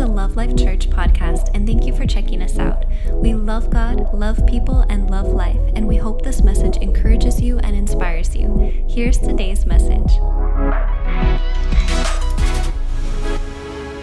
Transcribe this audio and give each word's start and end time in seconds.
the 0.00 0.06
Love 0.06 0.34
Life 0.34 0.56
Church 0.56 0.88
podcast, 0.88 1.50
and 1.52 1.66
thank 1.66 1.84
you 1.84 1.94
for 1.94 2.06
checking 2.06 2.40
us 2.40 2.58
out. 2.58 2.86
We 3.12 3.34
love 3.34 3.68
God, 3.68 4.14
love 4.14 4.46
people, 4.46 4.80
and 4.88 5.10
love 5.10 5.26
life, 5.26 5.60
and 5.74 5.86
we 5.86 5.98
hope 5.98 6.22
this 6.22 6.42
message 6.42 6.78
encourages 6.78 7.38
you 7.38 7.58
and 7.58 7.76
inspires 7.76 8.34
you. 8.34 8.86
Here's 8.88 9.18
today's 9.18 9.66
message. 9.66 10.10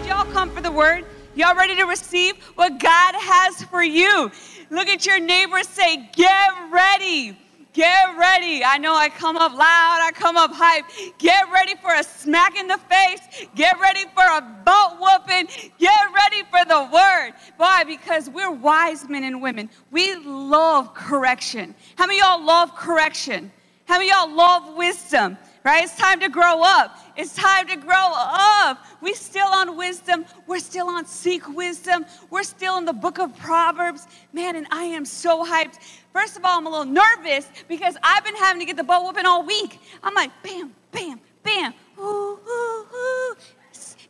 Y'all 0.06 0.24
come 0.32 0.50
for 0.50 0.60
the 0.60 0.70
word? 0.70 1.04
Y'all 1.34 1.56
ready 1.56 1.74
to 1.74 1.82
receive 1.82 2.36
what 2.54 2.78
God 2.78 3.16
has 3.16 3.64
for 3.64 3.82
you? 3.82 4.30
Look 4.70 4.86
at 4.86 5.04
your 5.04 5.18
neighbor 5.18 5.64
say, 5.64 6.08
Get 6.14 6.52
ready. 6.70 7.36
Get 7.78 8.18
ready. 8.18 8.64
I 8.64 8.76
know 8.78 8.96
I 8.96 9.08
come 9.08 9.36
up 9.36 9.52
loud, 9.52 10.00
I 10.02 10.10
come 10.12 10.36
up 10.36 10.50
hype. 10.52 10.84
Get 11.16 11.48
ready 11.52 11.76
for 11.76 11.94
a 11.94 12.02
smack 12.02 12.56
in 12.56 12.66
the 12.66 12.76
face. 12.76 13.20
Get 13.54 13.78
ready 13.78 14.02
for 14.16 14.24
a 14.24 14.40
butt 14.64 14.98
whooping. 15.00 15.46
Get 15.78 16.00
ready 16.12 16.42
for 16.50 16.64
the 16.64 16.90
word. 16.92 17.34
Why? 17.56 17.84
Because 17.84 18.28
we're 18.30 18.50
wise 18.50 19.08
men 19.08 19.22
and 19.22 19.40
women. 19.40 19.70
We 19.92 20.16
love 20.16 20.92
correction. 20.92 21.72
How 21.94 22.08
many 22.08 22.18
of 22.18 22.26
y'all 22.26 22.44
love 22.44 22.74
correction? 22.74 23.52
How 23.84 23.98
many 23.98 24.10
of 24.10 24.16
y'all 24.16 24.34
love 24.34 24.76
wisdom? 24.76 25.38
Right? 25.64 25.84
It's 25.84 25.96
time 25.96 26.18
to 26.20 26.28
grow 26.28 26.62
up. 26.62 26.98
It's 27.16 27.34
time 27.34 27.68
to 27.68 27.76
grow 27.76 28.12
up. 28.14 28.84
We 29.00 29.14
still 29.14 29.46
on 29.48 29.76
wisdom. 29.76 30.24
We're 30.46 30.60
still 30.60 30.88
on 30.88 31.04
seek 31.04 31.48
wisdom. 31.54 32.06
We're 32.30 32.42
still 32.42 32.78
in 32.78 32.86
the 32.86 32.92
book 32.92 33.18
of 33.18 33.36
Proverbs. 33.36 34.06
Man, 34.32 34.56
and 34.56 34.66
I 34.70 34.84
am 34.84 35.04
so 35.04 35.44
hyped. 35.44 35.78
First 36.12 36.36
of 36.36 36.44
all, 36.44 36.58
I'm 36.58 36.66
a 36.66 36.70
little 36.70 36.84
nervous 36.86 37.48
because 37.68 37.96
I've 38.02 38.24
been 38.24 38.36
having 38.36 38.60
to 38.60 38.66
get 38.66 38.76
the 38.76 38.84
butt 38.84 39.04
whooping 39.04 39.26
all 39.26 39.44
week. 39.44 39.78
I'm 40.02 40.14
like, 40.14 40.30
bam, 40.42 40.74
bam, 40.90 41.20
bam, 41.42 41.74
ooh, 41.98 42.02
ooh, 42.02 42.86
ooh. 42.94 43.36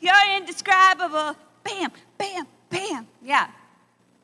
You're 0.00 0.36
indescribable. 0.36 1.36
Bam, 1.64 1.90
bam, 2.16 2.46
bam. 2.70 3.06
Yeah, 3.22 3.48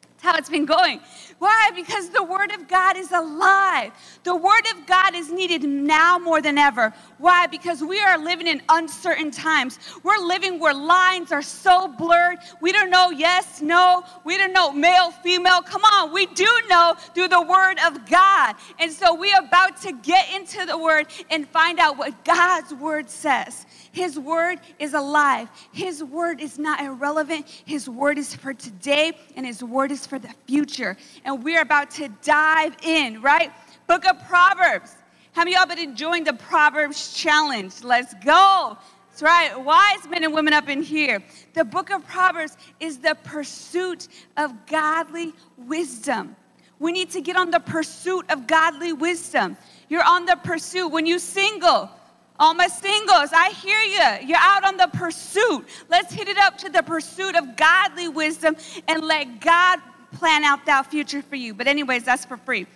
That's 0.03 0.23
how 0.23 0.37
it's 0.37 0.49
been 0.49 0.65
going. 0.65 1.01
Why? 1.39 1.71
Because 1.75 2.11
the 2.11 2.23
Word 2.23 2.53
of 2.53 2.69
God 2.69 2.97
is 2.97 3.13
alive. 3.13 3.93
The 4.23 4.35
Word 4.35 4.67
of 4.73 4.87
God 4.87 5.15
is 5.15 5.31
needed 5.31 5.65
now 5.65 6.19
more 6.19 6.41
than 6.41 6.59
ever. 6.59 6.93
Why? 7.19 7.47
Because 7.47 7.83
we 7.83 8.01
are 8.01 8.19
living 8.19 8.47
in 8.47 8.63
uncertain 8.69 9.31
times. 9.31 9.79
We're 10.03 10.19
living 10.19 10.59
where 10.59 10.75
lines 10.75 11.33
are 11.33 11.43
so 11.43 11.89
blurred. 11.89 12.39
We 12.61 12.73
don't 12.73 12.91
know 12.91 13.11
yes, 13.11 13.61
no. 13.61 14.05
We 14.25 14.37
don't 14.37 14.53
know 14.53 14.73
male, 14.73 15.11
female. 15.11 15.63
Come 15.63 15.83
on, 15.85 16.13
we 16.13 16.27
do 16.27 16.49
know 16.69 16.95
through 17.15 17.29
the 17.29 17.43
Word 17.43 17.79
of 17.87 18.09
God. 18.09 18.55
And 18.79 18.91
so 18.93 19.15
we 19.15 19.33
are 19.33 19.45
about 19.45 19.81
to 19.83 19.93
get 19.93 20.33
into 20.35 20.65
the 20.67 20.79
Word 20.79 21.07
and 21.31 21.49
find 21.49 21.79
out 21.79 21.99
what 21.99 22.25
God's 22.25 22.73
Word 22.75 23.11
says. 23.11 23.67
His 23.95 24.19
word 24.19 24.59
is 24.81 24.93
alive. 24.93 25.49
His 25.71 26.03
word 26.03 26.41
is 26.41 26.59
not 26.59 26.81
irrelevant. 26.83 27.47
His 27.65 27.89
word 27.89 28.19
is 28.19 28.35
for 28.35 28.53
today, 28.53 29.17
and 29.37 29.47
His 29.47 29.63
word 29.63 29.93
is 29.93 30.05
for 30.05 30.19
the 30.19 30.35
future. 30.49 30.97
And 31.25 31.45
we're 31.45 31.63
about 31.63 31.93
to 31.93 32.09
dive 32.23 32.77
in, 32.83 33.23
right? 33.23 33.53
Book 33.87 34.05
of 34.05 34.17
Proverbs. 34.27 34.97
Many 35.37 35.53
y'all 35.53 35.67
been 35.67 35.79
enjoying 35.79 36.25
the 36.25 36.33
Proverbs 36.33 37.15
challenge? 37.15 37.85
Let's 37.85 38.15
go. 38.15 38.77
That's 39.11 39.23
right, 39.23 39.57
wise 39.61 40.09
men 40.11 40.25
and 40.25 40.35
women 40.35 40.55
up 40.55 40.69
in 40.69 40.83
here. 40.83 41.23
The 41.53 41.65
book 41.65 41.91
of 41.91 42.05
Proverbs 42.05 42.57
is 42.81 42.99
the 42.99 43.17
pursuit 43.23 44.09
of 44.37 44.67
godly 44.67 45.35
wisdom. 45.57 46.35
We 46.81 46.91
need 46.91 47.11
to 47.11 47.21
get 47.21 47.37
on 47.37 47.53
the 47.53 47.61
pursuit 47.61 48.29
of 48.29 48.49
godly 48.49 48.93
wisdom. 48.93 49.57
You're 49.89 50.03
on 50.03 50.27
the 50.27 50.35
pursuit. 50.43 50.89
When 50.89 51.07
you 51.07 51.21
single, 51.21 51.91
all 52.39 52.55
my 52.55 52.67
singles, 52.67 53.31
I 53.33 53.51
hear 53.51 53.81
you. 53.81 54.29
You're 54.29 54.39
out 54.41 54.65
on 54.65 54.77
the 54.77 54.89
pursuit. 54.89 55.67
Let's 55.89 56.13
hit 56.13 56.29
it 56.29 56.39
up 56.39 56.59
to 56.59 56.69
the 56.69 56.83
pursuit 56.83 57.37
of 57.37 57.57
godly 57.57 58.09
wisdom 58.09 58.57
and 58.89 59.05
let 59.05 59.41
God 59.41 59.79
plan 60.13 60.43
out 60.43 60.67
that 60.67 60.91
future 60.91 61.23
for 61.23 61.37
you. 61.37 61.55
But, 61.55 61.69
anyways, 61.69 62.05
that's 62.05 62.25
for 62.25 62.37
free. 62.37 62.67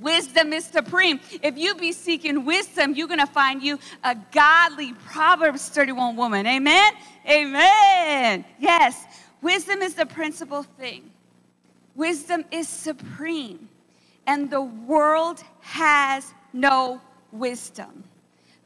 Wisdom 0.00 0.54
is 0.54 0.64
supreme. 0.64 1.20
If 1.42 1.58
you 1.58 1.74
be 1.74 1.92
seeking 1.92 2.46
wisdom, 2.46 2.94
you're 2.94 3.08
going 3.08 3.20
to 3.20 3.26
find 3.26 3.62
you 3.62 3.78
a 4.02 4.16
godly 4.32 4.94
Proverbs 4.94 5.68
31 5.68 6.16
woman. 6.16 6.46
Amen? 6.46 6.92
Amen. 7.28 8.44
Yes. 8.58 9.04
Wisdom 9.42 9.82
is 9.82 9.94
the 9.94 10.06
principal 10.06 10.62
thing. 10.62 11.10
Wisdom 11.94 12.46
is 12.50 12.68
supreme. 12.68 13.68
And 14.26 14.48
the 14.48 14.62
world 14.62 15.42
has 15.60 16.32
no 16.54 17.02
wisdom. 17.32 18.04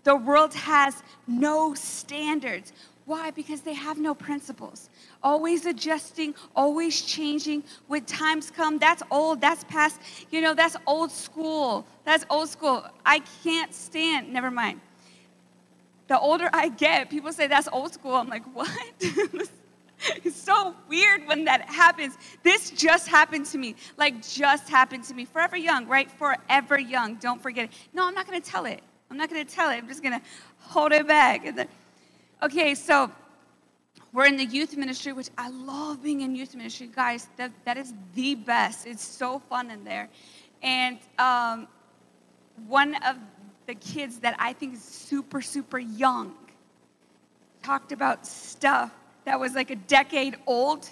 The 0.07 0.15
world 0.15 0.55
has 0.55 1.03
no 1.27 1.75
standards. 1.75 2.73
Why? 3.07 3.33
Because 3.33 3.63
they 3.63 3.73
have 3.75 3.99
no 3.99 4.15
principles. 4.15 4.89
Always 5.21 5.67
adjusting, 5.67 6.33
always 6.55 7.03
changing. 7.03 7.65
When 7.89 8.05
times 8.05 8.53
come, 8.53 8.79
that's 8.79 9.03
old, 9.11 9.41
that's 9.41 9.65
past, 9.65 10.01
you 10.31 10.41
know, 10.41 10.55
that's 10.55 10.77
old 10.87 11.11
school. 11.11 11.85
That's 12.05 12.25
old 12.31 12.49
school. 12.49 12.87
I 13.05 13.21
can't 13.43 13.75
stand, 13.75 14.33
never 14.33 14.49
mind. 14.49 14.81
The 16.07 16.21
older 16.21 16.51
I 16.53 16.69
get, 16.69 17.11
people 17.11 17.33
say 17.33 17.49
that's 17.49 17.67
old 17.67 17.93
school. 17.93 18.15
I'm 18.15 18.29
like, 18.29 18.45
what? 18.55 18.71
it's 19.01 20.37
so 20.37 20.77
weird 20.89 21.27
when 21.27 21.45
that 21.47 21.63
happens. 21.63 22.17
This 22.45 22.71
just 22.71 23.09
happened 23.09 23.47
to 23.47 23.59
me. 23.59 23.75
Like, 23.97 24.25
just 24.25 24.69
happened 24.69 25.03
to 25.03 25.15
me. 25.15 25.25
Forever 25.25 25.57
young, 25.57 25.89
right? 25.89 26.09
Forever 26.09 26.79
young. 26.79 27.17
Don't 27.17 27.43
forget 27.43 27.65
it. 27.65 27.71
No, 27.93 28.07
I'm 28.07 28.15
not 28.15 28.29
going 28.29 28.41
to 28.41 28.49
tell 28.49 28.67
it. 28.67 28.85
I'm 29.11 29.17
not 29.17 29.31
going 29.31 29.45
to 29.45 29.55
tell 29.55 29.71
it. 29.71 29.77
I'm 29.77 29.89
just 29.89 30.03
going 30.03 30.19
to 30.19 30.27
hold 30.59 30.93
it 30.93 31.07
back. 31.07 31.55
Then, 31.55 31.69
okay, 32.43 32.75
so 32.75 33.11
we're 34.13 34.27
in 34.27 34.37
the 34.37 34.45
youth 34.45 34.77
ministry, 34.77 35.13
which 35.13 35.31
I 35.37 35.51
love 35.51 36.03
being 36.03 36.23
in 36.23 36.35
youth 36.35 36.55
ministry. 36.55 36.89
Guys, 36.95 37.29
that, 37.37 37.53
that 37.65 37.77
is 37.77 37.93
the 38.15 38.35
best. 38.35 38.87
It's 38.87 39.05
so 39.05 39.39
fun 39.39 39.71
in 39.71 39.85
there. 39.85 40.09
And 40.63 40.99
um, 41.19 41.69
one 42.67 42.95
of 43.05 43.17
the 43.67 43.75
kids 43.75 44.19
that 44.21 44.37
I 44.39 44.53
think 44.53 44.75
is 44.75 44.83
super, 44.83 45.43
super 45.43 45.79
young 45.79 46.35
talked 47.63 47.93
about 47.93 48.27
stuff 48.27 48.93
that 49.27 49.39
was 49.39 49.55
like 49.55 49.71
a 49.71 49.77
decade 49.77 50.37
old. 50.47 50.89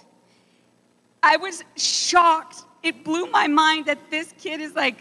I 1.22 1.36
was 1.36 1.62
shocked. 1.76 2.64
It 2.82 3.04
blew 3.04 3.30
my 3.30 3.46
mind 3.46 3.86
that 3.86 4.10
this 4.10 4.34
kid 4.38 4.60
is 4.60 4.74
like 4.74 4.96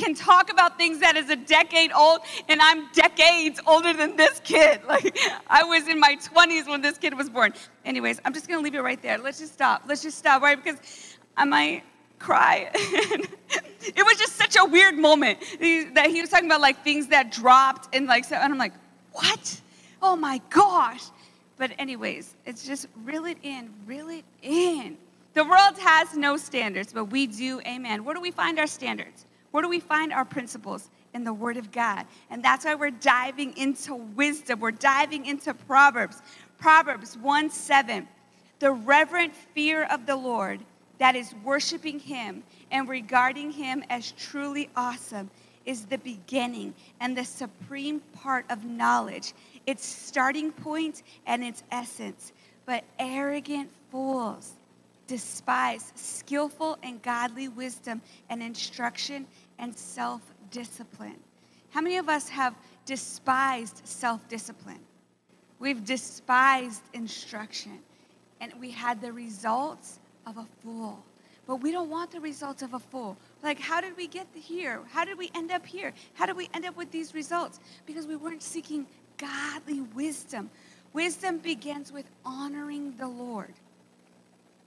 can 0.00 0.14
talk 0.14 0.50
about 0.50 0.78
things 0.78 1.00
that 1.00 1.16
is 1.16 1.30
a 1.30 1.36
decade 1.36 1.92
old, 1.92 2.20
and 2.48 2.60
I'm 2.60 2.90
decades 2.92 3.60
older 3.66 3.92
than 3.92 4.16
this 4.16 4.40
kid. 4.44 4.80
Like, 4.90 5.16
I 5.46 5.62
was 5.62 5.86
in 5.86 6.00
my 6.00 6.16
20s 6.16 6.66
when 6.66 6.82
this 6.82 6.98
kid 6.98 7.16
was 7.16 7.30
born. 7.30 7.52
Anyways, 7.84 8.20
I'm 8.24 8.34
just 8.34 8.48
gonna 8.48 8.62
leave 8.62 8.74
it 8.74 8.82
right 8.82 9.00
there. 9.00 9.18
Let's 9.18 9.38
just 9.38 9.52
stop. 9.52 9.82
Let's 9.86 10.02
just 10.02 10.18
stop, 10.18 10.42
right? 10.42 10.62
Because 10.62 10.80
I 11.36 11.44
might 11.44 11.84
cry. 12.18 12.70
it 12.74 14.04
was 14.04 14.18
just 14.18 14.36
such 14.36 14.56
a 14.56 14.64
weird 14.64 14.96
moment 14.96 15.38
that 15.94 16.08
he 16.10 16.20
was 16.20 16.30
talking 16.30 16.46
about 16.46 16.60
like 16.60 16.82
things 16.82 17.06
that 17.08 17.30
dropped 17.30 17.94
and 17.94 18.06
like, 18.06 18.24
so, 18.24 18.34
and 18.34 18.52
I'm 18.52 18.58
like, 18.58 18.74
what? 19.12 19.60
Oh 20.02 20.16
my 20.16 20.40
gosh. 20.50 21.04
But, 21.56 21.72
anyways, 21.78 22.36
it's 22.46 22.66
just 22.66 22.88
reel 23.04 23.26
it 23.26 23.38
in, 23.42 23.70
reel 23.86 24.08
it 24.08 24.24
in. 24.42 24.96
The 25.34 25.44
world 25.44 25.78
has 25.78 26.16
no 26.16 26.36
standards, 26.36 26.92
but 26.92 27.06
we 27.06 27.26
do, 27.26 27.60
amen. 27.66 28.02
Where 28.04 28.14
do 28.14 28.20
we 28.20 28.30
find 28.30 28.58
our 28.58 28.66
standards? 28.66 29.26
Where 29.50 29.62
do 29.62 29.68
we 29.68 29.80
find 29.80 30.12
our 30.12 30.24
principles? 30.24 30.90
In 31.12 31.24
the 31.24 31.32
Word 31.32 31.56
of 31.56 31.72
God. 31.72 32.06
And 32.30 32.42
that's 32.42 32.64
why 32.64 32.76
we're 32.76 32.90
diving 32.90 33.56
into 33.56 33.96
wisdom. 33.96 34.60
We're 34.60 34.70
diving 34.70 35.26
into 35.26 35.52
Proverbs. 35.54 36.22
Proverbs 36.58 37.18
1 37.18 37.50
7. 37.50 38.06
The 38.60 38.70
reverent 38.70 39.34
fear 39.34 39.84
of 39.84 40.06
the 40.06 40.14
Lord, 40.14 40.60
that 40.98 41.16
is 41.16 41.34
worshiping 41.42 41.98
Him 41.98 42.44
and 42.70 42.88
regarding 42.88 43.50
Him 43.50 43.82
as 43.90 44.12
truly 44.12 44.68
awesome, 44.76 45.30
is 45.64 45.86
the 45.86 45.98
beginning 45.98 46.74
and 47.00 47.16
the 47.16 47.24
supreme 47.24 48.00
part 48.22 48.44
of 48.50 48.64
knowledge, 48.64 49.32
its 49.66 49.84
starting 49.84 50.52
point 50.52 51.02
and 51.26 51.42
its 51.42 51.64
essence. 51.72 52.32
But 52.66 52.84
arrogant 52.98 53.70
fools 53.90 54.52
despise 55.10 55.92
skillful 55.96 56.78
and 56.84 57.02
godly 57.02 57.48
wisdom 57.48 58.00
and 58.28 58.40
instruction 58.40 59.26
and 59.58 59.76
self 59.76 60.22
discipline. 60.52 61.16
How 61.70 61.80
many 61.80 61.96
of 61.96 62.08
us 62.08 62.28
have 62.28 62.54
despised 62.86 63.82
self 63.84 64.28
discipline? 64.28 64.78
We've 65.58 65.84
despised 65.84 66.82
instruction, 66.92 67.80
and 68.40 68.52
we 68.60 68.70
had 68.70 69.00
the 69.00 69.12
results 69.12 69.98
of 70.28 70.38
a 70.38 70.46
fool. 70.62 71.02
But 71.44 71.56
we 71.56 71.72
don't 71.72 71.90
want 71.90 72.12
the 72.12 72.20
results 72.20 72.62
of 72.62 72.74
a 72.74 72.78
fool. 72.78 73.16
Like, 73.42 73.58
how 73.58 73.80
did 73.80 73.96
we 73.96 74.06
get 74.06 74.28
here? 74.32 74.80
How 74.92 75.04
did 75.04 75.18
we 75.18 75.28
end 75.34 75.50
up 75.50 75.66
here? 75.66 75.92
How 76.14 76.26
did 76.26 76.36
we 76.36 76.48
end 76.54 76.66
up 76.66 76.76
with 76.76 76.92
these 76.92 77.14
results? 77.14 77.58
Because 77.84 78.06
we 78.06 78.14
weren't 78.14 78.44
seeking 78.44 78.86
godly 79.18 79.80
wisdom. 79.80 80.50
Wisdom 80.92 81.38
begins 81.38 81.90
with 81.90 82.06
honoring 82.24 82.94
the 82.96 83.08
Lord. 83.08 83.54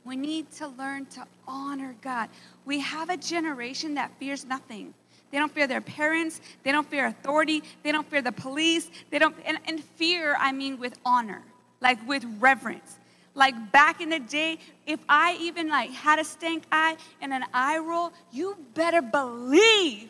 We 0.06 0.16
need 0.16 0.52
to 0.54 0.68
learn 0.68 1.06
to 1.08 1.26
honor 1.48 1.96
God. 2.02 2.30
We 2.66 2.80
have 2.80 3.10
a 3.10 3.18
generation 3.18 3.94
that 3.96 4.12
fears 4.20 4.46
nothing. 4.46 4.94
They 5.32 5.40
don't 5.40 5.52
fear 5.52 5.66
their 5.66 5.82
parents. 5.82 6.42
They 6.64 6.72
don't 6.72 6.88
fear 6.88 7.08
authority. 7.08 7.64
They 7.84 7.92
don't 7.92 8.08
fear 8.08 8.22
the 8.22 8.32
police. 8.32 8.90
They 9.10 9.20
don't, 9.20 9.36
and, 9.46 9.58
and 9.66 9.84
fear, 9.84 10.36
I 10.40 10.52
mean 10.52 10.78
with 10.80 10.94
honor, 11.06 11.42
like 11.82 12.06
with 12.08 12.26
reverence. 12.40 13.00
Like 13.36 13.72
back 13.72 14.00
in 14.00 14.10
the 14.10 14.20
day, 14.20 14.60
if 14.86 15.00
I 15.10 15.38
even 15.40 15.70
like 15.70 15.90
had 15.90 16.20
a 16.20 16.24
stank 16.24 16.64
eye 16.72 16.98
and 17.22 17.34
an 17.34 17.46
eye 17.54 17.80
roll, 17.80 18.14
you 18.32 18.58
better 18.76 19.02
believe 19.02 20.10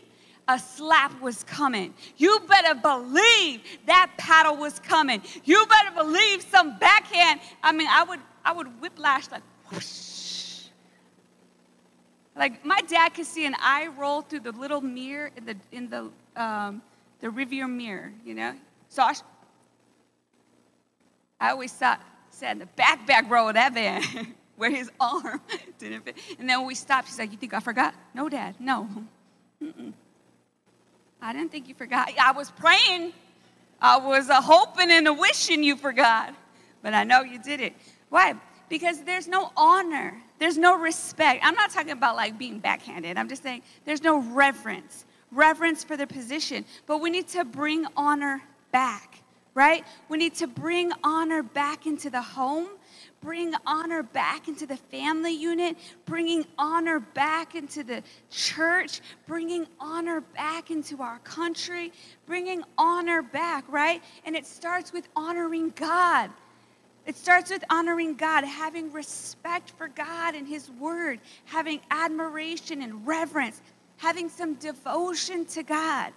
a 0.49 0.59
slap 0.59 1.21
was 1.21 1.43
coming. 1.43 1.93
You 2.17 2.41
better 2.49 2.75
believe 2.75 3.61
that 3.85 4.11
paddle 4.17 4.57
was 4.57 4.79
coming. 4.79 5.21
You 5.45 5.65
better 5.67 5.95
believe 5.95 6.41
some 6.41 6.77
backhand. 6.79 7.39
I 7.61 7.71
mean, 7.71 7.87
I 7.89 8.03
would 8.03 8.19
I 8.43 8.51
would 8.51 8.67
whiplash 8.81 9.31
like 9.31 9.41
whoosh. 9.71 10.68
Like 12.36 12.65
my 12.65 12.81
dad 12.81 13.10
could 13.13 13.25
see 13.25 13.45
an 13.45 13.56
eye 13.60 13.88
roll 13.98 14.21
through 14.21 14.42
the 14.42 14.51
little 14.51 14.81
mirror 14.81 15.31
in 15.38 15.45
the 15.45 15.56
in 15.71 15.89
the 15.89 16.10
um, 16.42 16.81
the 17.19 17.27
rearview 17.27 17.69
mirror, 17.69 18.12
you 18.25 18.33
know. 18.33 18.54
So 18.89 19.04
I, 19.04 19.13
I 21.39 21.51
always 21.51 21.71
thought 21.71 22.01
sat 22.31 22.54
in 22.54 22.60
the 22.60 22.65
back 22.65 23.06
back 23.06 23.30
row 23.30 23.50
of 23.50 23.54
that 23.54 23.74
van 23.74 24.33
where 24.56 24.71
his 24.71 24.92
arm 25.00 25.42
didn't 25.80 26.04
fit. 26.06 26.18
And 26.39 26.50
then 26.50 26.60
when 26.60 26.68
we 26.68 26.75
stopped, 26.75 27.07
he's 27.07 27.19
like, 27.19 27.31
"You 27.31 27.38
think 27.38 27.54
I 27.54 27.60
forgot?" 27.60 27.94
No, 28.13 28.30
Dad, 28.30 28.56
no. 28.60 28.89
Mm-mm. 29.62 29.94
I 31.21 31.31
didn't 31.31 31.51
think 31.51 31.69
you 31.69 31.75
forgot. 31.75 32.12
I 32.19 32.31
was 32.31 32.51
praying. 32.51 33.13
I 33.80 33.98
was 33.98 34.30
uh, 34.30 34.42
hoping 34.42 34.92
and 34.92 35.18
wishing 35.18 35.63
you 35.63 35.75
forgot, 35.75 36.33
but 36.81 36.94
I 36.94 37.04
know 37.04 37.21
you 37.21 37.38
did 37.38 37.62
it. 37.62 37.74
Why? 38.10 38.36
Because 38.69 39.04
there's 39.04 39.27
no 39.27 39.51
honor, 39.56 40.15
there's 40.39 40.57
no 40.57 40.77
respect. 40.77 41.42
I'm 41.44 41.56
not 41.56 41.71
talking 41.71 41.92
about 41.92 42.15
like 42.15 42.38
being 42.38 42.60
backhanded. 42.60 43.18
I'm 43.18 43.30
just 43.30 43.44
saying 43.44 43.62
there's 43.86 44.01
no 44.01 44.19
reverence, 44.19 45.06
reverence 45.31 45.83
for 45.83 45.98
the 45.98 46.07
position. 46.07 46.65
But 46.86 47.00
we 47.00 47.10
need 47.10 47.27
to 47.30 47.45
bring 47.45 47.86
honor 47.95 48.42
back 48.71 49.24
right? 49.54 49.86
We 50.10 50.18
need 50.18 50.36
to 50.36 50.48
bring 50.48 50.92
honor 51.04 51.44
back 51.44 51.86
into 51.86 52.10
the 52.10 52.21
home, 52.21 52.68
bring 53.21 53.54
honor 53.65 54.04
back 54.04 54.48
into 54.48 54.65
the 54.65 54.77
family 54.77 55.31
unit, 55.31 55.77
bringing 56.06 56.45
honor 56.57 57.00
back 57.00 57.56
into 57.56 57.83
the 57.83 58.04
church, 58.30 59.01
bringing 59.27 59.68
honor 59.80 60.21
back 60.21 60.71
into 60.71 61.01
our 61.01 61.19
country, 61.19 61.92
bringing 62.25 62.63
honor 62.77 63.21
back, 63.21 63.63
right? 63.69 64.01
And 64.25 64.36
it 64.36 64.45
starts 64.45 64.92
with 64.92 65.07
honoring 65.15 65.71
God. 65.75 66.31
It 67.05 67.17
starts 67.17 67.51
with 67.51 67.63
honoring 67.69 68.15
God, 68.15 68.45
having 68.45 68.91
respect 68.91 69.71
for 69.71 69.89
God 69.89 70.35
and 70.35 70.47
His 70.47 70.69
Word, 70.71 71.19
having 71.45 71.81
admiration 71.91 72.81
and 72.81 73.05
reverence, 73.05 73.61
having 73.97 74.29
some 74.29 74.53
devotion 74.55 75.45
to 75.47 75.63
God. 75.63 76.13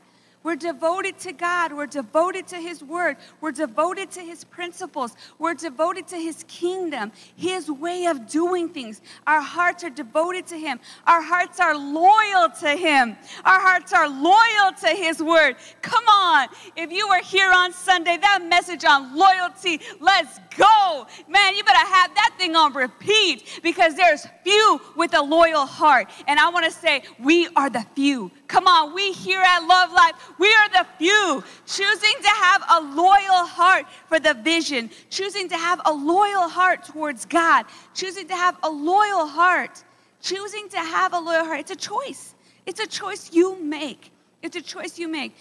We're 0.46 0.54
devoted 0.54 1.18
to 1.18 1.32
God. 1.32 1.72
We're 1.72 1.88
devoted 1.88 2.46
to 2.46 2.56
His 2.58 2.80
Word. 2.80 3.16
We're 3.40 3.50
devoted 3.50 4.12
to 4.12 4.20
His 4.20 4.44
principles. 4.44 5.16
We're 5.40 5.54
devoted 5.54 6.06
to 6.06 6.16
His 6.16 6.44
kingdom, 6.46 7.10
His 7.34 7.68
way 7.68 8.06
of 8.06 8.28
doing 8.28 8.68
things. 8.68 9.00
Our 9.26 9.40
hearts 9.40 9.82
are 9.82 9.90
devoted 9.90 10.46
to 10.46 10.56
Him. 10.56 10.78
Our 11.04 11.20
hearts 11.20 11.58
are 11.58 11.76
loyal 11.76 12.48
to 12.60 12.76
Him. 12.76 13.16
Our 13.44 13.60
hearts 13.60 13.92
are 13.92 14.08
loyal 14.08 14.72
to 14.82 14.88
His 14.90 15.20
Word. 15.20 15.56
Come 15.82 16.04
on. 16.06 16.46
If 16.76 16.92
you 16.92 17.08
were 17.08 17.24
here 17.24 17.50
on 17.50 17.72
Sunday, 17.72 18.16
that 18.16 18.46
message 18.48 18.84
on 18.84 19.16
loyalty, 19.16 19.80
let's 19.98 20.38
go. 20.56 21.08
Man, 21.28 21.56
you 21.56 21.64
better 21.64 21.88
have 21.88 22.14
that 22.14 22.36
thing 22.38 22.54
on 22.54 22.72
repeat 22.72 23.60
because 23.64 23.96
there's 23.96 24.24
few 24.44 24.80
with 24.94 25.12
a 25.16 25.22
loyal 25.22 25.66
heart. 25.66 26.08
And 26.28 26.38
I 26.38 26.50
want 26.50 26.66
to 26.66 26.70
say, 26.70 27.02
we 27.18 27.48
are 27.56 27.68
the 27.68 27.84
few. 27.96 28.30
Come 28.48 28.68
on, 28.68 28.94
we 28.94 29.12
here 29.12 29.42
at 29.42 29.60
Love 29.66 29.92
Life, 29.92 30.38
we 30.38 30.48
are 30.48 30.68
the 30.70 30.86
few 30.98 31.42
choosing 31.66 32.14
to 32.22 32.28
have 32.28 32.62
a 32.70 32.80
loyal 32.80 33.44
heart 33.44 33.86
for 34.08 34.20
the 34.20 34.34
vision, 34.34 34.90
choosing 35.10 35.48
to 35.48 35.56
have 35.56 35.80
a 35.84 35.92
loyal 35.92 36.48
heart 36.48 36.84
towards 36.84 37.24
God, 37.24 37.66
choosing 37.94 38.28
to 38.28 38.36
have 38.36 38.56
a 38.62 38.70
loyal 38.70 39.26
heart, 39.26 39.82
choosing 40.20 40.68
to 40.68 40.78
have 40.78 41.12
a 41.12 41.18
loyal 41.18 41.44
heart. 41.44 41.60
It's 41.60 41.72
a 41.72 41.76
choice. 41.76 42.34
It's 42.66 42.80
a 42.80 42.86
choice 42.86 43.32
you 43.32 43.60
make. 43.60 44.12
It's 44.42 44.56
a 44.56 44.62
choice 44.62 44.98
you 44.98 45.08
make. 45.08 45.36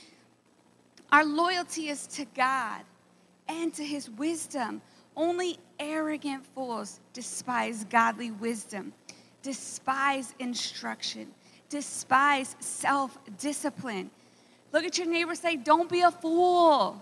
Our 1.11 1.25
loyalty 1.25 1.89
is 1.89 2.07
to 2.07 2.25
God 2.35 2.81
and 3.47 3.73
to 3.75 3.83
His 3.83 4.09
wisdom. 4.09 4.81
Only 5.15 5.57
arrogant 5.79 6.45
fools 6.55 6.99
despise 7.13 7.83
godly 7.85 8.31
wisdom, 8.31 8.93
despise 9.43 10.33
instruction 10.39 11.27
despise 11.69 12.55
self 12.59 13.17
discipline. 13.37 14.09
Look 14.71 14.83
at 14.83 14.97
your 14.97 15.07
neighbor, 15.07 15.35
say, 15.35 15.55
Don't 15.55 15.89
be 15.89 16.01
a 16.01 16.11
fool. 16.11 17.01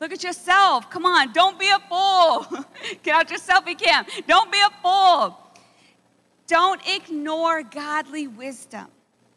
Look 0.00 0.12
at 0.12 0.22
yourself. 0.22 0.90
Come 0.90 1.06
on, 1.06 1.32
don't 1.32 1.58
be 1.58 1.68
a 1.68 1.78
fool. 1.88 2.46
Get 3.02 3.14
out 3.14 3.30
your 3.30 3.38
selfie 3.38 3.78
cam. 3.78 4.04
Don't 4.26 4.52
be 4.52 4.58
a 4.58 4.70
fool. 4.82 5.38
Don't 6.46 6.80
ignore 6.86 7.62
godly 7.62 8.26
wisdom. 8.26 8.86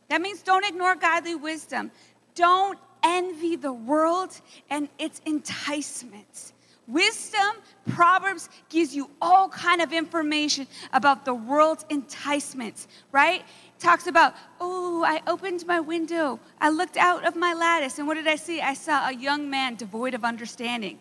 That 0.09 0.21
means 0.21 0.41
don't 0.41 0.65
ignore 0.65 0.95
godly 0.95 1.35
wisdom. 1.35 1.91
Don't 2.35 2.77
envy 3.03 3.55
the 3.55 3.71
world 3.71 4.39
and 4.69 4.89
its 4.97 5.21
enticements. 5.25 6.53
Wisdom, 6.87 7.57
Proverbs 7.89 8.49
gives 8.69 8.95
you 8.95 9.11
all 9.21 9.47
kind 9.49 9.79
of 9.79 9.93
information 9.93 10.65
about 10.91 11.23
the 11.23 11.33
world's 11.33 11.85
enticements, 11.89 12.87
right? 13.11 13.43
Talks 13.79 14.07
about, 14.07 14.35
oh, 14.59 15.03
I 15.05 15.21
opened 15.27 15.65
my 15.65 15.79
window. 15.79 16.39
I 16.59 16.69
looked 16.69 16.97
out 16.97 17.25
of 17.25 17.35
my 17.35 17.53
lattice, 17.53 17.97
and 17.97 18.07
what 18.07 18.15
did 18.15 18.27
I 18.27 18.35
see? 18.35 18.61
I 18.61 18.73
saw 18.73 19.07
a 19.07 19.13
young 19.13 19.49
man 19.49 19.75
devoid 19.75 20.13
of 20.13 20.23
understanding. 20.23 20.99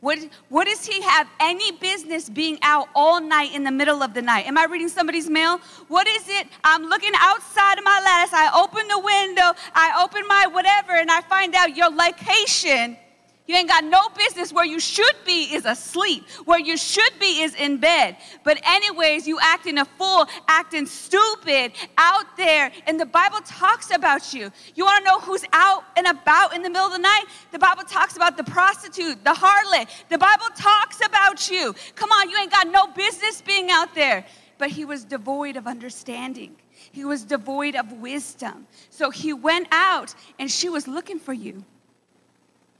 What, 0.00 0.18
what 0.50 0.66
does 0.66 0.84
he 0.84 1.00
have 1.02 1.26
any 1.40 1.72
business 1.72 2.28
being 2.28 2.58
out 2.62 2.88
all 2.94 3.20
night 3.20 3.54
in 3.54 3.64
the 3.64 3.70
middle 3.70 4.02
of 4.02 4.12
the 4.12 4.22
night? 4.22 4.46
Am 4.46 4.58
I 4.58 4.64
reading 4.64 4.88
somebody's 4.88 5.28
mail? 5.28 5.58
What 5.88 6.06
is 6.06 6.28
it? 6.28 6.48
I'm 6.62 6.84
looking 6.84 7.12
outside 7.16 7.78
of 7.78 7.84
my 7.84 8.00
lattice. 8.04 8.34
I 8.34 8.62
open 8.62 8.86
the 8.88 8.98
window, 8.98 9.58
I 9.74 10.02
open 10.04 10.22
my 10.28 10.46
whatever, 10.48 10.92
and 10.92 11.10
I 11.10 11.22
find 11.22 11.54
out 11.54 11.76
your 11.76 11.90
location 11.90 12.98
you 13.46 13.54
ain't 13.54 13.68
got 13.68 13.84
no 13.84 14.08
business 14.16 14.52
where 14.52 14.64
you 14.64 14.80
should 14.80 15.14
be 15.24 15.44
is 15.54 15.66
asleep. 15.66 16.28
Where 16.46 16.58
you 16.58 16.76
should 16.76 17.12
be 17.20 17.42
is 17.42 17.54
in 17.54 17.78
bed. 17.78 18.16
But, 18.42 18.60
anyways, 18.64 19.28
you 19.28 19.38
acting 19.40 19.78
a 19.78 19.84
fool, 19.84 20.26
acting 20.48 20.86
stupid 20.86 21.72
out 21.96 22.36
there. 22.36 22.72
And 22.86 22.98
the 22.98 23.06
Bible 23.06 23.38
talks 23.44 23.94
about 23.94 24.34
you. 24.34 24.50
You 24.74 24.84
want 24.84 25.04
to 25.04 25.10
know 25.10 25.20
who's 25.20 25.44
out 25.52 25.84
and 25.96 26.08
about 26.08 26.56
in 26.56 26.62
the 26.62 26.70
middle 26.70 26.86
of 26.86 26.92
the 26.92 26.98
night? 26.98 27.26
The 27.52 27.58
Bible 27.58 27.84
talks 27.84 28.16
about 28.16 28.36
the 28.36 28.44
prostitute, 28.44 29.22
the 29.22 29.30
harlot. 29.30 29.88
The 30.08 30.18
Bible 30.18 30.46
talks 30.56 31.00
about 31.06 31.48
you. 31.48 31.74
Come 31.94 32.10
on, 32.10 32.28
you 32.28 32.36
ain't 32.38 32.50
got 32.50 32.68
no 32.68 32.88
business 32.88 33.42
being 33.42 33.70
out 33.70 33.94
there. 33.94 34.26
But 34.58 34.70
he 34.70 34.84
was 34.84 35.04
devoid 35.04 35.56
of 35.56 35.68
understanding. 35.68 36.56
He 36.90 37.04
was 37.04 37.22
devoid 37.22 37.76
of 37.76 37.92
wisdom. 37.92 38.66
So 38.90 39.10
he 39.10 39.32
went 39.32 39.68
out 39.70 40.14
and 40.38 40.50
she 40.50 40.68
was 40.68 40.88
looking 40.88 41.18
for 41.18 41.32
you. 41.32 41.64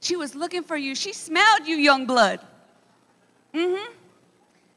She 0.06 0.14
was 0.14 0.36
looking 0.36 0.62
for 0.62 0.76
you. 0.76 0.94
She 0.94 1.12
smelled 1.12 1.66
you, 1.66 1.75
young 1.75 2.06
blood. 2.06 2.38
Mm-hmm. 3.52 3.92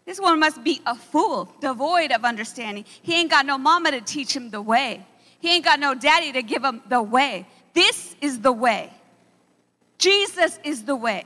This 0.04 0.20
one 0.20 0.40
must 0.40 0.64
be 0.64 0.82
a 0.88 0.96
fool, 0.96 1.54
devoid 1.62 2.12
of 2.12 2.26
understanding. 2.26 2.84
He 3.04 3.14
ain't 3.14 3.30
got 3.30 3.46
no 3.46 3.60
mama 3.60 3.92
to 3.92 4.02
teach 4.02 4.36
him 4.36 4.50
the 4.50 4.60
way. 4.60 5.06
He 5.40 5.54
ain't 5.54 5.64
got 5.64 5.80
no 5.80 5.94
daddy 5.94 6.32
to 6.32 6.42
give 6.42 6.64
him 6.64 6.82
the 6.90 7.04
way. 7.04 7.46
This 7.74 8.16
is 8.22 8.40
the 8.40 8.52
way. 8.52 8.92
Jesus 10.00 10.58
is 10.64 10.84
the 10.86 10.96
way. 10.96 11.26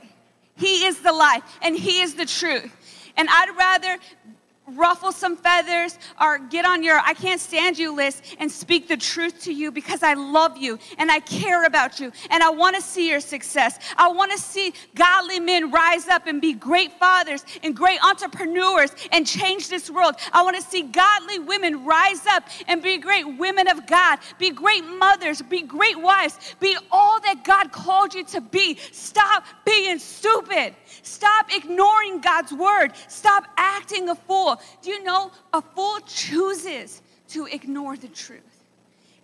He 0.54 0.84
is 0.84 1.00
the 1.00 1.12
life, 1.12 1.42
and 1.62 1.74
He 1.74 2.02
is 2.02 2.14
the 2.14 2.26
truth. 2.26 2.76
And 3.16 3.26
I'd 3.30 3.56
rather 3.56 3.98
ruffle 4.66 5.12
some 5.12 5.36
feathers 5.36 5.98
or 6.20 6.38
get 6.38 6.64
on 6.64 6.82
your 6.82 6.98
I 6.98 7.14
can't 7.14 7.40
stand 7.40 7.78
you 7.78 7.94
list 7.94 8.36
and 8.38 8.50
speak 8.50 8.88
the 8.88 8.96
truth 8.96 9.42
to 9.42 9.52
you 9.52 9.70
because 9.70 10.02
I 10.02 10.14
love 10.14 10.56
you 10.56 10.78
and 10.98 11.10
I 11.10 11.20
care 11.20 11.64
about 11.64 12.00
you 12.00 12.12
and 12.30 12.42
I 12.42 12.50
want 12.50 12.76
to 12.76 12.82
see 12.82 13.10
your 13.10 13.20
success. 13.20 13.78
I 13.96 14.08
want 14.08 14.32
to 14.32 14.38
see 14.38 14.72
godly 14.94 15.40
men 15.40 15.70
rise 15.70 16.08
up 16.08 16.26
and 16.26 16.40
be 16.40 16.54
great 16.54 16.92
fathers 16.98 17.44
and 17.62 17.76
great 17.76 18.02
entrepreneurs 18.04 18.90
and 19.12 19.26
change 19.26 19.68
this 19.68 19.90
world. 19.90 20.14
I 20.32 20.42
want 20.42 20.56
to 20.56 20.62
see 20.62 20.82
godly 20.82 21.38
women 21.40 21.84
rise 21.84 22.26
up 22.26 22.44
and 22.66 22.82
be 22.82 22.98
great 22.98 23.24
women 23.38 23.68
of 23.68 23.86
God, 23.86 24.18
be 24.38 24.50
great 24.50 24.84
mothers, 24.84 25.42
be 25.42 25.62
great 25.62 26.00
wives, 26.00 26.38
be 26.60 26.76
all 26.90 27.20
that 27.20 27.44
God 27.44 27.72
called 27.72 28.14
you 28.14 28.24
to 28.26 28.40
be. 28.40 28.78
Stop 28.92 29.44
being 29.64 29.98
stupid. 29.98 30.74
Stop 31.02 31.54
ignoring 31.54 32.20
God's 32.20 32.52
word. 32.52 32.92
Stop 33.08 33.44
acting 33.56 34.08
a 34.08 34.14
Do 34.82 34.90
you 34.90 35.02
know 35.02 35.30
a 35.52 35.62
fool 35.62 35.98
chooses 36.06 37.02
to 37.28 37.46
ignore 37.46 37.96
the 37.96 38.08
truth? 38.08 38.42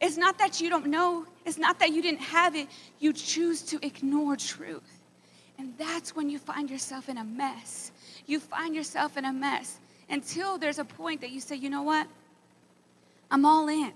It's 0.00 0.16
not 0.16 0.38
that 0.38 0.60
you 0.60 0.70
don't 0.70 0.86
know, 0.86 1.26
it's 1.44 1.58
not 1.58 1.78
that 1.80 1.92
you 1.92 2.00
didn't 2.00 2.20
have 2.20 2.56
it. 2.56 2.68
You 2.98 3.12
choose 3.12 3.62
to 3.62 3.84
ignore 3.84 4.36
truth. 4.36 5.00
And 5.58 5.74
that's 5.76 6.16
when 6.16 6.30
you 6.30 6.38
find 6.38 6.70
yourself 6.70 7.08
in 7.10 7.18
a 7.18 7.24
mess. 7.24 7.92
You 8.26 8.40
find 8.40 8.74
yourself 8.74 9.18
in 9.18 9.26
a 9.26 9.32
mess 9.32 9.78
until 10.08 10.56
there's 10.56 10.78
a 10.78 10.84
point 10.84 11.20
that 11.20 11.30
you 11.30 11.40
say, 11.40 11.56
you 11.56 11.68
know 11.68 11.82
what? 11.82 12.06
I'm 13.30 13.44
all 13.44 13.68
in. 13.68 13.92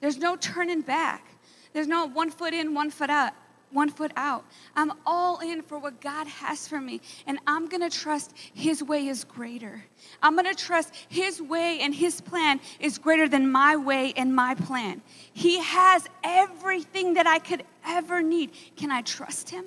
There's 0.00 0.18
no 0.18 0.36
turning 0.36 0.80
back. 0.80 1.24
There's 1.72 1.86
no 1.86 2.06
one 2.06 2.30
foot 2.30 2.52
in, 2.52 2.74
one 2.74 2.90
foot 2.90 3.08
out. 3.08 3.32
One 3.74 3.90
foot 3.90 4.12
out. 4.16 4.44
I'm 4.74 4.92
all 5.04 5.40
in 5.40 5.60
for 5.60 5.78
what 5.78 6.00
God 6.00 6.26
has 6.26 6.66
for 6.66 6.80
me. 6.80 7.00
And 7.26 7.38
I'm 7.46 7.68
to 7.68 7.90
trust 7.90 8.32
His 8.54 8.82
way 8.82 9.08
is 9.08 9.24
greater. 9.24 9.84
I'm 10.22 10.36
to 10.48 10.54
trust 10.54 10.94
His 11.08 11.42
way 11.42 11.80
and 11.80 11.94
His 11.94 12.20
plan 12.20 12.60
is 12.80 12.98
greater 12.98 13.28
than 13.28 13.50
my 13.50 13.76
way 13.76 14.14
and 14.16 14.34
my 14.34 14.54
plan. 14.54 15.02
He 15.32 15.58
has 15.58 16.06
everything 16.22 17.14
that 17.14 17.26
I 17.26 17.38
could 17.38 17.64
ever 17.84 18.22
need. 18.22 18.52
Can 18.76 18.90
I 18.90 19.02
trust 19.02 19.50
Him? 19.50 19.64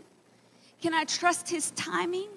Can 0.81 0.93
I 0.93 1.03
trust 1.03 1.49
His 1.49 1.71
timing? 1.71 2.29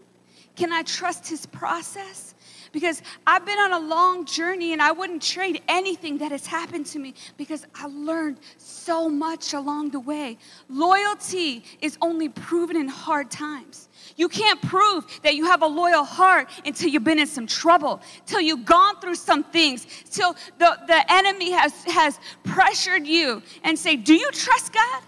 Can 0.56 0.72
I 0.72 0.82
trust 0.82 1.28
His 1.28 1.46
process? 1.46 2.34
Because 2.72 3.02
I've 3.26 3.44
been 3.44 3.58
on 3.58 3.72
a 3.72 3.78
long 3.78 4.24
journey 4.24 4.72
and 4.72 4.80
I 4.80 4.92
wouldn't 4.92 5.22
trade 5.22 5.62
anything 5.68 6.18
that 6.18 6.30
has 6.32 6.46
happened 6.46 6.86
to 6.86 6.98
me 6.98 7.14
because 7.36 7.66
I 7.74 7.86
learned 7.86 8.38
so 8.58 9.08
much 9.08 9.54
along 9.54 9.90
the 9.90 10.00
way. 10.00 10.38
Loyalty 10.68 11.64
is 11.80 11.98
only 12.00 12.28
proven 12.28 12.76
in 12.76 12.88
hard 12.88 13.30
times. 13.30 13.88
You 14.16 14.28
can't 14.28 14.60
prove 14.62 15.06
that 15.22 15.34
you 15.34 15.44
have 15.46 15.62
a 15.62 15.66
loyal 15.66 16.04
heart 16.04 16.48
until 16.64 16.88
you've 16.88 17.04
been 17.04 17.18
in 17.18 17.26
some 17.26 17.46
trouble, 17.46 18.00
till 18.26 18.40
you've 18.40 18.64
gone 18.64 19.00
through 19.00 19.14
some 19.16 19.44
things, 19.44 19.86
till 20.10 20.34
the, 20.58 20.78
the 20.86 21.12
enemy 21.12 21.52
has, 21.52 21.72
has 21.84 22.18
pressured 22.44 23.06
you 23.06 23.42
and 23.64 23.78
say, 23.78 23.96
Do 23.96 24.14
you 24.14 24.30
trust 24.32 24.72
God? 24.72 25.02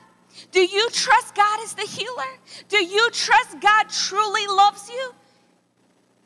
Do 0.50 0.61
you 0.61 0.88
trust 0.90 1.35
God 1.35 1.61
as 1.62 1.75
the 1.75 1.83
healer? 1.83 2.38
Do 2.69 2.85
you 2.85 3.11
trust 3.11 3.61
God 3.61 3.88
truly 3.88 4.47
loves 4.47 4.88
you? 4.88 5.14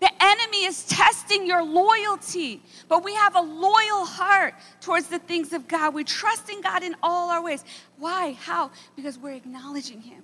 The 0.07 0.25
enemy 0.25 0.65
is 0.67 0.85
testing 0.85 1.49
your 1.49 1.65
loyalty, 1.65 2.63
but 2.87 3.03
we 3.03 3.13
have 3.15 3.35
a 3.35 3.41
loyal 3.41 4.05
heart 4.05 4.55
towards 4.81 5.09
the 5.09 5.19
things 5.19 5.53
of 5.53 5.67
God. 5.67 5.95
We 5.95 6.05
trust 6.05 6.49
in 6.49 6.61
God 6.61 6.85
in 6.85 6.95
all 7.03 7.29
our 7.29 7.43
ways. 7.43 7.65
Why? 7.99 8.37
How? 8.39 8.71
Because 8.95 9.19
we're 9.19 9.33
acknowledging 9.33 10.01
Him. 10.01 10.23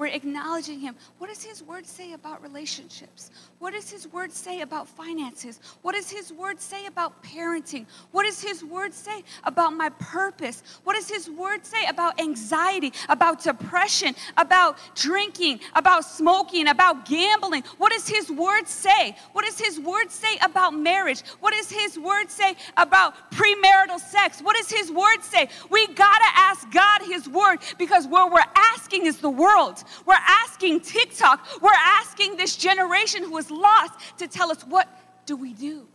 We're 0.00 0.06
acknowledging 0.06 0.80
Him. 0.80 0.96
What 1.18 1.28
does 1.28 1.44
His 1.44 1.62
word 1.62 1.84
say 1.84 2.14
about 2.14 2.42
relationships? 2.42 3.30
What 3.58 3.74
does 3.74 3.90
His 3.90 4.10
word 4.10 4.32
say 4.32 4.62
about 4.62 4.88
finances? 4.88 5.60
What 5.82 5.94
does 5.94 6.10
His 6.10 6.32
word 6.32 6.58
say 6.58 6.86
about 6.86 7.22
parenting? 7.22 7.84
What 8.10 8.24
does 8.24 8.40
His 8.40 8.64
word 8.64 8.94
say 8.94 9.22
about 9.44 9.74
my 9.74 9.90
purpose? 9.90 10.62
What 10.84 10.96
does 10.96 11.06
His 11.06 11.28
word 11.28 11.66
say 11.66 11.84
about 11.86 12.18
anxiety, 12.18 12.94
about 13.10 13.42
depression, 13.42 14.14
about 14.38 14.78
drinking, 14.94 15.60
about 15.74 16.06
smoking, 16.06 16.68
about 16.68 17.04
gambling? 17.04 17.62
What 17.76 17.92
does 17.92 18.08
His 18.08 18.30
word 18.30 18.68
say? 18.68 19.14
What 19.34 19.44
does 19.44 19.60
His 19.60 19.78
word 19.78 20.10
say 20.10 20.38
about 20.40 20.72
marriage? 20.72 21.20
What 21.40 21.52
does 21.52 21.70
His 21.70 21.98
word 21.98 22.30
say 22.30 22.56
about 22.78 23.30
premarital 23.32 24.00
sex? 24.00 24.40
What 24.40 24.56
does 24.56 24.70
His 24.70 24.90
word 24.90 25.20
say? 25.20 25.50
We 25.68 25.88
gotta 25.88 26.28
ask 26.36 26.70
God 26.70 27.02
His 27.02 27.28
word 27.28 27.58
because 27.76 28.06
where 28.06 28.26
we're 28.26 28.40
asking 28.56 29.04
is 29.04 29.18
the 29.18 29.28
world. 29.28 29.84
We're 30.06 30.14
asking 30.14 30.80
TikTok. 30.80 31.46
We're 31.60 31.70
asking 31.72 32.36
this 32.36 32.56
generation 32.56 33.22
who 33.22 33.36
is 33.38 33.50
lost 33.50 34.18
to 34.18 34.26
tell 34.26 34.50
us 34.50 34.62
what 34.62 34.88
do 35.26 35.36
we 35.36 35.52
do. 35.52 35.86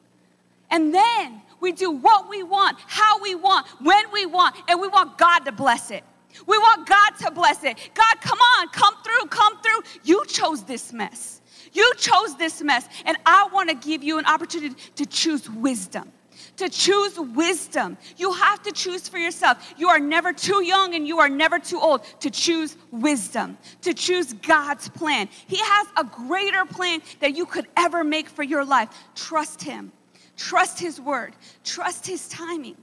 And 0.71 0.93
then 0.93 1.41
we 1.59 1.71
do 1.71 1.91
what 1.91 2.29
we 2.29 2.43
want, 2.43 2.77
how 2.87 3.21
we 3.21 3.35
want, 3.35 3.67
when 3.81 4.11
we 4.11 4.25
want, 4.25 4.55
and 4.67 4.79
we 4.79 4.87
want 4.87 5.17
God 5.17 5.39
to 5.39 5.51
bless 5.51 5.91
it. 5.91 6.03
We 6.45 6.57
want 6.57 6.87
God 6.87 7.11
to 7.21 7.31
bless 7.31 7.63
it. 7.63 7.77
God, 7.93 8.21
come 8.21 8.39
on, 8.57 8.67
come 8.69 8.95
through, 9.03 9.27
come 9.29 9.61
through. 9.61 9.81
You 10.03 10.25
chose 10.25 10.63
this 10.63 10.91
mess. 10.91 11.41
You 11.71 11.93
chose 11.97 12.37
this 12.37 12.61
mess. 12.61 12.87
And 13.05 13.17
I 13.25 13.47
want 13.53 13.69
to 13.69 13.75
give 13.75 14.03
you 14.03 14.17
an 14.19 14.25
opportunity 14.25 14.75
to 14.95 15.05
choose 15.05 15.49
wisdom 15.49 16.11
to 16.57 16.69
choose 16.69 17.19
wisdom. 17.19 17.97
You 18.17 18.31
have 18.31 18.61
to 18.63 18.71
choose 18.71 19.07
for 19.07 19.17
yourself. 19.17 19.73
You 19.77 19.89
are 19.89 19.99
never 19.99 20.33
too 20.33 20.63
young 20.63 20.95
and 20.95 21.07
you 21.07 21.19
are 21.19 21.29
never 21.29 21.59
too 21.59 21.79
old 21.79 22.03
to 22.21 22.29
choose 22.29 22.77
wisdom, 22.91 23.57
to 23.81 23.93
choose 23.93 24.33
God's 24.33 24.89
plan. 24.89 25.29
He 25.47 25.57
has 25.57 25.87
a 25.97 26.03
greater 26.03 26.65
plan 26.65 27.01
that 27.19 27.35
you 27.35 27.45
could 27.45 27.67
ever 27.75 28.03
make 28.03 28.29
for 28.29 28.43
your 28.43 28.63
life. 28.63 28.89
Trust 29.15 29.61
Him, 29.61 29.91
trust 30.37 30.79
His 30.79 30.99
word, 30.99 31.33
trust 31.63 32.07
His 32.07 32.27
timing. 32.29 32.77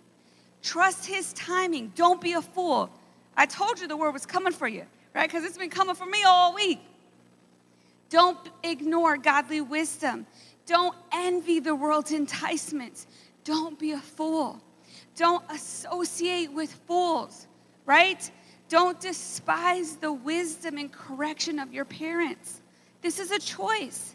Trust 0.62 1.06
His 1.06 1.32
timing. 1.32 1.92
Don't 1.94 2.20
be 2.20 2.34
a 2.34 2.42
fool. 2.42 2.88
I 3.36 3.46
told 3.46 3.80
you 3.80 3.88
the 3.88 3.96
word 3.96 4.12
was 4.12 4.26
coming 4.26 4.52
for 4.52 4.68
you, 4.68 4.84
right? 5.14 5.28
Because 5.28 5.44
it's 5.44 5.58
been 5.58 5.70
coming 5.70 5.94
for 5.94 6.06
me 6.06 6.22
all 6.24 6.54
week. 6.54 6.80
Don't 8.10 8.38
ignore 8.62 9.16
godly 9.16 9.60
wisdom. 9.60 10.26
Don't 10.66 10.94
envy 11.12 11.58
the 11.60 11.74
world's 11.74 12.12
enticements. 12.12 13.06
Don't 13.44 13.78
be 13.78 13.92
a 13.92 13.98
fool. 14.00 14.60
Don't 15.16 15.44
associate 15.50 16.52
with 16.52 16.72
fools, 16.86 17.46
right? 17.86 18.30
Don't 18.68 18.98
despise 19.00 19.96
the 19.96 20.12
wisdom 20.12 20.78
and 20.78 20.90
correction 20.90 21.58
of 21.58 21.72
your 21.72 21.84
parents. 21.84 22.62
This 23.02 23.18
is 23.18 23.30
a 23.30 23.38
choice. 23.38 24.14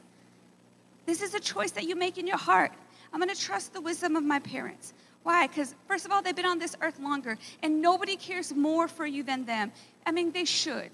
This 1.06 1.22
is 1.22 1.34
a 1.34 1.40
choice 1.40 1.72
that 1.72 1.84
you 1.84 1.96
make 1.96 2.18
in 2.18 2.26
your 2.26 2.38
heart. 2.38 2.72
I'm 3.14 3.20
going 3.20 3.34
to 3.34 3.40
trust 3.40 3.74
the 3.74 3.82
wisdom 3.82 4.16
of 4.16 4.24
my 4.24 4.40
parents. 4.40 4.94
Why? 5.24 5.48
Because, 5.48 5.76
first 5.88 6.06
of 6.06 6.12
all, 6.12 6.22
they've 6.22 6.36
been 6.36 6.46
on 6.46 6.60
this 6.60 6.76
earth 6.82 7.00
longer, 7.00 7.38
and 7.62 7.82
nobody 7.82 8.16
cares 8.16 8.54
more 8.54 8.88
for 8.88 9.06
you 9.06 9.24
than 9.24 9.46
them. 9.46 9.72
I 10.06 10.12
mean, 10.12 10.32
they 10.32 10.46
should. 10.46 10.92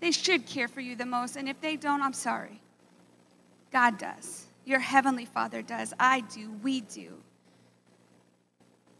They 0.00 0.10
should 0.10 0.46
care 0.46 0.68
for 0.68 0.80
you 0.80 0.94
the 0.94 1.06
most, 1.06 1.36
and 1.36 1.48
if 1.48 1.60
they 1.60 1.76
don't, 1.76 2.02
I'm 2.02 2.12
sorry. 2.12 2.60
God 3.72 3.98
does. 3.98 4.46
Your 4.64 4.80
heavenly 4.80 5.24
Father 5.24 5.62
does. 5.62 5.94
I 5.98 6.20
do. 6.20 6.50
We 6.62 6.82
do. 6.82 7.14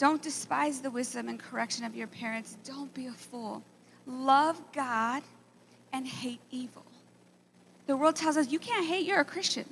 Don't 0.02 0.20
despise 0.20 0.80
the 0.80 0.90
wisdom 0.90 1.28
and 1.28 1.38
correction 1.38 1.84
of 1.84 1.94
your 1.94 2.08
parents. 2.08 2.58
Don't 2.64 2.92
be 2.92 3.06
a 3.06 3.12
fool. 3.12 3.62
Love 4.04 4.60
God 4.72 5.22
and 5.92 6.04
hate 6.04 6.40
evil. 6.50 6.84
The 7.86 7.96
world 7.96 8.16
tells 8.16 8.36
us 8.36 8.50
you 8.50 8.58
can't 8.58 8.84
hate, 8.84 9.06
you're 9.06 9.20
a 9.20 9.24
Christian. 9.24 9.64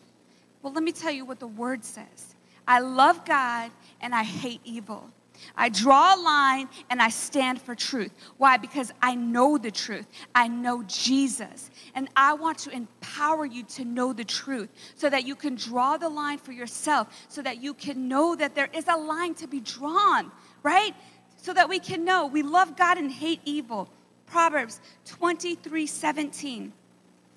Well, 0.63 0.73
let 0.73 0.85
me 0.85 0.93
tell 0.93 1.11
you 1.11 1.25
what 1.25 1.41
the 1.41 1.49
word 1.49 1.85
says 1.85 2.37
I 2.69 2.79
love 2.79 3.25
God 3.25 3.73
and 4.01 4.15
I 4.15 4.23
hate 4.23 4.61
evil. 4.63 5.11
I 5.57 5.69
draw 5.69 6.15
a 6.15 6.21
line 6.21 6.69
and 6.89 7.01
I 7.01 7.09
stand 7.09 7.61
for 7.61 7.75
truth. 7.75 8.13
Why? 8.37 8.57
Because 8.57 8.93
I 9.03 9.15
know 9.15 9.59
the 9.59 9.71
truth. 9.71 10.07
I 10.35 10.49
know 10.49 10.83
Jesus. 10.85 11.71
And 11.95 12.09
I 12.17 12.35
want 12.35 12.59
to 12.59 12.71
empower 12.71 13.47
you 13.47 13.63
to 13.65 13.85
know 13.85 14.13
the 14.13 14.25
truth 14.25 14.69
so 14.95 15.11
that 15.11 15.27
you 15.27 15.35
can 15.35 15.55
draw 15.55 15.97
the 15.97 16.09
line 16.09 16.39
for 16.39 16.53
yourself, 16.53 17.09
so 17.29 17.43
that 17.43 17.63
you 17.63 17.75
can 17.75 18.09
know 18.09 18.35
that 18.37 18.55
there 18.55 18.71
is 18.73 18.87
a 18.89 18.97
line 18.97 19.35
to 19.35 19.47
be 19.47 19.61
drawn, 19.61 20.31
right? 20.63 20.95
So 21.37 21.53
that 21.53 21.69
we 21.69 21.79
can 21.79 22.05
know 22.05 22.27
we 22.27 22.43
love 22.43 22.77
God 22.77 22.99
and 22.99 23.11
hate 23.11 23.41
evil. 23.45 23.89
Proverbs 24.27 24.81
23 25.07 25.87
17. 25.87 26.73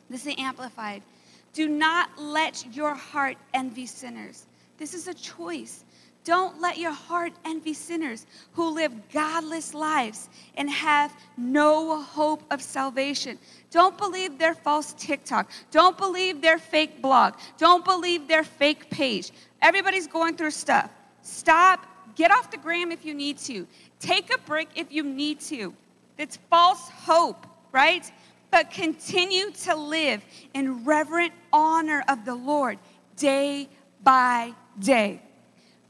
This 0.09 0.27
is 0.27 0.35
amplified. 0.37 1.01
Do 1.53 1.67
not 1.67 2.09
let 2.17 2.65
your 2.75 2.93
heart 2.93 3.37
envy 3.53 3.85
sinners. 3.85 4.45
This 4.77 4.93
is 4.93 5.07
a 5.07 5.13
choice. 5.13 5.85
Don't 6.23 6.61
let 6.61 6.77
your 6.77 6.91
heart 6.91 7.33
envy 7.43 7.73
sinners 7.73 8.25
who 8.53 8.69
live 8.69 8.93
godless 9.11 9.73
lives 9.73 10.29
and 10.55 10.69
have 10.69 11.13
no 11.35 12.01
hope 12.01 12.43
of 12.49 12.61
salvation. 12.61 13.37
Don't 13.71 13.97
believe 13.97 14.37
their 14.37 14.53
false 14.53 14.93
TikTok. 14.93 15.51
Don't 15.71 15.97
believe 15.97 16.41
their 16.41 16.57
fake 16.57 17.01
blog. 17.01 17.33
Don't 17.57 17.83
believe 17.83 18.27
their 18.27 18.43
fake 18.43 18.89
page. 18.89 19.31
Everybody's 19.61 20.07
going 20.07 20.37
through 20.37 20.51
stuff. 20.51 20.89
Stop. 21.23 21.85
Get 22.15 22.31
off 22.31 22.51
the 22.51 22.57
gram 22.57 22.91
if 22.91 23.03
you 23.03 23.13
need 23.13 23.37
to. 23.39 23.67
Take 23.99 24.33
a 24.33 24.37
break 24.39 24.69
if 24.75 24.91
you 24.91 25.03
need 25.03 25.41
to. 25.41 25.73
It's 26.17 26.37
false 26.49 26.89
hope, 26.89 27.45
right? 27.73 28.09
But 28.49 28.71
continue 28.71 29.51
to 29.63 29.75
live 29.75 30.23
in 30.53 30.85
reverent 30.85 31.33
honor 31.51 32.03
of 32.07 32.23
the 32.23 32.35
Lord 32.35 32.77
day 33.17 33.67
by 34.03 34.53
day 34.79 35.21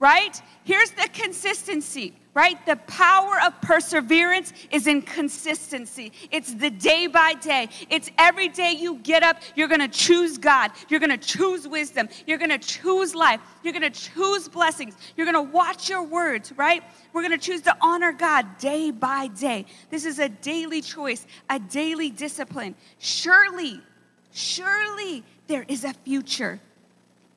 right? 0.04 0.42
Here's 0.66 0.92
the 0.92 1.08
consistency, 1.14 2.14
right? 2.34 2.64
The 2.66 2.76
power 2.76 3.40
of 3.46 3.54
perseverance 3.62 4.52
is 4.70 4.86
in 4.86 5.02
consistency. 5.02 6.12
It's 6.30 6.54
the 6.56 6.70
day 6.70 7.08
by 7.08 7.36
day. 7.36 7.70
It's 7.90 8.12
every 8.18 8.50
day 8.50 8.74
you 8.78 8.96
get 8.96 9.24
up, 9.24 9.38
you're 9.56 9.70
gonna 9.70 9.88
choose 9.88 10.38
God. 10.38 10.72
You're 10.90 11.00
gonna 11.00 11.18
choose 11.18 11.70
wisdom. 11.70 12.10
You're 12.28 12.38
gonna 12.38 12.58
choose 12.58 13.16
life. 13.16 13.40
You're 13.64 13.72
gonna 13.72 13.90
choose 13.90 14.50
blessings. 14.50 14.98
You're 15.16 15.26
gonna 15.26 15.42
watch 15.42 15.90
your 15.90 16.04
words, 16.04 16.52
right? 16.58 16.84
We're 17.14 17.22
gonna 17.22 17.38
choose 17.38 17.62
to 17.62 17.74
honor 17.80 18.12
God 18.12 18.58
day 18.58 18.92
by 18.92 19.28
day. 19.28 19.66
This 19.90 20.04
is 20.04 20.20
a 20.20 20.28
daily 20.28 20.82
choice, 20.82 21.26
a 21.50 21.60
daily 21.60 22.10
discipline. 22.10 22.76
Surely, 23.00 23.82
surely 24.34 25.24
there 25.48 25.64
is 25.70 25.86
a 25.86 25.94
future 25.94 26.60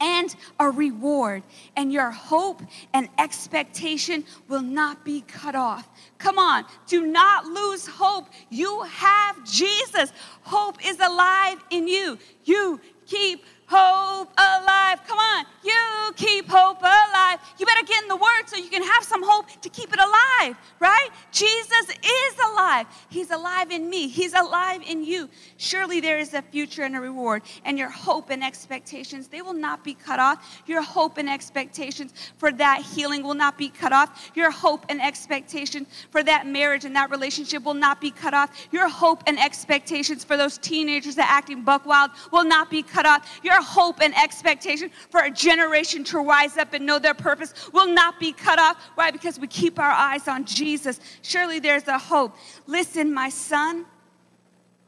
and 0.01 0.35
a 0.61 0.71
reward, 0.71 1.43
and 1.77 1.93
your 1.93 2.11
hope 2.11 2.63
and 2.93 3.09
expectation 3.19 4.25
will 4.49 4.63
not 4.63 5.05
be 5.05 5.23
cut 5.23 5.55
off. 5.55 5.89
Come 6.19 6.39
on, 6.39 6.65
do 6.87 7.07
not 7.07 7.47
lose 7.47 7.87
hope. 7.87 8.29
You 8.51 8.83
have 8.83 9.45
Jesus. 9.45 10.13
Hope 10.43 10.85
is 10.87 10.99
alive 11.01 11.59
in 11.71 11.89
you. 11.89 12.19
You 12.45 12.81
keep 13.07 13.45
hope 13.69 14.31
alive. 14.37 15.01
Come 15.07 15.19
on, 15.19 15.45
you 15.65 16.13
keep 16.17 16.49
hope 16.49 16.81
alive. 16.81 17.39
You 17.59 17.67
better 17.67 17.87
get 17.87 18.03
in 18.03 18.09
the 18.09 18.17
word 18.17 18.45
so 18.47 18.57
you 18.57 18.71
can 18.71 18.83
have 18.83 19.05
some 19.05 19.23
hope 19.23 19.47
to 19.61 19.69
keep 19.69 19.93
it 19.93 19.99
alive, 19.99 20.57
right? 20.79 21.09
Jesus 21.33 21.89
is 21.89 22.35
alive. 22.53 22.87
He's 23.09 23.31
alive 23.31 23.71
in 23.71 23.89
me, 23.89 24.09
He's 24.09 24.35
alive 24.35 24.83
in 24.87 25.05
you. 25.05 25.29
Surely 25.57 26.01
there 26.01 26.19
is 26.19 26.35
a 26.35 26.43
future 26.43 26.85
and 26.85 26.97
a 26.97 27.01
reward, 27.01 27.43
and 27.65 27.79
your 27.79 27.91
hope 27.91 28.31
and 28.31 28.43
expectations, 28.45 29.29
they 29.29 29.43
will 29.43 29.53
not 29.53 29.85
be 29.85 29.95
cut 29.95 30.21
off. 30.21 30.63
Your 30.67 30.83
hope 30.83 31.19
and 31.19 31.29
expectations 31.29 32.13
for 32.39 32.53
that 32.53 32.83
healing 32.83 33.23
will 33.23 33.35
not 33.35 33.59
be 33.59 33.69
cut 33.69 33.93
off. 33.93 34.31
Your 34.35 34.51
hope 34.51 34.87
and 34.89 35.01
expectation 35.03 35.87
for 36.11 36.23
that 36.23 36.47
marriage 36.47 36.85
and 36.85 36.95
that 36.97 37.11
relationship 37.11 37.65
will 37.65 37.75
not 37.75 38.01
be 38.01 38.11
cut 38.11 38.35
off. 38.35 38.67
Your 38.71 38.89
hope 38.89 39.23
and 39.27 39.39
expectations 39.39 40.25
for 40.25 40.37
those 40.37 40.59
teenagers 40.59 41.15
that 41.17 41.29
acting 41.31 41.63
buck 41.63 41.87
wild 41.87 42.11
will 42.33 42.45
not 42.45 42.71
be 42.71 42.83
cut 42.83 43.07
off. 43.07 43.41
Your 43.43 43.56
hope 43.63 44.01
and 44.01 44.17
expectation 44.17 44.91
for 45.11 45.21
a 45.21 45.31
generation 45.31 46.05
to 46.05 46.19
rise 46.19 46.57
up 46.57 46.73
and 46.73 46.85
know 46.87 46.99
their 46.99 47.15
purpose 47.15 47.55
will 47.73 47.89
not 47.89 48.19
be 48.21 48.33
cut 48.33 48.59
off. 48.59 48.77
Why? 48.95 49.11
Because 49.11 49.39
we 49.39 49.47
keep 49.47 49.79
our 49.79 49.91
eyes 49.91 50.29
on 50.29 50.45
Jesus. 50.45 51.01
Surely 51.23 51.59
there's 51.59 51.89
a 51.89 51.99
hope. 51.99 52.37
Listen, 52.67 53.13
my 53.13 53.29
son, 53.29 53.87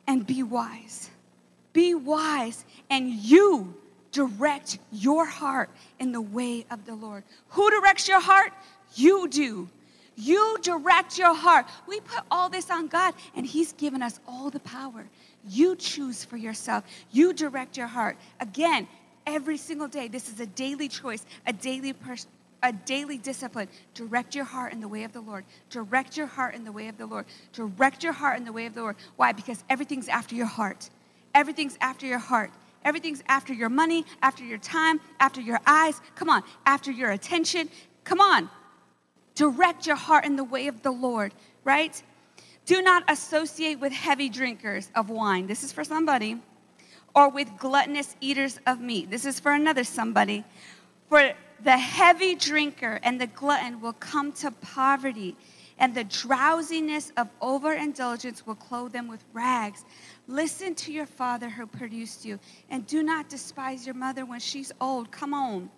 and 0.07 0.27
be 0.27 0.43
wise. 0.43 1.11
Be 1.73 1.95
wise, 1.95 2.65
and 2.91 3.11
you 3.11 3.75
direct 4.11 4.79
your 4.91 5.27
heart 5.27 5.71
in 5.99 6.13
the 6.13 6.21
way 6.21 6.65
of 6.71 6.85
the 6.87 6.95
Lord. 6.95 7.25
Who 7.51 7.71
directs 7.71 8.09
your 8.09 8.21
heart? 8.21 8.53
You 8.95 9.29
do. 9.29 9.69
You 10.17 10.59
direct 10.63 11.17
your 11.17 11.35
heart. 11.35 11.67
We 11.87 12.01
put 12.01 12.25
all 12.31 12.49
this 12.49 12.71
on 12.71 12.89
God, 12.89 13.15
and 13.37 13.47
He's 13.47 13.73
given 13.75 14.03
us 14.03 14.19
all 14.27 14.51
the 14.51 14.61
power. 14.61 15.07
You 15.49 15.77
choose 15.77 16.25
for 16.25 16.37
yourself. 16.37 16.85
You 17.11 17.33
direct 17.33 17.77
your 17.77 17.87
heart. 17.87 18.17
Again, 18.41 18.87
every 19.27 19.57
single 19.57 19.89
day, 19.89 20.09
this 20.09 20.29
is 20.29 20.41
a 20.41 20.47
daily 20.47 20.89
choice, 20.89 21.25
a 21.47 21.53
daily 21.53 21.93
person 21.93 22.31
a 22.63 22.73
daily 22.73 23.19
discipline. 23.19 23.69
Direct 23.95 24.35
your 24.35 24.45
heart 24.45 24.73
in 24.73 24.81
the 24.81 24.89
way 24.89 25.05
of 25.05 25.13
the 25.13 25.21
Lord. 25.21 25.45
Direct 25.71 26.17
your 26.17 26.27
heart 26.27 26.55
in 26.55 26.65
the 26.65 26.73
way 26.73 26.89
of 26.89 26.99
the 26.99 27.07
Lord. 27.07 27.27
Direct 27.53 28.03
your 28.03 28.13
heart 28.13 28.37
in 28.39 28.45
the 28.45 28.53
way 28.53 28.67
of 28.67 28.75
the 28.75 28.83
Lord. 28.83 28.97
Why? 29.17 29.33
Because 29.33 29.63
everything's 29.71 30.09
after 30.09 30.35
your 30.35 30.47
heart. 30.47 30.91
Everything's 31.35 31.79
after 31.81 32.07
your 32.07 32.19
heart. 32.19 32.51
Everything's 32.85 33.23
after 33.29 33.53
your 33.53 33.69
money, 33.69 34.05
after 34.23 34.45
your 34.45 34.59
time, 34.59 35.01
after 35.21 35.41
your 35.41 35.61
eyes. 35.67 36.01
Come 36.15 36.31
on, 36.31 36.43
after 36.65 36.91
your 36.91 37.11
attention. 37.11 37.69
Come 38.05 38.21
on. 38.21 38.49
Direct 39.35 39.87
your 39.87 39.97
heart 39.97 40.25
in 40.25 40.37
the 40.37 40.45
way 40.45 40.67
of 40.67 40.83
the 40.83 40.91
Lord, 40.91 41.33
right? 41.65 42.03
Do 42.69 42.83
not 42.83 43.03
associate 43.09 43.81
with 43.81 43.95
heavy 43.95 44.29
drinkers 44.29 44.91
of 44.95 45.09
wine. 45.09 45.47
This 45.47 45.65
is 45.65 45.73
for 45.73 45.85
somebody. 45.85 46.39
Or 47.15 47.31
with 47.31 47.49
gluttonous 47.57 48.15
eaters 48.21 48.61
of 48.67 48.79
meat. 48.79 49.11
This 49.11 49.25
is 49.25 49.41
for 49.41 49.53
another 49.53 49.85
somebody. 49.85 50.45
For 51.09 51.33
the 51.65 51.79
heavy 51.79 52.35
drinker 52.35 53.01
and 53.03 53.19
the 53.19 53.27
glutton 53.29 53.81
will 53.81 53.95
come 53.95 54.33
to 54.33 54.51
poverty, 54.51 55.35
and 55.79 55.95
the 55.95 56.05
drowsiness 56.05 57.11
of 57.17 57.29
overindulgence 57.41 58.47
will 58.47 58.57
clothe 58.57 58.93
them 58.93 59.09
with 59.09 59.25
rags. 59.33 59.87
Listen 60.27 60.75
to 60.75 60.93
your 60.93 61.07
father 61.07 61.49
who 61.49 61.67
produced 61.67 62.27
you, 62.27 62.39
and 62.69 62.87
do 62.87 63.03
not 63.03 63.31
despise 63.31 63.87
your 63.87 63.95
mother 63.95 64.27
when 64.27 64.41
she's 64.41 64.73
old. 64.79 65.11
Come 65.11 65.33
on. 65.33 65.71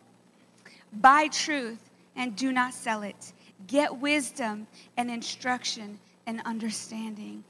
Buy 0.94 1.28
truth 1.28 1.88
and 2.16 2.34
do 2.34 2.50
not 2.50 2.74
sell 2.74 3.02
it. 3.02 3.32
Get 3.68 3.96
wisdom 3.96 4.66
and 4.96 5.08
instruction 5.08 6.00
and 6.26 6.40
understanding. 6.44 7.44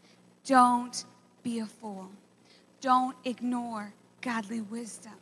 Don't 0.45 1.05
be 1.43 1.61
a 1.61 1.67
fool. 1.67 2.09
Don't 2.81 3.17
ignore 3.25 3.93
godly 4.21 4.61
wisdom. 4.63 5.13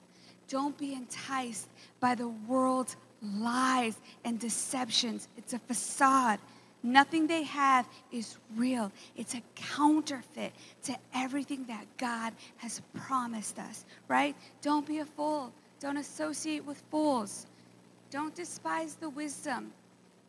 Don't 0.49 0.77
be 0.79 0.95
enticed 0.95 1.69
by 2.01 2.15
the 2.15 2.29
world's 2.29 2.97
lies 3.23 3.97
and 4.25 4.39
deceptions. 4.39 5.29
It's 5.37 5.53
a 5.53 5.59
facade. 5.59 6.39
Nothing 6.83 7.27
they 7.27 7.43
have 7.43 7.87
is 8.13 8.37
real. 8.57 8.93
It's 9.17 9.35
a 9.35 9.43
counterfeit 9.57 10.53
to 10.85 10.97
everything 11.13 11.65
that 11.67 11.85
God 11.99 12.33
has 12.59 12.81
promised 12.95 13.59
us, 13.59 13.85
right? 14.07 14.37
Don't 14.63 14.87
be 14.87 14.99
a 14.99 15.05
fool. 15.05 15.53
Don't 15.81 15.97
associate 15.97 16.65
with 16.65 16.83
fools. 16.91 17.47
Don't 18.11 18.35
despise 18.35 18.95
the 18.95 19.11
wisdom 19.11 19.73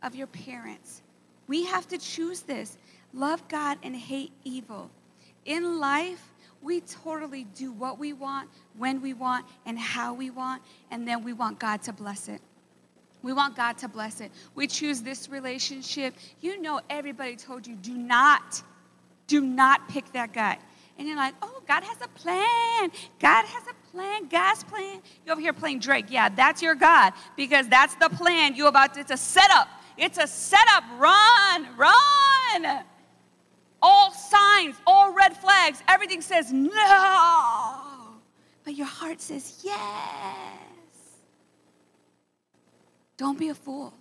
of 0.01 0.15
your 0.15 0.27
parents. 0.27 1.01
We 1.47 1.65
have 1.65 1.88
to 1.89 1.97
choose 1.97 2.41
this 2.41 2.77
love 3.13 3.48
God 3.48 3.78
and 3.84 3.95
hate 3.95 4.32
evil. 4.43 4.89
In 5.45 5.80
life, 5.80 6.24
we 6.62 6.82
totally 6.82 7.45
do 7.56 7.72
what 7.72 7.98
we 7.98 8.13
want, 8.13 8.50
when 8.78 9.02
we 9.02 9.13
want, 9.13 9.45
and 9.65 9.80
how 9.80 10.13
we 10.13 10.30
want, 10.30 10.62
and 10.91 11.08
then 11.08 11.24
we 11.24 11.34
want 11.34 11.60
God 11.60 11.82
to 11.84 11.93
bless 11.93 12.28
it. 12.28 12.41
We 13.22 13.34
want 13.34 13.56
God 13.56 13.78
to 13.80 13.88
bless 13.88 14.22
it. 14.22 14.32
We 14.56 14.67
choose 14.67 15.02
this 15.02 15.30
relationship. 15.30 16.13
You 16.41 16.62
know, 16.62 16.82
everybody 16.89 17.36
told 17.36 17.67
you, 17.67 17.76
do 17.76 17.93
not, 17.93 18.62
do 19.28 19.41
not 19.41 19.89
pick 19.89 20.12
that 20.13 20.34
guy. 20.34 20.58
And 20.98 21.08
you're 21.08 21.17
like, 21.17 21.34
oh, 21.41 21.62
God 21.65 21.84
has 21.84 21.98
a 22.02 22.08
plan. 22.10 22.91
God 23.19 23.45
has 23.45 23.63
a 23.67 23.91
plan. 23.91 24.28
God's 24.28 24.63
plan. 24.65 25.02
You're 25.26 25.34
over 25.34 25.41
here 25.41 25.54
playing 25.54 25.80
Drake. 25.80 26.08
Yeah, 26.10 26.28
that's 26.30 26.62
your 26.62 26.76
God 26.76 27.13
because 27.38 27.67
that's 27.69 27.95
the 27.95 28.10
plan 28.10 28.56
you 28.56 28.67
about 28.67 28.93
to, 28.95 29.00
it's 29.00 29.12
a 29.12 29.17
setup. 29.17 29.69
It's 29.98 30.17
a 30.17 30.28
setup. 30.28 30.84
Run, 30.98 31.67
run 31.78 32.84
all 33.82 34.12
signs, 34.12 34.76
all 34.86 35.13
red 35.13 35.36
flags, 35.36 35.82
everything 35.88 36.22
says 36.22 36.52
no. 36.52 36.72
But 38.63 38.76
your 38.76 38.88
heart 38.88 39.22
says 39.22 39.62
yes. 39.63 39.80
Don't 43.18 43.38
be 43.38 43.50
a 43.50 43.56
fool. 43.56 43.94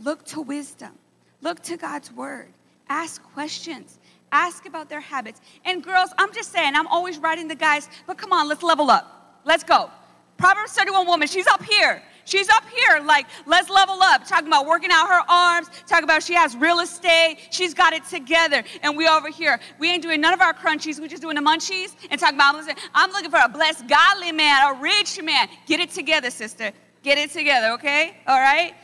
Look 0.00 0.24
to 0.26 0.40
wisdom, 0.40 0.92
look 1.40 1.60
to 1.64 1.76
God's 1.76 2.12
word, 2.12 2.48
ask 2.88 3.22
questions. 3.22 3.98
Ask 4.32 4.64
about 4.64 4.88
their 4.88 5.00
habits. 5.00 5.42
And 5.66 5.84
girls, 5.84 6.08
I'm 6.16 6.32
just 6.32 6.52
saying, 6.52 6.74
I'm 6.74 6.86
always 6.86 7.18
writing 7.18 7.48
the 7.48 7.54
guys, 7.54 7.90
but 8.06 8.16
come 8.16 8.32
on, 8.32 8.48
let's 8.48 8.62
level 8.62 8.90
up. 8.90 9.40
Let's 9.44 9.62
go. 9.62 9.90
Proverbs 10.38 10.72
31 10.72 11.06
woman, 11.06 11.28
she's 11.28 11.46
up 11.46 11.62
here. 11.62 12.02
She's 12.24 12.48
up 12.48 12.64
here, 12.68 13.00
like, 13.04 13.26
let's 13.46 13.68
level 13.68 14.02
up, 14.02 14.26
talking 14.26 14.46
about 14.46 14.66
working 14.66 14.90
out 14.92 15.08
her 15.08 15.22
arms, 15.28 15.68
talking 15.86 16.04
about 16.04 16.22
she 16.22 16.34
has 16.34 16.56
real 16.56 16.80
estate, 16.80 17.38
she's 17.50 17.74
got 17.74 17.92
it 17.92 18.04
together. 18.04 18.62
And 18.82 18.96
we 18.96 19.08
over 19.08 19.28
here, 19.28 19.60
we 19.78 19.90
ain't 19.90 20.02
doing 20.02 20.20
none 20.20 20.32
of 20.32 20.40
our 20.40 20.54
crunchies, 20.54 21.00
we're 21.00 21.08
just 21.08 21.22
doing 21.22 21.36
the 21.36 21.42
munchies 21.42 21.94
and 22.10 22.20
talking 22.20 22.36
about, 22.36 22.56
listen, 22.56 22.76
I'm 22.94 23.10
looking 23.10 23.30
for 23.30 23.40
a 23.42 23.48
blessed, 23.48 23.88
godly 23.88 24.32
man, 24.32 24.74
a 24.74 24.80
rich 24.80 25.20
man. 25.22 25.48
Get 25.66 25.80
it 25.80 25.90
together, 25.90 26.30
sister. 26.30 26.72
Get 27.02 27.18
it 27.18 27.30
together, 27.30 27.72
okay? 27.72 28.16
All 28.26 28.38
right? 28.38 28.74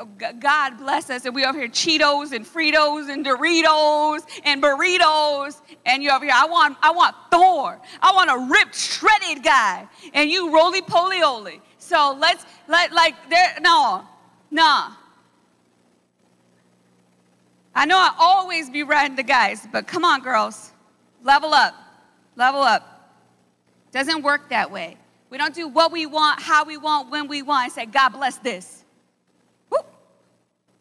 Oh, 0.00 0.08
God 0.40 0.78
bless 0.78 1.10
us. 1.10 1.26
And 1.26 1.34
we 1.34 1.44
over 1.44 1.58
here 1.58 1.68
Cheetos 1.68 2.32
and 2.32 2.46
Fritos 2.46 3.12
and 3.12 3.24
Doritos 3.24 4.22
and 4.44 4.62
burritos. 4.62 5.60
And 5.84 6.02
you 6.02 6.10
over 6.10 6.24
here, 6.24 6.32
I 6.34 6.46
want, 6.46 6.78
I 6.80 6.90
want 6.90 7.14
Thor. 7.30 7.78
I 8.00 8.12
want 8.12 8.30
a 8.30 8.50
ripped, 8.50 8.74
shredded 8.74 9.44
guy. 9.44 9.86
And 10.14 10.30
you 10.30 10.54
roly 10.54 10.80
poly 10.80 11.22
oly. 11.22 11.60
So 11.76 12.16
let's 12.18 12.46
let 12.66 12.92
like 12.92 13.14
there 13.28 13.58
no, 13.60 14.04
no. 14.50 14.88
I 17.74 17.84
know 17.84 17.98
I 17.98 18.14
always 18.18 18.70
be 18.70 18.82
riding 18.82 19.16
the 19.16 19.22
guys, 19.22 19.68
but 19.70 19.86
come 19.86 20.04
on, 20.04 20.22
girls. 20.22 20.72
Level 21.22 21.52
up. 21.52 21.74
Level 22.36 22.62
up. 22.62 23.12
Doesn't 23.92 24.22
work 24.22 24.48
that 24.48 24.70
way. 24.70 24.96
We 25.28 25.36
don't 25.36 25.54
do 25.54 25.68
what 25.68 25.92
we 25.92 26.06
want, 26.06 26.40
how 26.40 26.64
we 26.64 26.78
want, 26.78 27.10
when 27.10 27.28
we 27.28 27.42
want, 27.42 27.64
and 27.64 27.72
say, 27.72 27.86
God 27.86 28.10
bless 28.10 28.38
this. 28.38 28.79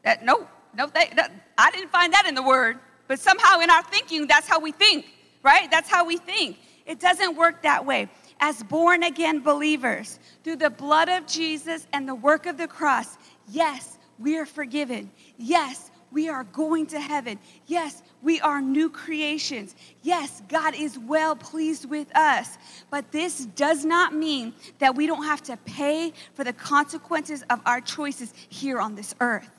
That, 0.03 0.23
no, 0.23 0.47
no, 0.75 0.87
that, 0.87 1.15
that, 1.15 1.31
I 1.57 1.71
didn't 1.71 1.91
find 1.91 2.13
that 2.13 2.25
in 2.27 2.35
the 2.35 2.43
word. 2.43 2.79
But 3.07 3.19
somehow 3.19 3.59
in 3.59 3.69
our 3.69 3.83
thinking, 3.83 4.27
that's 4.27 4.47
how 4.47 4.59
we 4.59 4.71
think, 4.71 5.05
right? 5.43 5.69
That's 5.71 5.89
how 5.89 6.05
we 6.05 6.17
think. 6.17 6.59
It 6.85 6.99
doesn't 6.99 7.35
work 7.35 7.63
that 7.63 7.85
way 7.85 8.09
as 8.39 8.63
born 8.63 9.03
again 9.03 9.41
believers 9.41 10.19
through 10.43 10.57
the 10.57 10.69
blood 10.69 11.09
of 11.09 11.27
Jesus 11.27 11.87
and 11.93 12.07
the 12.07 12.15
work 12.15 12.45
of 12.45 12.57
the 12.57 12.67
cross, 12.67 13.17
yes, 13.49 13.97
we 14.17 14.37
are 14.37 14.45
forgiven. 14.45 15.11
Yes, 15.37 15.91
we 16.11 16.29
are 16.29 16.43
going 16.45 16.87
to 16.87 16.99
heaven. 16.99 17.37
Yes, 17.67 18.01
we 18.21 18.41
are 18.41 18.61
new 18.61 18.89
creations. 18.89 19.75
Yes, 20.01 20.41
God 20.49 20.73
is 20.73 20.97
well 20.97 21.35
pleased 21.35 21.89
with 21.89 22.13
us. 22.15 22.57
But 22.89 23.11
this 23.11 23.45
does 23.45 23.85
not 23.85 24.13
mean 24.13 24.53
that 24.79 24.95
we 24.95 25.05
don't 25.05 25.23
have 25.23 25.43
to 25.43 25.57
pay 25.57 26.13
for 26.33 26.43
the 26.43 26.53
consequences 26.53 27.43
of 27.49 27.61
our 27.65 27.81
choices 27.81 28.33
here 28.49 28.79
on 28.79 28.95
this 28.95 29.13
earth. 29.19 29.58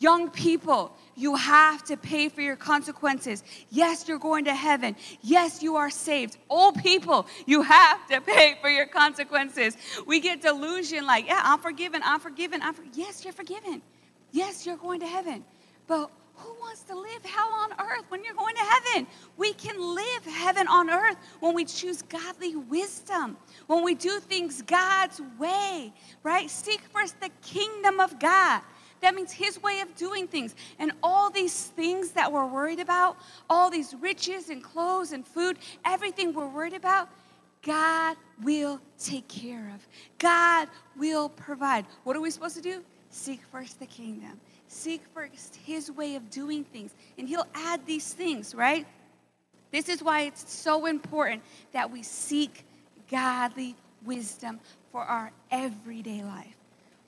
Young 0.00 0.30
people, 0.30 0.96
you 1.14 1.36
have 1.36 1.84
to 1.84 1.96
pay 1.96 2.28
for 2.30 2.40
your 2.40 2.56
consequences. 2.56 3.44
Yes, 3.68 4.08
you're 4.08 4.18
going 4.18 4.46
to 4.46 4.54
heaven. 4.54 4.96
Yes, 5.20 5.62
you 5.62 5.76
are 5.76 5.90
saved. 5.90 6.38
Old 6.48 6.76
people, 6.82 7.26
you 7.46 7.60
have 7.62 8.06
to 8.08 8.20
pay 8.22 8.56
for 8.62 8.70
your 8.70 8.86
consequences. 8.86 9.76
We 10.06 10.18
get 10.20 10.40
delusion 10.40 11.06
like, 11.06 11.26
yeah, 11.26 11.42
I'm 11.44 11.60
forgiven, 11.60 12.00
I'm 12.02 12.18
forgiven, 12.18 12.62
I'm 12.62 12.74
for-. 12.74 12.84
Yes, 12.94 13.22
you're 13.24 13.34
forgiven. 13.34 13.82
Yes, 14.32 14.64
you're 14.64 14.78
going 14.78 15.00
to 15.00 15.06
heaven. 15.06 15.44
But 15.86 16.10
Who 16.42 16.54
wants 16.58 16.82
to 16.84 16.98
live 16.98 17.22
hell 17.22 17.50
on 17.52 17.72
earth 17.72 18.04
when 18.08 18.24
you're 18.24 18.34
going 18.34 18.54
to 18.54 18.62
heaven? 18.62 19.06
We 19.36 19.52
can 19.52 19.78
live 19.94 20.24
heaven 20.24 20.66
on 20.68 20.88
earth 20.88 21.16
when 21.40 21.54
we 21.54 21.66
choose 21.66 22.00
godly 22.00 22.56
wisdom, 22.56 23.36
when 23.66 23.84
we 23.84 23.94
do 23.94 24.20
things 24.20 24.62
God's 24.62 25.20
way, 25.38 25.92
right? 26.22 26.48
Seek 26.48 26.80
first 26.92 27.20
the 27.20 27.28
kingdom 27.42 28.00
of 28.00 28.18
God. 28.18 28.62
That 29.00 29.14
means 29.14 29.32
his 29.32 29.62
way 29.62 29.80
of 29.80 29.94
doing 29.96 30.26
things. 30.26 30.54
And 30.78 30.92
all 31.02 31.30
these 31.30 31.66
things 31.68 32.12
that 32.12 32.30
we're 32.30 32.46
worried 32.46 32.80
about, 32.80 33.16
all 33.48 33.70
these 33.70 33.94
riches 34.00 34.50
and 34.50 34.62
clothes 34.62 35.12
and 35.12 35.26
food, 35.26 35.58
everything 35.84 36.32
we're 36.34 36.48
worried 36.48 36.74
about, 36.74 37.08
God 37.62 38.16
will 38.42 38.80
take 38.98 39.28
care 39.28 39.70
of. 39.74 39.86
God 40.18 40.68
will 40.96 41.28
provide. 41.28 41.86
What 42.04 42.16
are 42.16 42.20
we 42.20 42.30
supposed 42.30 42.56
to 42.56 42.62
do? 42.62 42.82
Seek 43.10 43.40
first 43.50 43.78
the 43.78 43.86
kingdom. 43.86 44.40
Seek 44.68 45.02
first 45.12 45.56
his 45.56 45.90
way 45.90 46.14
of 46.14 46.30
doing 46.30 46.64
things. 46.64 46.94
And 47.18 47.28
he'll 47.28 47.48
add 47.54 47.84
these 47.86 48.12
things, 48.12 48.54
right? 48.54 48.86
This 49.72 49.88
is 49.88 50.02
why 50.02 50.22
it's 50.22 50.50
so 50.52 50.86
important 50.86 51.42
that 51.72 51.90
we 51.90 52.02
seek 52.02 52.64
godly 53.10 53.76
wisdom 54.04 54.60
for 54.92 55.02
our 55.02 55.32
everyday 55.50 56.22
life. 56.22 56.59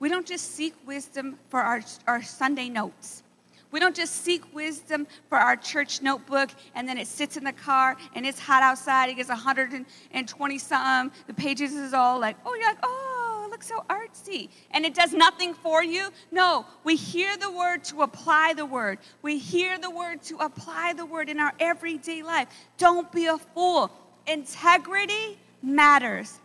We 0.03 0.09
don't 0.09 0.27
just 0.27 0.57
seek 0.57 0.75
wisdom 0.85 1.39
for 1.49 1.61
our, 1.61 1.81
our 2.09 2.25
Sunday 2.25 2.69
notes. 2.69 3.23
We 3.71 3.79
don't 3.79 3.95
just 3.95 4.25
seek 4.25 4.43
wisdom 4.53 5.07
for 5.29 5.39
our 5.39 5.55
church 5.55 6.03
notebook 6.03 6.51
and 6.75 6.89
then 6.89 6.99
it 6.99 7.07
sits 7.07 7.37
in 7.37 7.45
the 7.45 7.53
car 7.53 7.97
and 8.17 8.27
it's 8.27 8.41
hot 8.41 8.65
outside. 8.65 9.11
It 9.11 9.15
gets 9.15 9.29
120 9.29 10.59
something. 10.59 11.17
The 11.29 11.35
pages 11.35 11.75
is 11.75 11.95
all 11.95 12.19
like, 12.19 12.37
oh, 12.45 12.53
you're 12.57 12.67
like, 12.67 12.81
oh, 12.83 13.45
it 13.47 13.53
looks 13.53 13.69
so 13.69 13.85
artsy. 13.89 14.49
And 14.73 14.85
it 14.85 14.93
does 14.93 15.13
nothing 15.13 15.55
for 15.55 15.85
you. 15.85 16.09
No, 16.33 16.67
we 16.83 16.97
hear 16.97 17.37
the 17.37 17.53
word 17.53 17.85
to 17.85 18.03
apply 18.03 18.55
the 18.57 18.67
word. 18.67 18.99
We 19.23 19.39
hear 19.39 19.79
the 19.79 19.91
word 19.91 20.21
to 20.23 20.37
apply 20.39 20.95
the 20.95 21.07
word 21.07 21.29
in 21.29 21.39
our 21.39 21.53
everyday 21.61 22.25
life. 22.25 22.49
Don't 22.77 23.13
be 23.13 23.27
a 23.27 23.39
fool. 23.39 23.93
Integrity 24.27 25.39
matters. 25.63 26.41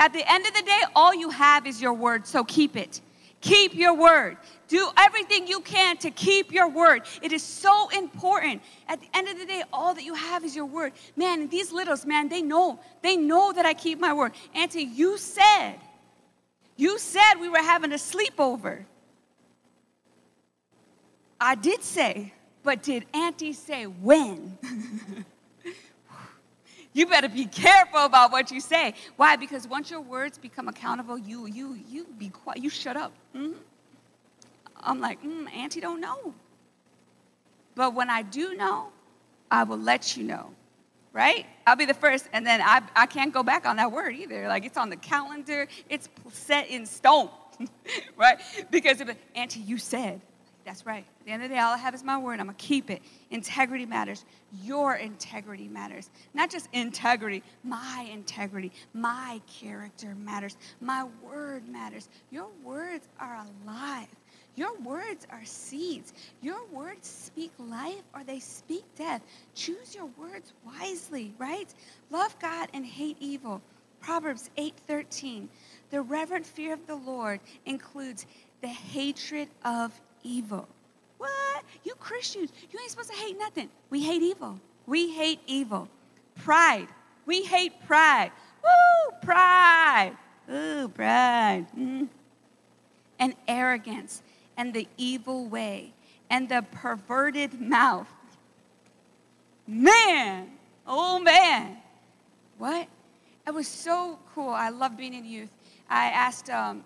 At 0.00 0.14
the 0.14 0.32
end 0.32 0.46
of 0.46 0.54
the 0.54 0.62
day, 0.62 0.80
all 0.96 1.14
you 1.14 1.28
have 1.28 1.66
is 1.66 1.80
your 1.80 1.92
word, 1.92 2.26
so 2.26 2.42
keep 2.42 2.74
it. 2.74 3.02
Keep 3.42 3.74
your 3.74 3.94
word. 3.94 4.38
Do 4.66 4.88
everything 4.96 5.46
you 5.46 5.60
can 5.60 5.98
to 5.98 6.10
keep 6.10 6.52
your 6.52 6.68
word. 6.70 7.02
It 7.20 7.32
is 7.32 7.42
so 7.42 7.90
important. 7.90 8.62
At 8.88 9.00
the 9.00 9.08
end 9.14 9.28
of 9.28 9.38
the 9.38 9.44
day, 9.44 9.62
all 9.72 9.92
that 9.92 10.02
you 10.02 10.14
have 10.14 10.42
is 10.42 10.56
your 10.56 10.64
word. 10.64 10.94
Man, 11.16 11.48
these 11.48 11.70
littles, 11.70 12.06
man, 12.06 12.30
they 12.30 12.40
know. 12.40 12.80
They 13.02 13.16
know 13.16 13.52
that 13.52 13.66
I 13.66 13.74
keep 13.74 14.00
my 14.00 14.14
word. 14.14 14.32
Auntie, 14.54 14.84
you 14.84 15.18
said, 15.18 15.76
you 16.76 16.98
said 16.98 17.34
we 17.38 17.50
were 17.50 17.58
having 17.58 17.92
a 17.92 17.96
sleepover. 17.96 18.84
I 21.38 21.56
did 21.56 21.82
say, 21.82 22.32
but 22.62 22.82
did 22.82 23.04
Auntie 23.12 23.52
say 23.52 23.84
when? 23.84 24.56
you 26.92 27.06
better 27.06 27.28
be 27.28 27.46
careful 27.46 28.04
about 28.04 28.32
what 28.32 28.50
you 28.50 28.60
say. 28.60 28.94
Why? 29.16 29.36
Because 29.36 29.66
once 29.68 29.90
your 29.90 30.00
words 30.00 30.38
become 30.38 30.68
accountable, 30.68 31.18
you 31.18 31.46
you 31.46 31.78
you 31.88 32.06
be 32.18 32.28
quiet. 32.28 32.62
You 32.62 32.70
shut 32.70 32.96
up. 32.96 33.12
Mm-hmm. 33.34 33.58
I'm 34.82 35.00
like, 35.00 35.22
mm, 35.22 35.52
Auntie 35.52 35.80
don't 35.80 36.00
know. 36.00 36.34
But 37.74 37.94
when 37.94 38.10
I 38.10 38.22
do 38.22 38.54
know, 38.54 38.88
I 39.50 39.64
will 39.64 39.78
let 39.78 40.16
you 40.16 40.24
know. 40.24 40.50
Right? 41.12 41.46
I'll 41.66 41.76
be 41.76 41.86
the 41.86 41.94
first, 41.94 42.28
and 42.32 42.46
then 42.46 42.60
I, 42.62 42.82
I 42.94 43.06
can't 43.06 43.32
go 43.32 43.42
back 43.42 43.66
on 43.66 43.76
that 43.76 43.90
word 43.90 44.14
either. 44.14 44.46
Like 44.46 44.64
it's 44.64 44.76
on 44.76 44.90
the 44.90 44.96
calendar, 44.96 45.66
it's 45.88 46.08
set 46.30 46.68
in 46.68 46.86
stone. 46.86 47.30
right? 48.16 48.40
Because 48.70 49.00
if 49.00 49.16
Auntie, 49.34 49.60
you 49.60 49.76
said, 49.76 50.20
that's 50.64 50.86
right. 50.86 51.04
At 51.20 51.26
the 51.26 51.32
end 51.32 51.42
of 51.42 51.48
the 51.48 51.54
day, 51.54 51.60
all 51.60 51.74
I 51.74 51.78
have 51.78 51.94
is 51.94 52.04
my 52.04 52.18
word. 52.18 52.40
I'm 52.40 52.46
going 52.46 52.56
to 52.56 52.64
keep 52.64 52.90
it. 52.90 53.02
Integrity 53.30 53.86
matters. 53.86 54.24
Your 54.62 54.96
integrity 54.96 55.68
matters. 55.68 56.10
Not 56.34 56.50
just 56.50 56.68
integrity, 56.72 57.42
my 57.64 58.08
integrity, 58.12 58.72
my 58.92 59.40
character 59.46 60.14
matters. 60.14 60.56
My 60.80 61.06
word 61.22 61.68
matters. 61.68 62.08
Your 62.30 62.48
words 62.62 63.08
are 63.18 63.44
alive. 63.64 64.08
Your 64.56 64.76
words 64.80 65.26
are 65.30 65.44
seeds. 65.44 66.12
Your 66.42 66.64
words 66.72 67.08
speak 67.08 67.52
life 67.58 68.02
or 68.14 68.24
they 68.24 68.40
speak 68.40 68.84
death. 68.96 69.22
Choose 69.54 69.94
your 69.94 70.10
words 70.18 70.52
wisely, 70.66 71.32
right? 71.38 71.72
Love 72.10 72.36
God 72.40 72.68
and 72.74 72.84
hate 72.84 73.16
evil. 73.20 73.62
Proverbs 74.00 74.50
8:13. 74.56 75.48
The 75.90 76.02
reverent 76.02 76.46
fear 76.46 76.72
of 76.72 76.86
the 76.86 76.96
Lord 76.96 77.40
includes 77.66 78.26
the 78.60 78.68
hatred 78.68 79.48
of 79.64 79.98
evil. 80.22 80.68
What? 81.18 81.64
You 81.84 81.94
Christians, 81.94 82.52
you 82.70 82.78
ain't 82.80 82.90
supposed 82.90 83.10
to 83.10 83.16
hate 83.16 83.38
nothing. 83.38 83.68
We 83.90 84.02
hate 84.02 84.22
evil. 84.22 84.58
We 84.86 85.12
hate 85.12 85.40
evil. 85.46 85.88
Pride. 86.36 86.88
We 87.26 87.42
hate 87.42 87.72
pride. 87.86 88.32
Woo, 88.62 89.16
pride. 89.22 90.16
Ooh, 90.50 90.88
pride. 90.88 91.66
Mm. 91.78 92.08
And 93.18 93.34
arrogance 93.46 94.22
and 94.56 94.72
the 94.74 94.88
evil 94.96 95.46
way 95.46 95.92
and 96.30 96.48
the 96.48 96.64
perverted 96.70 97.60
mouth. 97.60 98.08
Man, 99.66 100.50
oh 100.86 101.18
man. 101.18 101.76
What? 102.58 102.88
It 103.46 103.54
was 103.54 103.68
so 103.68 104.18
cool. 104.34 104.50
I 104.50 104.68
love 104.68 104.96
being 104.96 105.14
in 105.14 105.24
youth. 105.24 105.50
I 105.88 106.06
asked 106.06 106.50
um, 106.50 106.84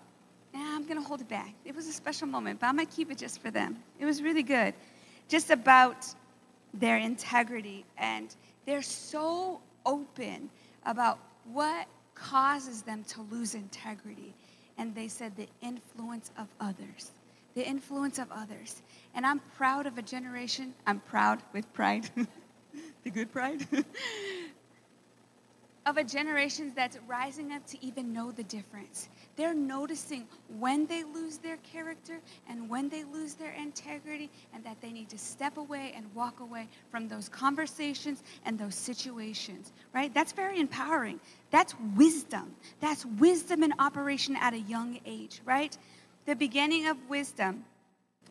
nah, 0.55 0.75
I'm 0.75 0.83
going 0.83 1.01
to 1.01 1.05
hold 1.05 1.21
it 1.21 1.27
back. 1.27 1.53
It 1.65 1.75
was 1.75 1.87
a 1.87 1.91
special 1.91 2.27
moment, 2.27 2.59
but 2.59 2.67
I'm 2.67 2.75
going 2.75 2.87
to 2.87 2.95
keep 2.95 3.11
it 3.11 3.17
just 3.17 3.41
for 3.41 3.51
them. 3.51 3.77
It 3.99 4.05
was 4.05 4.21
really 4.21 4.43
good. 4.43 4.73
Just 5.27 5.49
about 5.49 6.05
their 6.73 6.97
integrity. 6.97 7.85
And 7.97 8.33
they're 8.65 8.81
so 8.81 9.59
open 9.85 10.49
about 10.85 11.19
what 11.51 11.87
causes 12.13 12.81
them 12.81 13.03
to 13.09 13.21
lose 13.23 13.53
integrity. 13.53 14.33
And 14.77 14.95
they 14.95 15.07
said 15.07 15.35
the 15.35 15.47
influence 15.61 16.31
of 16.37 16.47
others. 16.59 17.11
The 17.53 17.67
influence 17.67 18.17
of 18.17 18.31
others. 18.31 18.81
And 19.13 19.25
I'm 19.25 19.39
proud 19.57 19.85
of 19.85 19.97
a 19.97 20.01
generation. 20.01 20.73
I'm 20.87 20.99
proud 21.01 21.41
with 21.53 21.71
pride. 21.73 22.09
the 23.03 23.09
good 23.09 23.31
pride. 23.31 23.67
of 25.85 25.97
a 25.97 26.03
generation 26.03 26.71
that's 26.75 26.97
rising 27.07 27.51
up 27.51 27.65
to 27.67 27.85
even 27.85 28.11
know 28.11 28.31
the 28.31 28.43
difference. 28.43 29.09
They're 29.35 29.53
noticing 29.53 30.27
when 30.59 30.85
they 30.85 31.03
lose 31.03 31.37
their 31.37 31.57
character 31.57 32.19
and 32.47 32.69
when 32.69 32.87
they 32.87 33.03
lose 33.03 33.33
their 33.33 33.51
integrity, 33.51 34.29
and 34.53 34.63
that 34.63 34.79
they 34.81 34.91
need 34.91 35.09
to 35.09 35.17
step 35.17 35.57
away 35.57 35.93
and 35.95 36.05
walk 36.15 36.39
away 36.39 36.67
from 36.89 37.07
those 37.07 37.27
conversations 37.27 38.23
and 38.45 38.57
those 38.57 38.75
situations, 38.75 39.73
right? 39.93 40.13
That's 40.13 40.31
very 40.31 40.59
empowering. 40.59 41.19
That's 41.51 41.75
wisdom. 41.95 42.55
That's 42.79 43.05
wisdom 43.05 43.63
in 43.63 43.73
operation 43.79 44.37
at 44.37 44.53
a 44.53 44.59
young 44.59 44.99
age, 45.05 45.41
right? 45.45 45.77
The 46.25 46.35
beginning 46.35 46.87
of 46.87 46.97
wisdom. 47.09 47.65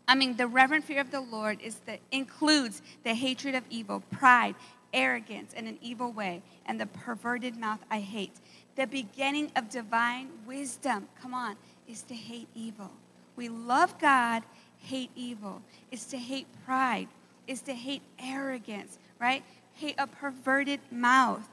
I 0.08 0.14
mean, 0.14 0.36
the 0.36 0.46
reverent 0.46 0.84
fear 0.84 1.00
of 1.00 1.10
the 1.10 1.20
Lord 1.20 1.60
is 1.60 1.76
that 1.86 2.00
includes 2.12 2.82
the 3.04 3.14
hatred 3.14 3.54
of 3.54 3.64
evil, 3.70 4.00
pride, 4.10 4.54
arrogance, 4.92 5.52
and 5.54 5.66
an 5.66 5.78
evil 5.82 6.12
way, 6.12 6.42
and 6.66 6.80
the 6.80 6.86
perverted 6.86 7.56
mouth 7.56 7.80
I 7.90 8.00
hate. 8.00 8.32
The 8.76 8.86
beginning 8.86 9.52
of 9.56 9.70
divine 9.70 10.28
wisdom, 10.46 11.08
come 11.20 11.32
on, 11.32 11.56
is 11.88 12.02
to 12.02 12.14
hate 12.14 12.48
evil. 12.54 12.90
We 13.36 13.48
love 13.48 13.98
God, 13.98 14.42
hate 14.78 15.10
evil. 15.14 15.62
Is 15.90 16.04
to 16.06 16.18
hate 16.18 16.46
pride, 16.64 17.08
is 17.46 17.60
to 17.62 17.72
hate 17.72 18.02
arrogance, 18.18 18.98
right? 19.20 19.44
Hate 19.74 19.94
a 19.98 20.06
perverted 20.06 20.80
mouth. 20.90 21.48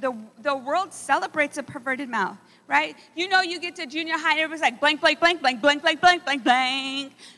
The, 0.00 0.16
the 0.42 0.56
world 0.56 0.92
celebrates 0.92 1.58
a 1.58 1.62
perverted 1.62 2.08
mouth, 2.08 2.38
right? 2.66 2.96
You 3.14 3.28
know, 3.28 3.42
you 3.42 3.60
get 3.60 3.76
to 3.76 3.86
junior 3.86 4.18
high, 4.18 4.32
and 4.32 4.40
everybody's 4.40 4.62
like 4.62 4.80
blank, 4.80 5.00
blank, 5.00 5.20
blank, 5.20 5.40
blank, 5.40 5.60
blank, 5.60 5.82
blank, 5.82 6.00
blank, 6.00 6.24
blank, 6.24 6.24
blank, 6.24 6.44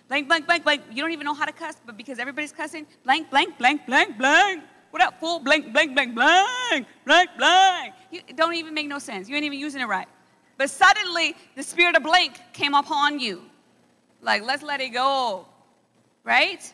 blank, 0.09 0.29
blank, 0.29 0.47
blank, 0.47 0.65
blank. 0.65 0.83
You 0.93 1.03
don't 1.03 1.13
even 1.13 1.27
know 1.27 1.35
how 1.35 1.45
to 1.45 1.53
cuss, 1.53 1.77
but 1.85 1.97
because 1.97 2.19
everybody's 2.19 2.53
cussing, 2.53 2.87
blank, 3.05 3.31
blank, 3.31 3.59
blank, 3.59 3.85
blank, 3.85 4.17
blank. 4.17 4.63
What 4.91 5.03
up, 5.03 5.21
fool? 5.21 5.39
Blank, 5.41 5.73
blank, 5.73 5.95
blank, 5.95 6.15
blank, 6.15 6.87
blank, 7.05 7.31
blank. 7.37 7.95
You 8.11 8.23
don't 8.35 8.55
even 8.55 8.73
make 8.73 8.89
no 8.89 8.99
sense. 8.99 9.29
You 9.29 9.37
ain't 9.37 9.45
even 9.45 9.59
using 9.59 9.83
it 9.83 9.87
right. 9.87 10.09
But 10.57 10.71
suddenly, 10.71 11.37
the 11.57 11.63
spirit 11.63 11.95
of 11.95 12.03
blank 12.03 12.41
came 12.53 12.75
upon 12.75 13.21
you. 13.21 13.43
Like, 14.23 14.43
let's 14.43 14.63
let 14.63 14.81
it 14.81 14.91
go. 14.91 15.47
Right? 16.25 16.73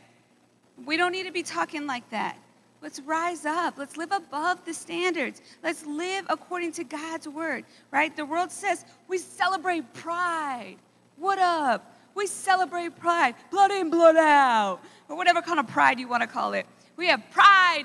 We 0.85 0.97
don't 0.97 1.13
need 1.13 1.27
to 1.27 1.33
be 1.33 1.43
talking 1.43 1.87
like 1.87 2.09
that. 2.11 2.39
Let's 2.81 3.01
rise 3.01 3.47
up. 3.47 3.79
Let's 3.79 3.97
live 3.97 4.13
above 4.13 4.65
the 4.65 4.75
standards. 4.75 5.41
Let's 5.63 5.87
live 5.87 6.27
according 6.29 6.73
to 6.73 6.85
God's 6.85 7.27
word, 7.27 7.65
right? 7.91 8.15
The 8.15 8.27
world 8.27 8.53
says 8.53 8.85
we 9.09 9.19
celebrate 9.19 9.93
pride. 9.95 10.77
What 11.17 11.39
up? 11.39 11.97
We 12.15 12.27
celebrate 12.27 12.97
pride. 12.97 13.35
Blood 13.51 13.71
in, 13.71 13.91
blood 13.91 14.17
out. 14.17 14.81
Or 15.09 15.17
whatever 15.17 15.41
kind 15.41 15.59
of 15.59 15.67
pride 15.67 15.99
you 15.99 16.09
want 16.09 16.23
to 16.23 16.27
call 16.27 16.53
it. 16.53 16.67
We 16.97 17.09
have 17.09 17.23
pride 17.31 17.85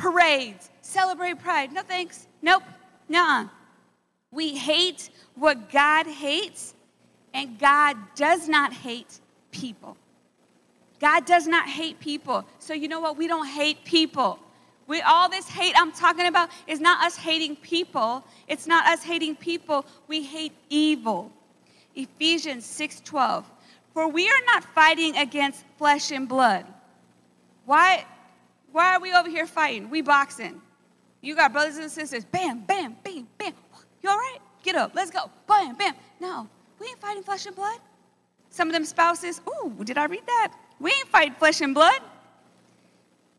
parades, 0.00 0.70
celebrate 0.80 1.38
pride. 1.38 1.72
No 1.72 1.82
thanks. 1.82 2.26
Nope. 2.42 2.62
Nah. 3.08 3.48
We 4.32 4.56
hate 4.56 5.10
what 5.34 5.70
God 5.70 6.06
hates, 6.06 6.74
and 7.34 7.58
God 7.58 7.96
does 8.14 8.48
not 8.48 8.72
hate 8.72 9.20
people. 9.50 9.96
God 11.00 11.26
does 11.26 11.46
not 11.46 11.68
hate 11.68 11.98
people. 12.00 12.44
So 12.58 12.72
you 12.72 12.88
know 12.88 13.00
what? 13.00 13.16
We 13.16 13.26
don't 13.26 13.46
hate 13.46 13.84
people. 13.84 14.38
We, 14.86 15.00
all 15.02 15.28
this 15.28 15.48
hate 15.48 15.74
I'm 15.76 15.92
talking 15.92 16.26
about 16.26 16.50
is 16.66 16.80
not 16.80 17.04
us 17.04 17.16
hating 17.16 17.56
people. 17.56 18.24
It's 18.48 18.66
not 18.66 18.86
us 18.86 19.02
hating 19.02 19.36
people. 19.36 19.84
We 20.08 20.22
hate 20.22 20.52
evil. 20.68 21.30
Ephesians 21.94 22.64
6:12. 22.64 23.44
For 23.92 24.08
we 24.08 24.28
are 24.28 24.44
not 24.46 24.64
fighting 24.64 25.16
against 25.16 25.64
flesh 25.76 26.10
and 26.10 26.28
blood. 26.28 26.64
Why, 27.66 28.04
why 28.72 28.94
are 28.94 29.00
we 29.00 29.12
over 29.12 29.28
here 29.28 29.46
fighting? 29.46 29.90
We 29.90 30.02
boxing. 30.02 30.60
You 31.20 31.34
got 31.34 31.52
brothers 31.52 31.76
and 31.76 31.90
sisters. 31.90 32.24
Bam, 32.24 32.60
bam, 32.60 32.96
bam, 33.04 33.28
bam. 33.38 33.52
You 34.02 34.10
all 34.10 34.16
right? 34.16 34.38
Get 34.62 34.76
up. 34.76 34.92
Let's 34.94 35.10
go. 35.10 35.30
Bam, 35.46 35.74
bam. 35.76 35.94
No, 36.20 36.48
we 36.78 36.86
ain't 36.86 37.00
fighting 37.00 37.22
flesh 37.22 37.46
and 37.46 37.54
blood. 37.54 37.78
Some 38.50 38.68
of 38.68 38.72
them 38.72 38.84
spouses, 38.84 39.40
ooh, 39.48 39.84
did 39.84 39.96
I 39.96 40.06
read 40.06 40.26
that? 40.26 40.54
We 40.80 40.90
ain't 40.90 41.08
fighting 41.08 41.34
flesh 41.34 41.60
and 41.60 41.74
blood. 41.74 42.00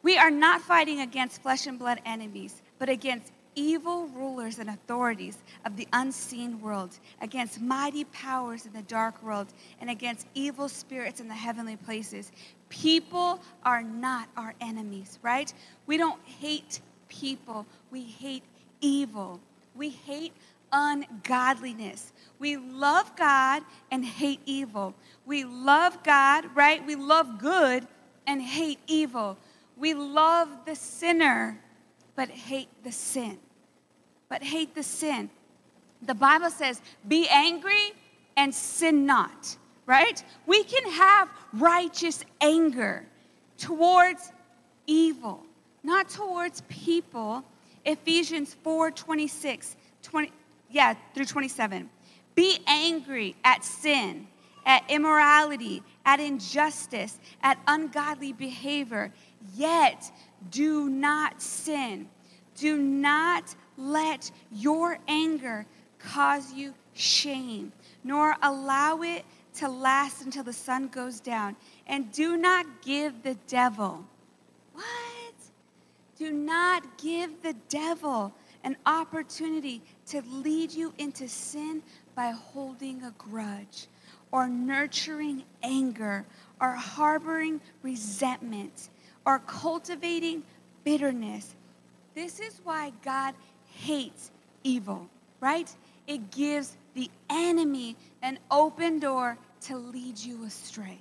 We 0.03 0.17
are 0.17 0.31
not 0.31 0.61
fighting 0.61 1.01
against 1.01 1.41
flesh 1.41 1.67
and 1.67 1.77
blood 1.77 1.99
enemies, 2.05 2.61
but 2.79 2.89
against 2.89 3.31
evil 3.55 4.07
rulers 4.07 4.59
and 4.59 4.69
authorities 4.69 5.37
of 5.65 5.75
the 5.75 5.87
unseen 5.93 6.61
world, 6.61 6.97
against 7.21 7.59
mighty 7.59 8.05
powers 8.05 8.65
in 8.65 8.73
the 8.73 8.81
dark 8.83 9.21
world, 9.21 9.47
and 9.81 9.89
against 9.89 10.27
evil 10.33 10.69
spirits 10.69 11.19
in 11.19 11.27
the 11.27 11.33
heavenly 11.33 11.75
places. 11.75 12.31
People 12.71 13.39
are 13.63 13.83
not 13.83 14.29
our 14.37 14.55
enemies, 14.61 15.19
right? 15.21 15.53
We 15.85 15.97
don't 15.97 16.19
hate 16.25 16.79
people, 17.09 17.65
we 17.91 18.01
hate 18.01 18.43
evil. 18.79 19.39
We 19.75 19.89
hate 19.89 20.33
ungodliness. 20.71 22.13
We 22.39 22.57
love 22.57 23.15
God 23.15 23.63
and 23.91 24.03
hate 24.05 24.39
evil. 24.45 24.93
We 25.25 25.43
love 25.43 26.01
God, 26.03 26.45
right? 26.55 26.85
We 26.85 26.95
love 26.95 27.39
good 27.39 27.87
and 28.25 28.41
hate 28.41 28.79
evil. 28.87 29.37
We 29.77 29.93
love 29.93 30.49
the 30.65 30.75
sinner 30.75 31.59
but 32.15 32.29
hate 32.29 32.69
the 32.83 32.91
sin. 32.91 33.39
But 34.29 34.43
hate 34.43 34.75
the 34.75 34.83
sin. 34.83 35.29
The 36.01 36.15
Bible 36.15 36.49
says, 36.49 36.81
be 37.07 37.27
angry 37.29 37.93
and 38.37 38.53
sin 38.53 39.05
not, 39.05 39.57
right? 39.85 40.23
We 40.45 40.63
can 40.63 40.91
have 40.91 41.29
righteous 41.53 42.23
anger 42.39 43.05
towards 43.57 44.31
evil, 44.87 45.43
not 45.83 46.09
towards 46.09 46.61
people. 46.69 47.43
Ephesians 47.85 48.55
4 48.63 48.91
26, 48.91 49.75
20, 50.03 50.31
yeah, 50.69 50.95
through 51.13 51.25
27. 51.25 51.89
Be 52.35 52.59
angry 52.67 53.35
at 53.43 53.63
sin, 53.63 54.27
at 54.65 54.83
immorality, 54.89 55.83
at 56.05 56.19
injustice, 56.19 57.19
at 57.41 57.57
ungodly 57.67 58.33
behavior, 58.33 59.11
yet 59.55 60.11
do 60.49 60.89
not 60.89 61.41
sin. 61.41 62.07
Do 62.55 62.77
not 62.77 63.55
let 63.77 64.31
your 64.51 64.99
anger 65.07 65.65
cause 65.99 66.53
you 66.53 66.73
shame, 66.93 67.71
nor 68.03 68.35
allow 68.41 69.01
it 69.01 69.25
to 69.55 69.67
last 69.67 70.21
until 70.23 70.43
the 70.43 70.53
sun 70.53 70.87
goes 70.87 71.19
down. 71.19 71.55
And 71.87 72.11
do 72.11 72.37
not 72.37 72.65
give 72.81 73.23
the 73.23 73.35
devil, 73.47 74.05
what? 74.73 75.33
Do 76.17 76.31
not 76.31 76.97
give 76.97 77.41
the 77.41 77.55
devil 77.69 78.33
an 78.63 78.77
opportunity 78.85 79.81
to 80.07 80.21
lead 80.31 80.71
you 80.71 80.93
into 80.97 81.27
sin 81.27 81.81
by 82.15 82.29
holding 82.29 83.03
a 83.03 83.11
grudge 83.17 83.87
or 84.31 84.47
nurturing 84.47 85.43
anger 85.63 86.25
or 86.59 86.71
harboring 86.71 87.59
resentment 87.81 88.89
or 89.25 89.39
cultivating 89.39 90.43
bitterness. 90.83 91.55
This 92.13 92.39
is 92.39 92.61
why 92.63 92.91
God 93.03 93.33
hates 93.73 94.31
evil, 94.63 95.07
right? 95.39 95.73
It 96.07 96.31
gives 96.31 96.77
the 96.93 97.09
enemy 97.29 97.95
an 98.21 98.39
open 98.49 98.99
door 98.99 99.37
to 99.61 99.77
lead 99.77 100.17
you 100.17 100.45
astray. 100.45 100.99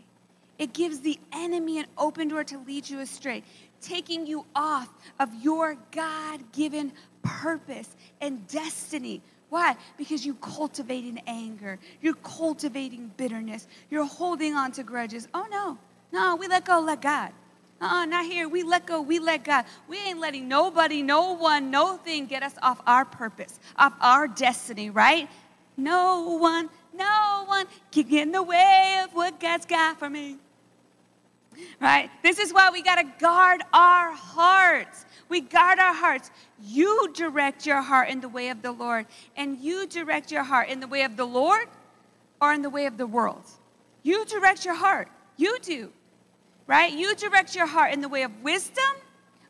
It 0.59 0.73
gives 0.73 1.01
the 1.01 1.19
enemy 1.33 1.79
an 1.79 1.87
open 1.97 2.29
door 2.29 2.45
to 2.45 2.59
lead 2.59 2.89
you 2.89 3.01
astray, 3.01 3.43
taking 3.81 4.27
you 4.27 4.45
off 4.55 4.89
of 5.19 5.31
your 5.43 5.77
God 5.91 6.41
given 6.53 6.93
purpose 7.23 7.89
and 8.21 8.47
destiny. 8.47 9.23
Why? 9.49 9.77
Because 9.97 10.25
you 10.25 10.35
cultivating 10.35 11.21
anger, 11.27 11.79
you're 12.01 12.15
cultivating 12.15 13.11
bitterness, 13.17 13.67
you're 13.91 14.07
holding 14.07 14.55
on 14.55 14.73
to 14.73 14.83
grudges. 14.83 15.29
Oh 15.35 15.47
no, 15.51 15.79
no, 16.13 16.37
we 16.37 16.47
let 16.47 16.65
go, 16.65 16.81
let 16.81 17.01
God. 17.01 17.33
Uh-uh, 17.81 18.05
not 18.05 18.27
here. 18.27 18.47
We 18.47 18.63
let 18.63 18.85
go, 18.85 19.01
we 19.01 19.19
let 19.19 19.43
God. 19.43 19.65
We 19.89 19.97
ain't 19.99 20.21
letting 20.21 20.47
nobody, 20.47 21.01
no 21.01 21.33
one, 21.33 21.71
no 21.71 21.97
thing 21.97 22.27
get 22.27 22.43
us 22.43 22.53
off 22.63 22.81
our 22.87 23.07
purpose, 23.07 23.59
off 23.77 23.95
our 24.03 24.29
destiny, 24.29 24.91
right? 24.91 25.29
No 25.79 26.37
one, 26.37 26.69
no 26.95 27.45
one 27.47 27.67
can 27.91 28.09
get 28.09 28.23
in 28.23 28.33
the 28.33 28.43
way 28.43 29.01
of 29.05 29.15
what 29.15 29.41
God's 29.41 29.67
got 29.67 29.99
for 29.99 30.09
me. 30.09 30.37
Right? 31.81 32.11
This 32.23 32.39
is 32.39 32.53
why 32.53 32.71
we 32.71 32.83
got 32.83 32.97
to 32.97 33.05
guard 33.19 33.63
our 33.73 34.13
hearts. 34.13 35.05
We 35.29 35.41
guard 35.41 35.79
our 35.79 35.95
hearts. 35.95 36.31
You 36.63 37.13
direct 37.15 37.67
your 37.67 37.83
heart 37.83 38.09
in 38.09 38.21
the 38.21 38.29
way 38.29 38.49
of 38.49 38.63
the 38.63 38.73
Lord, 38.73 39.07
and 39.37 39.59
you 39.59 39.87
direct 39.87 40.33
your 40.33 40.43
heart 40.43 40.69
in 40.69 40.81
the 40.81 40.87
way 40.87 41.03
of 41.03 41.17
the 41.17 41.27
Lord 41.27 41.69
or 42.41 42.53
in 42.53 42.63
the 42.63 42.71
way 42.71 42.87
of 42.87 42.97
the 42.97 43.07
world. 43.07 43.45
You 44.03 44.25
direct 44.25 44.65
your 44.65 44.75
heart. 44.75 45.09
You 45.37 45.59
do 45.61 45.93
right? 46.71 46.93
You 46.93 47.17
direct 47.17 47.57
your 47.57 47.67
heart 47.67 47.93
in 47.93 48.01
the 48.01 48.09
way 48.09 48.23
of 48.23 48.31
wisdom 48.45 48.95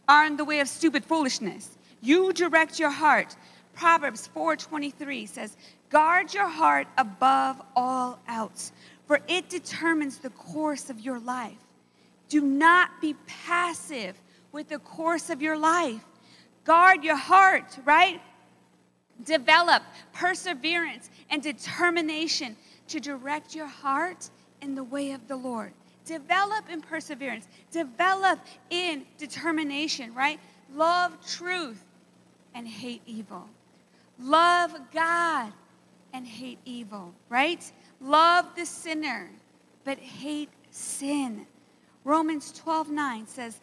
or 0.09 0.24
in 0.24 0.38
the 0.38 0.44
way 0.44 0.61
of 0.61 0.68
stupid 0.68 1.05
foolishness. 1.05 1.76
You 2.00 2.33
direct 2.33 2.79
your 2.79 2.88
heart. 2.88 3.37
Proverbs 3.74 4.26
4:23 4.26 5.26
says, 5.26 5.56
"Guard 5.88 6.35
your 6.35 6.48
heart 6.48 6.88
above 6.98 7.62
all 7.74 8.18
else, 8.28 8.72
for 9.06 9.20
it 9.26 9.48
determines 9.48 10.18
the 10.18 10.30
course 10.30 10.88
of 10.88 11.00
your 11.00 11.18
life. 11.18 11.59
Do 12.28 12.40
not 12.40 13.00
be 13.00 13.14
passive 13.26 14.16
with 14.52 14.68
the 14.68 14.78
course 14.78 15.30
of 15.30 15.42
your 15.42 15.56
life. 15.56 16.04
Guard 16.64 17.02
your 17.02 17.16
heart, 17.16 17.76
right? 17.85 18.22
Develop 19.24 19.83
perseverance 20.12 21.11
and 21.28 21.42
determination 21.42 22.56
to 22.87 23.00
direct 23.00 23.54
your 23.54 23.66
heart 23.66 24.30
in 24.61 24.76
the 24.76 24.85
way 24.85 25.11
of 25.11 25.26
the 25.26 25.37
Lord. 25.37 25.72
Develop 26.04 26.70
in 26.70 26.80
perseverance, 26.80 27.48
develop 27.72 28.38
in 28.70 29.04
determination, 29.18 30.14
right? 30.14 30.38
Love 30.72 31.16
truth 31.26 31.85
and 32.54 32.66
hate 32.68 33.02
evil. 33.06 33.48
Love 34.20 34.74
God 34.92 35.52
and 36.12 36.26
hate 36.26 36.59
evil, 36.64 37.14
right? 37.28 37.70
Love 38.00 38.46
the 38.56 38.66
sinner, 38.66 39.30
but 39.85 39.98
hate 39.98 40.50
sin. 40.70 41.46
Romans 42.04 42.52
12 42.52 42.90
9 42.90 43.26
says, 43.26 43.61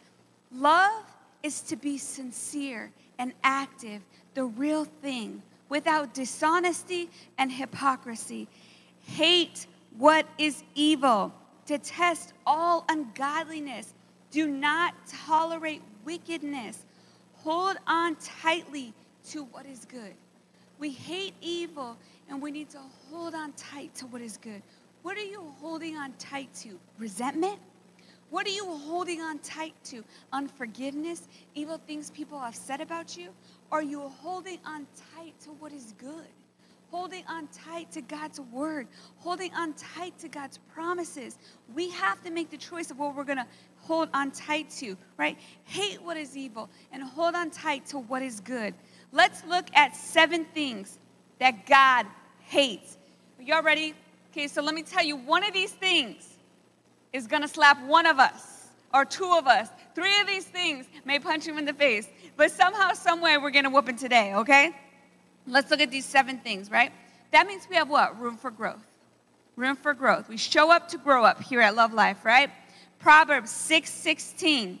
Love 0.52 1.04
is 1.42 1.60
to 1.62 1.76
be 1.76 1.98
sincere 1.98 2.90
and 3.18 3.32
active, 3.44 4.02
the 4.34 4.44
real 4.44 4.84
thing, 4.84 5.42
without 5.68 6.14
dishonesty 6.14 7.10
and 7.36 7.52
hypocrisy. 7.52 8.48
Hate 9.00 9.66
what 9.96 10.26
is 10.38 10.62
evil 10.74 11.32
Detest 11.68 12.32
all 12.46 12.86
ungodliness. 12.88 13.92
Do 14.30 14.48
not 14.48 14.94
tolerate 15.06 15.82
wickedness. 16.02 16.86
Hold 17.34 17.76
on 17.86 18.16
tightly 18.16 18.94
to 19.32 19.44
what 19.44 19.66
is 19.66 19.84
good. 19.84 20.14
We 20.78 20.90
hate 20.90 21.34
evil 21.40 21.96
and 22.28 22.40
we 22.40 22.50
need 22.50 22.70
to 22.70 22.78
hold 23.10 23.34
on 23.34 23.52
tight 23.52 23.94
to 23.96 24.06
what 24.06 24.22
is 24.22 24.36
good. 24.36 24.62
What 25.02 25.16
are 25.16 25.24
you 25.24 25.42
holding 25.60 25.96
on 25.96 26.12
tight 26.18 26.52
to? 26.62 26.78
Resentment? 26.98 27.58
What 28.30 28.46
are 28.46 28.50
you 28.50 28.66
holding 28.66 29.20
on 29.20 29.38
tight 29.38 29.74
to? 29.84 30.04
Unforgiveness? 30.32 31.28
Evil 31.54 31.78
things 31.86 32.10
people 32.10 32.38
have 32.38 32.54
said 32.54 32.80
about 32.80 33.16
you? 33.16 33.30
Are 33.72 33.82
you 33.82 34.08
holding 34.08 34.58
on 34.66 34.86
tight 35.16 35.34
to 35.40 35.50
what 35.50 35.72
is 35.72 35.94
good? 35.98 36.26
holding 36.90 37.24
on 37.28 37.46
tight 37.48 37.90
to 37.92 38.00
God's 38.00 38.40
word, 38.40 38.88
holding 39.18 39.52
on 39.54 39.74
tight 39.74 40.18
to 40.18 40.28
God's 40.28 40.58
promises. 40.72 41.38
We 41.74 41.90
have 41.90 42.22
to 42.24 42.30
make 42.30 42.50
the 42.50 42.56
choice 42.56 42.90
of 42.90 42.98
what 42.98 43.14
we're 43.14 43.24
going 43.24 43.38
to 43.38 43.46
hold 43.76 44.08
on 44.14 44.30
tight 44.30 44.70
to, 44.78 44.96
right? 45.16 45.38
Hate 45.64 46.02
what 46.02 46.16
is 46.16 46.36
evil 46.36 46.68
and 46.92 47.02
hold 47.02 47.34
on 47.34 47.50
tight 47.50 47.86
to 47.86 47.98
what 47.98 48.22
is 48.22 48.40
good. 48.40 48.74
Let's 49.12 49.44
look 49.44 49.66
at 49.74 49.96
seven 49.96 50.44
things 50.46 50.98
that 51.38 51.66
God 51.66 52.06
hates. 52.40 52.98
Are 53.38 53.42
y'all 53.42 53.62
ready? 53.62 53.94
Okay, 54.32 54.48
so 54.48 54.62
let 54.62 54.74
me 54.74 54.82
tell 54.82 55.04
you 55.04 55.16
one 55.16 55.44
of 55.44 55.52
these 55.52 55.72
things 55.72 56.36
is 57.12 57.26
to 57.42 57.48
slap 57.48 57.82
one 57.86 58.06
of 58.06 58.18
us 58.18 58.68
or 58.92 59.04
two 59.04 59.32
of 59.32 59.46
us. 59.46 59.68
Three 59.94 60.20
of 60.20 60.26
these 60.26 60.44
things 60.44 60.86
may 61.04 61.18
punch 61.18 61.46
him 61.46 61.58
in 61.58 61.64
the 61.64 61.72
face, 61.72 62.08
but 62.36 62.50
somehow, 62.50 62.92
someway, 62.92 63.36
we're 63.36 63.50
to 63.64 63.70
whoop 63.70 63.88
him 63.88 63.96
today, 63.96 64.34
okay? 64.34 64.72
Let's 65.46 65.70
look 65.70 65.80
at 65.80 65.90
these 65.90 66.04
seven 66.04 66.38
things, 66.38 66.70
right? 66.70 66.92
That 67.30 67.46
means 67.46 67.66
we 67.68 67.76
have 67.76 67.88
what? 67.88 68.20
Room 68.20 68.36
for 68.36 68.50
growth. 68.50 68.84
Room 69.56 69.76
for 69.76 69.94
growth. 69.94 70.28
We 70.28 70.36
show 70.36 70.70
up 70.70 70.88
to 70.88 70.98
grow 70.98 71.24
up 71.24 71.42
here 71.42 71.60
at 71.60 71.74
Love 71.74 71.92
Life, 71.92 72.24
right? 72.24 72.50
Proverbs 72.98 73.50
6 73.50 73.90
16. 73.90 74.78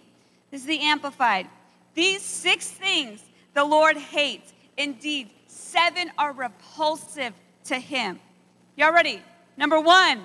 This 0.50 0.60
is 0.62 0.66
the 0.66 0.80
Amplified. 0.80 1.48
These 1.94 2.22
six 2.22 2.70
things 2.70 3.22
the 3.58 3.64
Lord 3.64 3.96
hates. 3.96 4.52
Indeed, 4.76 5.30
seven 5.48 6.12
are 6.16 6.32
repulsive 6.32 7.32
to 7.64 7.74
him. 7.74 8.20
Y'all 8.76 8.92
ready? 8.92 9.20
Number 9.56 9.80
one, 9.80 10.20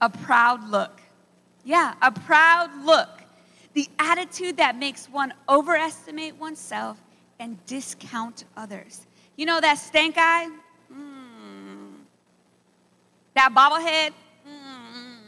a 0.00 0.08
proud 0.08 0.66
look. 0.66 1.02
Yeah, 1.62 1.92
a 2.00 2.10
proud 2.10 2.70
look. 2.86 3.10
The 3.74 3.86
attitude 3.98 4.56
that 4.56 4.78
makes 4.78 5.10
one 5.10 5.34
overestimate 5.46 6.36
oneself 6.40 6.98
and 7.38 7.62
discount 7.66 8.44
others. 8.56 9.06
You 9.36 9.44
know 9.44 9.60
that 9.60 9.74
stank 9.74 10.14
eye? 10.16 10.48
Mm. 10.90 11.96
That 13.34 13.52
bobblehead? 13.54 14.12
Mm. 14.48 15.18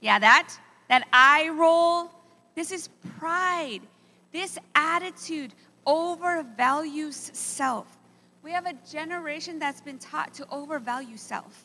Yeah, 0.00 0.20
that. 0.20 0.56
That 0.88 1.04
eye 1.12 1.48
roll. 1.48 2.12
This 2.54 2.70
is 2.70 2.90
pride. 3.18 3.80
This 4.32 4.56
attitude 4.76 5.52
overvalues 5.88 7.34
self. 7.34 7.86
We 8.42 8.52
have 8.52 8.66
a 8.66 8.74
generation 8.88 9.58
that's 9.58 9.80
been 9.80 9.98
taught 9.98 10.34
to 10.34 10.46
overvalue 10.50 11.16
self. 11.16 11.64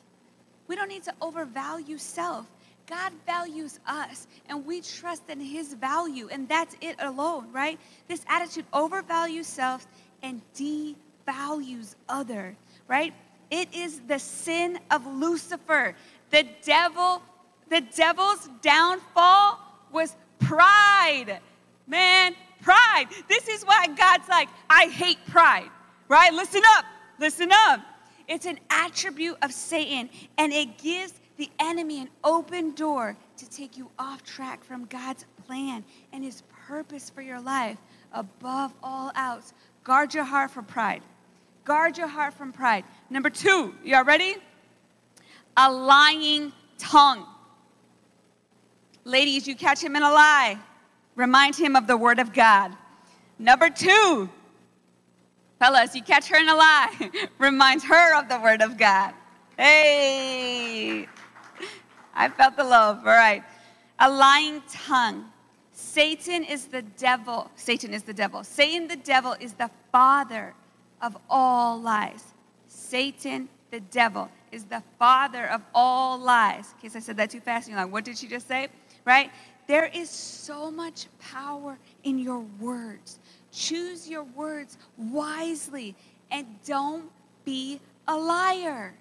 We 0.67 0.75
don't 0.75 0.87
need 0.87 1.03
to 1.03 1.13
overvalue 1.21 1.97
self. 1.97 2.49
God 2.87 3.11
values 3.25 3.79
us 3.85 4.27
and 4.49 4.65
we 4.65 4.81
trust 4.81 5.23
in 5.29 5.39
his 5.39 5.73
value, 5.73 6.29
and 6.31 6.47
that's 6.47 6.75
it 6.81 6.95
alone, 6.99 7.51
right? 7.51 7.79
This 8.07 8.25
attitude 8.27 8.65
overvalues 8.73 9.45
self 9.45 9.85
and 10.21 10.41
devalues 10.55 11.95
other, 12.09 12.55
right? 12.87 13.13
It 13.51 13.73
is 13.73 14.01
the 14.07 14.19
sin 14.19 14.79
of 14.89 15.05
Lucifer. 15.05 15.95
The 16.31 16.47
devil, 16.63 17.21
the 17.69 17.81
devil's 17.81 18.49
downfall 18.61 19.59
was 19.91 20.15
pride. 20.39 21.39
Man, 21.87 22.35
pride. 22.63 23.05
This 23.27 23.47
is 23.47 23.63
why 23.63 23.87
God's 23.87 24.27
like, 24.29 24.49
I 24.69 24.85
hate 24.85 25.19
pride, 25.27 25.69
right? 26.07 26.33
Listen 26.33 26.61
up, 26.77 26.85
listen 27.19 27.51
up. 27.51 27.81
It's 28.27 28.45
an 28.45 28.59
attribute 28.69 29.37
of 29.41 29.51
Satan, 29.51 30.09
and 30.37 30.53
it 30.53 30.77
gives 30.77 31.13
the 31.37 31.49
enemy 31.59 31.99
an 31.99 32.09
open 32.23 32.73
door 32.73 33.17
to 33.37 33.49
take 33.49 33.75
you 33.77 33.89
off 33.99 34.23
track 34.23 34.63
from 34.63 34.85
God's 34.85 35.25
plan 35.45 35.83
and 36.13 36.23
his 36.23 36.43
purpose 36.67 37.09
for 37.09 37.21
your 37.21 37.41
life. 37.41 37.77
Above 38.13 38.73
all 38.81 39.11
else, 39.15 39.53
guard 39.83 40.13
your 40.13 40.23
heart 40.23 40.51
from 40.51 40.65
pride. 40.65 41.01
Guard 41.65 41.97
your 41.97 42.07
heart 42.07 42.33
from 42.33 42.53
pride. 42.53 42.83
Number 43.09 43.29
two, 43.29 43.73
y'all 43.83 44.03
ready? 44.03 44.35
A 45.57 45.71
lying 45.71 46.51
tongue. 46.77 47.25
Ladies, 49.05 49.47
you 49.47 49.55
catch 49.55 49.81
him 49.81 49.95
in 49.95 50.03
a 50.03 50.11
lie. 50.11 50.57
Remind 51.15 51.55
him 51.55 51.75
of 51.75 51.87
the 51.87 51.97
word 51.97 52.19
of 52.19 52.33
God. 52.33 52.75
Number 53.37 53.69
two, 53.69 54.29
fellas, 55.59 55.95
you 55.95 56.01
catch 56.01 56.27
her 56.27 56.37
in 56.37 56.49
a 56.49 56.55
lie. 56.55 57.11
Remind 57.37 57.83
her 57.83 58.19
of 58.19 58.29
the 58.29 58.39
word 58.39 58.61
of 58.61 58.77
God. 58.77 59.13
Hey, 59.57 61.07
I 62.15 62.29
felt 62.29 62.57
the 62.57 62.63
love. 62.63 62.99
All 62.99 63.05
right. 63.05 63.43
A 63.99 64.09
lying 64.09 64.61
tongue. 64.71 65.25
Satan 65.71 66.43
is 66.43 66.65
the 66.65 66.81
devil. 66.81 67.49
Satan 67.55 67.93
is 67.93 68.03
the 68.03 68.13
devil. 68.13 68.43
Satan, 68.43 68.87
the 68.87 68.95
devil, 68.95 69.35
is 69.39 69.53
the 69.53 69.69
father 69.91 70.53
of 71.01 71.17
all 71.29 71.79
lies. 71.79 72.33
Satan, 72.67 73.49
the 73.71 73.79
devil, 73.79 74.29
is 74.51 74.65
the 74.65 74.83
father 74.97 75.47
of 75.47 75.61
all 75.73 76.17
lies. 76.17 76.73
In 76.73 76.81
case 76.81 76.95
I 76.95 76.99
said 76.99 77.17
that 77.17 77.31
too 77.31 77.39
fast, 77.39 77.67
you're 77.67 77.77
like, 77.77 77.91
what 77.91 78.05
did 78.05 78.17
she 78.17 78.27
just 78.27 78.47
say? 78.47 78.67
Right? 79.05 79.31
There 79.67 79.85
is 79.85 80.09
so 80.09 80.69
much 80.69 81.07
power 81.19 81.77
in 82.03 82.19
your 82.19 82.39
words. 82.59 83.19
Choose 83.51 84.09
your 84.09 84.23
words 84.23 84.77
wisely 84.97 85.95
and 86.31 86.47
don't 86.65 87.09
be 87.45 87.79
a 88.07 88.17
liar. 88.17 88.93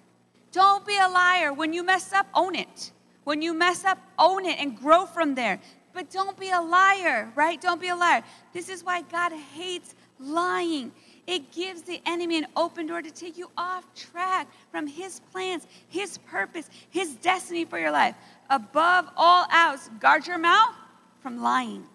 Don't 0.51 0.85
be 0.85 0.97
a 0.97 1.09
liar. 1.09 1.51
When 1.51 1.73
you 1.73 1.83
mess 1.83 2.13
up, 2.13 2.27
own 2.33 2.55
it. 2.55 2.91
When 3.23 3.41
you 3.41 3.53
mess 3.53 3.83
up, 3.85 3.97
own 4.19 4.45
it 4.45 4.59
and 4.59 4.77
grow 4.77 5.05
from 5.05 5.35
there. 5.35 5.59
But 5.93 6.09
don't 6.09 6.39
be 6.39 6.49
a 6.51 6.61
liar, 6.61 7.31
right? 7.35 7.59
Don't 7.59 7.81
be 7.81 7.89
a 7.89 7.95
liar. 7.95 8.23
This 8.53 8.69
is 8.69 8.83
why 8.83 9.01
God 9.01 9.31
hates 9.31 9.95
lying. 10.19 10.91
It 11.25 11.51
gives 11.51 11.83
the 11.83 12.01
enemy 12.05 12.37
an 12.37 12.47
open 12.55 12.87
door 12.87 13.01
to 13.01 13.11
take 13.11 13.37
you 13.37 13.49
off 13.57 13.85
track 13.95 14.47
from 14.71 14.87
his 14.87 15.21
plans, 15.31 15.67
his 15.87 16.17
purpose, 16.19 16.69
his 16.89 17.15
destiny 17.15 17.65
for 17.65 17.79
your 17.79 17.91
life 17.91 18.15
above 18.49 19.09
all 19.15 19.45
else, 19.51 19.89
guard 19.99 20.27
your 20.27 20.37
mouth 20.37 20.75
from 21.21 21.41
lying. 21.41 21.85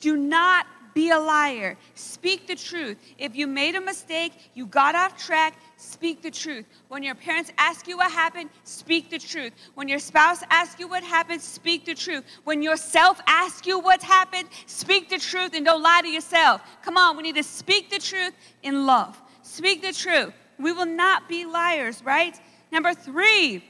Do 0.00 0.16
not 0.16 0.66
be 0.94 1.10
a 1.10 1.18
liar. 1.18 1.76
Speak 1.94 2.46
the 2.46 2.56
truth. 2.56 2.96
If 3.18 3.36
you 3.36 3.46
made 3.46 3.74
a 3.74 3.80
mistake, 3.80 4.32
you 4.54 4.66
got 4.66 4.94
off 4.94 5.16
track, 5.16 5.54
speak 5.80 6.22
the 6.22 6.30
truth. 6.30 6.66
When 6.88 7.02
your 7.02 7.14
parents 7.14 7.50
ask 7.56 7.88
you 7.88 7.96
what 7.96 8.12
happened, 8.12 8.50
speak 8.64 9.10
the 9.10 9.18
truth. 9.18 9.52
When 9.74 9.88
your 9.88 9.98
spouse 9.98 10.42
asks 10.50 10.78
you 10.78 10.86
what 10.86 11.02
happened, 11.02 11.40
speak 11.40 11.86
the 11.86 11.94
truth. 11.94 12.24
When 12.44 12.62
yourself 12.62 13.20
asks 13.26 13.66
you 13.66 13.78
what 13.78 14.02
happened, 14.02 14.48
speak 14.66 15.08
the 15.08 15.18
truth 15.18 15.54
and 15.54 15.64
don't 15.64 15.82
lie 15.82 16.02
to 16.02 16.08
yourself. 16.08 16.60
Come 16.82 16.96
on, 16.96 17.16
we 17.16 17.22
need 17.22 17.36
to 17.36 17.42
speak 17.42 17.90
the 17.90 17.98
truth 17.98 18.34
in 18.62 18.86
love. 18.86 19.20
Speak 19.42 19.82
the 19.82 19.92
truth. 19.92 20.32
We 20.58 20.72
will 20.72 20.86
not 20.86 21.28
be 21.28 21.46
liars, 21.46 22.04
right? 22.04 22.38
Number 22.70 22.92
three, 22.92 23.64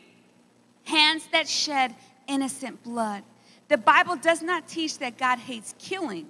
hands 0.84 1.28
that 1.32 1.48
shed 1.48 1.94
innocent 2.26 2.82
blood. 2.82 3.22
The 3.68 3.78
Bible 3.78 4.16
does 4.16 4.42
not 4.42 4.66
teach 4.66 4.98
that 4.98 5.16
God 5.16 5.38
hates 5.38 5.76
killing, 5.78 6.26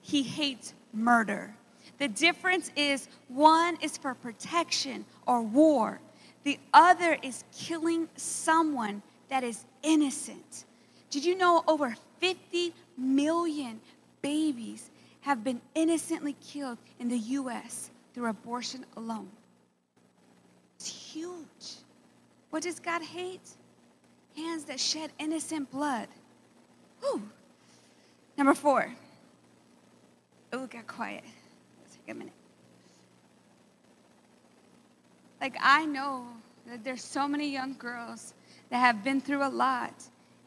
He 0.00 0.22
hates 0.22 0.74
murder. 0.92 1.56
The 1.98 2.08
difference 2.08 2.70
is 2.76 3.08
one 3.28 3.76
is 3.80 3.96
for 3.96 4.14
protection 4.14 5.04
or 5.26 5.42
war, 5.42 6.00
the 6.42 6.58
other 6.72 7.16
is 7.22 7.44
killing 7.56 8.08
someone 8.16 9.02
that 9.28 9.44
is 9.44 9.64
innocent. 9.82 10.64
Did 11.10 11.24
you 11.24 11.36
know 11.36 11.64
over 11.66 11.94
50 12.20 12.72
million 12.98 13.80
babies 14.22 14.90
have 15.22 15.42
been 15.42 15.60
innocently 15.74 16.36
killed 16.44 16.78
in 16.98 17.08
the 17.08 17.18
US 17.18 17.90
through 18.12 18.28
abortion 18.28 18.84
alone? 18.96 19.30
It's 20.76 20.86
huge. 20.86 21.76
What 22.50 22.62
does 22.62 22.78
God 22.78 23.02
hate? 23.02 23.56
hands 24.36 24.64
that 24.64 24.80
shed 24.80 25.10
innocent 25.18 25.70
blood. 25.70 26.08
Whew. 27.00 27.22
Number 28.36 28.54
four. 28.54 28.92
Oh, 30.52 30.66
got 30.66 30.86
quiet. 30.86 31.24
Let's 31.82 31.96
take 31.96 32.14
a 32.14 32.18
minute. 32.18 32.32
Like, 35.44 35.58
I 35.60 35.84
know 35.84 36.24
that 36.66 36.84
there's 36.84 37.04
so 37.04 37.28
many 37.28 37.52
young 37.52 37.74
girls 37.74 38.32
that 38.70 38.78
have 38.78 39.04
been 39.04 39.20
through 39.20 39.46
a 39.46 39.52
lot, 39.52 39.92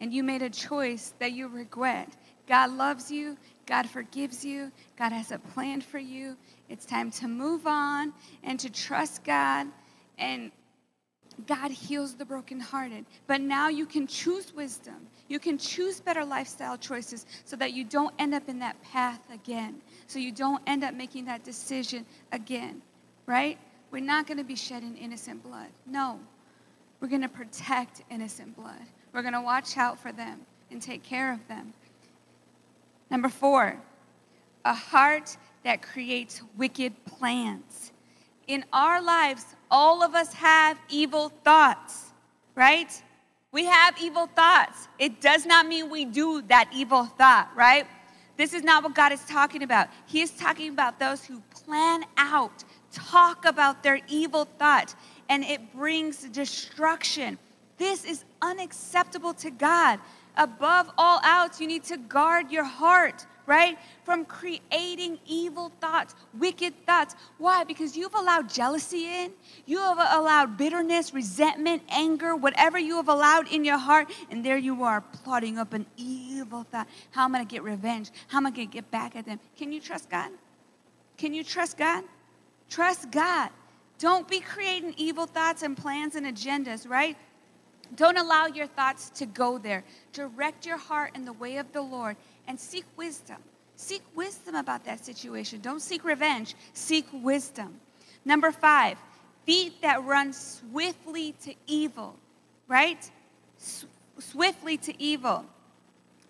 and 0.01 0.12
you 0.12 0.23
made 0.23 0.41
a 0.41 0.49
choice 0.49 1.13
that 1.19 1.33
you 1.33 1.49
regret. 1.49 2.10
God 2.47 2.71
loves 2.71 3.12
you, 3.12 3.38
God 3.67 3.88
forgives 3.88 4.43
you, 4.43 4.71
God 4.97 5.12
has 5.12 5.31
a 5.31 5.38
plan 5.38 5.81
for 5.81 5.99
you. 5.99 6.36
It's 6.67 6.83
time 6.83 7.12
to 7.12 7.27
move 7.27 7.67
on 7.67 8.12
and 8.43 8.60
to 8.60 8.71
trust 8.71 9.23
God 9.23 9.67
and 10.17 10.51
God 11.45 11.69
heals 11.69 12.15
the 12.15 12.25
brokenhearted. 12.25 13.05
But 13.27 13.41
now 13.41 13.69
you 13.69 13.86
can 13.86 14.07
choose 14.07 14.51
wisdom. 14.55 15.05
You 15.27 15.38
can 15.38 15.60
choose 15.60 15.99
better 15.99 16.25
lifestyle 16.25 16.75
choices 16.75 17.27
so 17.45 17.55
that 17.57 17.71
you 17.71 17.83
don't 17.83 18.15
end 18.17 18.33
up 18.33 18.49
in 18.49 18.57
that 18.60 18.81
path 18.81 19.19
again. 19.31 19.75
So 20.07 20.17
you 20.17 20.31
don't 20.31 20.63
end 20.65 20.83
up 20.83 20.95
making 20.95 21.25
that 21.25 21.43
decision 21.43 22.03
again, 22.31 22.81
right? 23.27 23.60
We're 23.91 24.04
not 24.04 24.28
going 24.28 24.38
to 24.38 24.43
be 24.43 24.56
shedding 24.56 24.95
innocent 24.97 25.43
blood. 25.43 25.69
No. 25.86 26.19
We're 27.00 27.08
going 27.08 27.21
to 27.21 27.30
protect 27.30 28.04
innocent 28.10 28.56
blood. 28.56 28.82
We're 29.13 29.21
going 29.21 29.34
to 29.34 29.41
watch 29.41 29.78
out 29.78 30.00
for 30.00 30.12
them 30.12 30.41
and 30.71 30.82
take 30.82 31.04
care 31.04 31.32
of 31.32 31.47
them. 31.47 31.73
Number 33.10 33.30
four, 33.30 33.78
a 34.65 34.73
heart 34.73 35.38
that 35.63 35.82
creates 35.82 36.41
wicked 36.58 36.93
plans. 37.06 37.91
In 38.47 38.65
our 38.73 39.02
lives, 39.02 39.45
all 39.69 40.04
of 40.04 40.15
us 40.15 40.34
have 40.34 40.78
evil 40.89 41.30
thoughts, 41.43 42.06
right? 42.56 42.91
We 43.52 43.65
have 43.65 43.95
evil 44.02 44.28
thoughts. 44.28 44.88
It 45.00 45.21
does 45.21 45.45
not 45.45 45.67
mean 45.67 45.90
we 45.90 46.06
do 46.06 46.42
that 46.44 46.69
evil 46.73 47.06
thought, 47.06 47.50
right? 47.56 47.88
This 48.38 48.54
is 48.54 48.63
not 48.63 48.83
what 48.83 48.94
God 48.94 49.12
is 49.12 49.23
talking 49.25 49.63
about. 49.63 49.88
He 50.06 50.21
is 50.21 50.31
talking 50.31 50.69
about 50.69 51.00
those 51.00 51.25
who 51.25 51.42
plan 51.50 52.04
out, 52.17 52.63
talk 52.92 53.46
about 53.46 53.83
their 53.83 54.00
evil 54.08 54.46
thought, 54.58 54.96
and 55.29 55.44
it 55.44 55.73
brings 55.73 56.23
destruction. 56.23 57.38
This 57.77 58.06
is 58.06 58.23
unacceptable 58.42 59.33
to 59.35 59.52
God. 59.52 60.00
Above 60.35 60.90
all 60.98 61.19
else, 61.23 61.60
you 61.60 61.67
need 61.67 61.83
to 61.85 61.98
guard 61.98 62.52
your 62.52 62.63
heart 62.63 63.25
right? 63.48 63.77
From 64.04 64.25
creating 64.25 65.17
evil 65.25 65.71
thoughts, 65.81 66.13
wicked 66.38 66.73
thoughts. 66.85 67.15
Why? 67.40 67.63
Because 67.63 67.98
you've 67.98 68.13
allowed 68.13 68.50
jealousy 68.50 69.06
in, 69.06 69.31
you 69.65 69.79
have 69.79 69.98
allowed 69.98 70.58
bitterness, 70.58 71.13
resentment, 71.13 71.81
anger, 71.90 72.35
whatever 72.35 72.77
you 72.77 72.98
have 72.98 73.08
allowed 73.08 73.48
in 73.48 73.65
your 73.65 73.77
heart, 73.77 74.12
and 74.29 74.46
there 74.46 74.58
you 74.58 74.83
are 74.83 75.02
plotting 75.02 75.58
up 75.58 75.73
an 75.73 75.88
evil 75.96 76.63
thought. 76.69 76.88
How 77.12 77.23
am 77.23 77.33
I 77.33 77.40
going 77.40 77.48
to 77.48 77.52
get 77.56 77.63
revenge? 77.63 78.12
How 78.27 78.38
am 78.38 78.46
I 78.46 78.52
going 78.52 78.67
to 78.67 78.73
get 78.73 78.92
back 78.92 79.15
at 79.15 79.25
them? 79.25 79.40
Can 79.58 79.71
you 79.71 79.79
trust 79.79 80.10
God? 80.10 80.29
Can 81.17 81.33
you 81.33 81.44
trust 81.44 81.77
God? 81.77 82.04
Trust 82.70 83.12
God. 83.12 83.50
Don't 84.00 84.28
be 84.28 84.40
creating 84.40 84.94
evil 84.98 85.26
thoughts 85.26 85.63
and 85.63 85.76
plans 85.76 86.15
and 86.15 86.26
agendas, 86.26 86.88
right? 86.88 87.18
Don't 87.96 88.18
allow 88.18 88.48
your 88.48 88.68
thoughts 88.68 89.10
to 89.12 89.26
go 89.26 89.58
there. 89.58 89.84
Direct 90.13 90.65
your 90.65 90.78
heart 90.78 91.12
in 91.15 91.26
the 91.26 91.34
way 91.34 91.58
of 91.58 91.72
the 91.72 91.82
Lord 91.82 92.15
and 92.48 92.60
seek 92.60 92.86
wisdom. 92.96 93.38
Seek 93.76 94.02
wisdom 94.15 94.56
about 94.56 94.84
that 94.86 95.06
situation. 95.06 95.62
Don't 95.62 95.82
seek 95.82 96.04
revenge, 96.04 96.56
seek 96.74 97.06
wisdom. 97.13 97.80
Number 98.26 98.52
five, 98.52 98.98
feet 99.46 99.82
that 99.82 100.04
run 100.04 100.34
swiftly 100.34 101.34
to 101.44 101.54
evil, 101.68 102.15
right? 102.68 103.10
Swiftly 104.20 104.78
to 104.78 105.02
evil. 105.02 105.46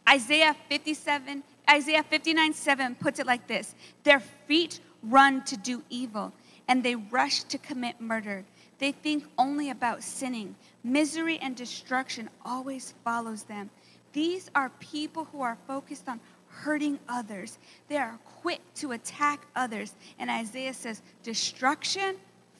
Isaiah 0.07 0.55
57, 0.69 1.43
Isaiah 1.69 2.03
59 2.03 2.53
7 2.53 2.95
puts 2.95 3.19
it 3.19 3.25
like 3.25 3.47
this 3.47 3.75
Their 4.03 4.19
feet 4.19 4.79
run 5.03 5.43
to 5.45 5.57
do 5.57 5.83
evil, 5.89 6.33
and 6.67 6.83
they 6.83 6.95
rush 6.95 7.43
to 7.43 7.57
commit 7.57 7.99
murder. 8.01 8.43
They 8.79 8.91
think 8.91 9.25
only 9.37 9.69
about 9.69 10.03
sinning. 10.03 10.55
Misery 10.83 11.39
and 11.39 11.55
destruction 11.55 12.29
always 12.45 12.93
follows 13.03 13.43
them. 13.43 13.69
These 14.13 14.49
are 14.55 14.69
people 14.79 15.25
who 15.31 15.41
are 15.41 15.57
focused 15.67 16.07
on 16.07 16.19
hurting 16.49 16.99
others. 17.07 17.57
They 17.87 17.97
are 17.97 18.17
quick 18.41 18.61
to 18.75 18.93
attack 18.93 19.45
others. 19.55 19.93
And 20.19 20.29
Isaiah 20.29 20.73
says, 20.73 21.01
destruction 21.23 22.15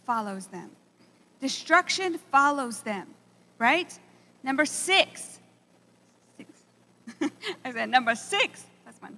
follows 0.06 0.48
them. 0.48 0.70
Destruction 1.40 2.20
follows 2.32 2.82
them, 2.82 3.08
right? 3.60 3.98
Number 4.44 4.66
six. 4.66 5.40
Six. 6.38 6.52
I 7.66 7.72
said 7.72 7.90
number 7.90 8.16
six. 8.16 8.66
That's 8.86 9.02
one. 9.02 9.18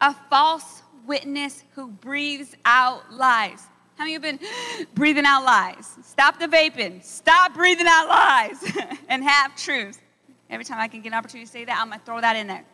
A 0.00 0.14
false 0.28 0.82
witness 1.06 1.64
who 1.74 1.88
breathes 1.88 2.54
out 2.64 3.12
lies. 3.12 3.62
How 3.96 4.04
many 4.04 4.14
of 4.14 4.24
you 4.24 4.38
been 4.38 4.86
breathing 4.94 5.24
out 5.26 5.44
lies? 5.44 5.96
Stop 6.04 6.38
the 6.38 6.46
vaping. 6.46 7.02
Stop 7.04 7.54
breathing 7.54 7.86
out 7.88 8.08
lies 8.08 8.72
and 9.08 9.22
have 9.22 9.56
truths. 9.56 9.98
Every 10.50 10.64
time 10.64 10.78
I 10.80 10.88
can 10.88 11.00
get 11.00 11.12
an 11.12 11.18
opportunity 11.18 11.46
to 11.46 11.52
say 11.52 11.64
that, 11.64 11.78
I'm 11.80 11.88
going 11.88 12.00
to 12.00 12.04
throw 12.04 12.20
that 12.20 12.36
in 12.36 12.46
there. 12.46 12.64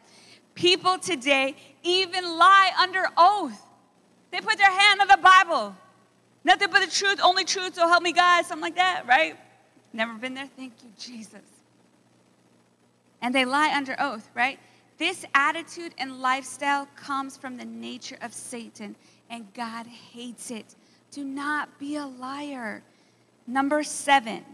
People 0.54 0.98
today 0.98 1.54
even 1.82 2.24
lie 2.24 2.72
under 2.80 3.04
oath. 3.16 3.62
They 4.30 4.40
put 4.40 4.58
their 4.58 4.70
hand 4.70 5.00
on 5.00 5.08
the 5.08 5.18
Bible. 5.18 5.76
Nothing 6.44 6.68
but 6.70 6.80
the 6.80 6.90
truth, 6.90 7.20
only 7.22 7.44
truth, 7.44 7.74
so 7.74 7.86
help 7.86 8.02
me 8.02 8.12
God, 8.12 8.44
something 8.44 8.62
like 8.62 8.76
that, 8.76 9.04
right? 9.06 9.36
Never 9.92 10.14
been 10.14 10.34
there? 10.34 10.48
Thank 10.56 10.72
you, 10.82 10.90
Jesus. 10.98 11.42
And 13.20 13.34
they 13.34 13.44
lie 13.44 13.72
under 13.74 13.96
oath, 13.98 14.28
right? 14.34 14.58
This 14.98 15.24
attitude 15.32 15.94
and 15.96 16.20
lifestyle 16.20 16.88
comes 16.96 17.36
from 17.36 17.56
the 17.56 17.64
nature 17.64 18.18
of 18.20 18.34
Satan, 18.34 18.96
and 19.30 19.52
God 19.54 19.86
hates 19.86 20.50
it. 20.50 20.74
Do 21.12 21.22
not 21.22 21.78
be 21.78 21.96
a 21.96 22.06
liar. 22.06 22.82
Number 23.46 23.84
seven, 23.84 24.44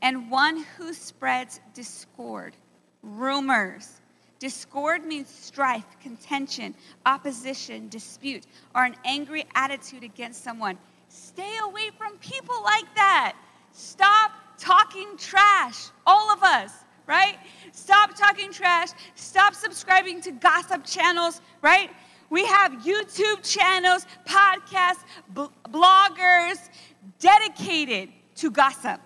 and 0.00 0.30
one 0.30 0.64
who 0.76 0.94
spreads 0.94 1.60
discord, 1.74 2.56
rumors. 3.02 4.00
Discord 4.38 5.04
means 5.04 5.28
strife, 5.28 5.84
contention, 6.00 6.74
opposition, 7.06 7.88
dispute, 7.88 8.46
or 8.74 8.84
an 8.84 8.96
angry 9.04 9.44
attitude 9.54 10.02
against 10.02 10.42
someone. 10.42 10.78
Stay 11.08 11.58
away 11.62 11.90
from 11.96 12.16
people 12.16 12.56
like 12.64 12.92
that. 12.96 13.34
Stop 13.72 14.32
talking 14.58 15.16
trash, 15.18 15.88
all 16.06 16.30
of 16.30 16.42
us, 16.42 16.81
right? 17.06 17.36
Stop 17.72 18.14
talking 18.16 18.52
trash. 18.52 18.90
Stop 19.14 19.54
subscribing 19.54 20.20
to 20.22 20.32
gossip 20.32 20.84
channels, 20.84 21.40
right? 21.62 21.90
We 22.30 22.46
have 22.46 22.72
YouTube 22.72 23.42
channels, 23.42 24.06
podcasts, 24.24 25.04
bloggers 25.34 26.70
dedicated 27.18 28.08
to 28.36 28.50
gossip, 28.50 29.00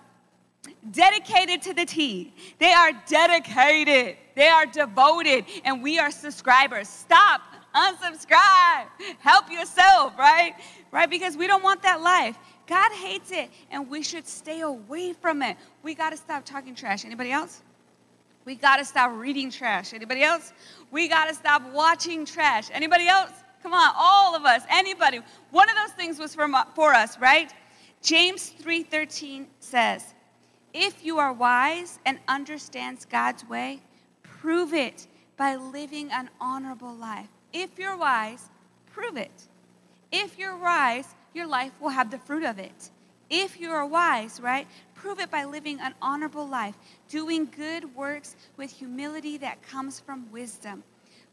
dedicated 0.91 1.61
to 1.63 1.73
the 1.73 1.85
tea. 1.85 2.33
They 2.57 2.71
are 2.71 2.91
dedicated, 3.05 4.15
they 4.35 4.47
are 4.47 4.65
devoted, 4.65 5.43
and 5.65 5.83
we 5.83 5.99
are 5.99 6.09
subscribers. 6.09 6.87
Stop, 6.87 7.41
unsubscribe, 7.75 8.87
help 9.19 9.51
yourself, 9.51 10.17
right? 10.17 10.53
Right? 10.91 11.09
Because 11.09 11.35
we 11.35 11.47
don't 11.47 11.63
want 11.63 11.83
that 11.83 12.01
life. 12.01 12.37
God 12.65 12.91
hates 12.93 13.31
it, 13.31 13.49
and 13.71 13.89
we 13.89 14.03
should 14.03 14.25
stay 14.25 14.61
away 14.61 15.13
from 15.13 15.41
it. 15.41 15.57
We 15.83 15.95
got 15.95 16.11
to 16.11 16.17
stop 16.17 16.45
talking 16.45 16.75
trash. 16.75 17.03
Anybody 17.03 17.31
else? 17.31 17.61
We 18.47 18.55
got 18.55 18.77
to 18.77 18.85
stop 18.85 19.11
reading 19.13 19.51
trash. 19.51 19.93
Anybody 19.93 20.23
else? 20.23 20.53
We 20.89 21.09
got 21.09 21.27
to 21.27 21.33
stop 21.33 21.61
watching 21.73 22.25
trash. 22.25 22.69
Anybody 22.71 23.05
else? 23.05 23.31
Come 23.61 23.73
on, 23.73 23.91
all 23.93 24.37
of 24.37 24.45
us. 24.45 24.61
Anybody. 24.69 25.19
One 25.51 25.69
of 25.69 25.75
those 25.75 25.91
things 25.97 26.17
was 26.17 26.33
for, 26.33 26.45
uh, 26.45 26.63
for 26.73 26.93
us, 26.93 27.19
right? 27.19 27.53
James 28.01 28.47
3:13 28.51 29.47
says, 29.59 30.13
"If 30.73 31.03
you 31.03 31.19
are 31.19 31.33
wise 31.33 31.99
and 32.05 32.21
understands 32.29 33.03
God's 33.03 33.43
way, 33.43 33.81
prove 34.23 34.73
it 34.73 35.07
by 35.35 35.57
living 35.57 36.09
an 36.13 36.29
honorable 36.39 36.95
life. 36.95 37.27
If 37.51 37.77
you're 37.77 37.97
wise, 37.97 38.47
prove 38.93 39.17
it. 39.17 39.49
If 40.09 40.39
you're 40.39 40.55
wise, 40.55 41.15
your 41.33 41.47
life 41.47 41.73
will 41.81 41.89
have 41.89 42.11
the 42.11 42.19
fruit 42.19 42.43
of 42.43 42.59
it. 42.59 42.91
If 43.29 43.59
you 43.59 43.71
are 43.71 43.85
wise, 43.85 44.39
right? 44.39 44.67
Prove 44.95 45.19
it 45.19 45.29
by 45.29 45.43
living 45.43 45.79
an 45.79 45.93
honorable 46.01 46.47
life, 46.47 46.75
doing 47.09 47.49
good 47.55 47.95
works 47.95 48.35
with 48.55 48.71
humility 48.71 49.37
that 49.37 49.61
comes 49.61 49.99
from 49.99 50.31
wisdom. 50.31 50.83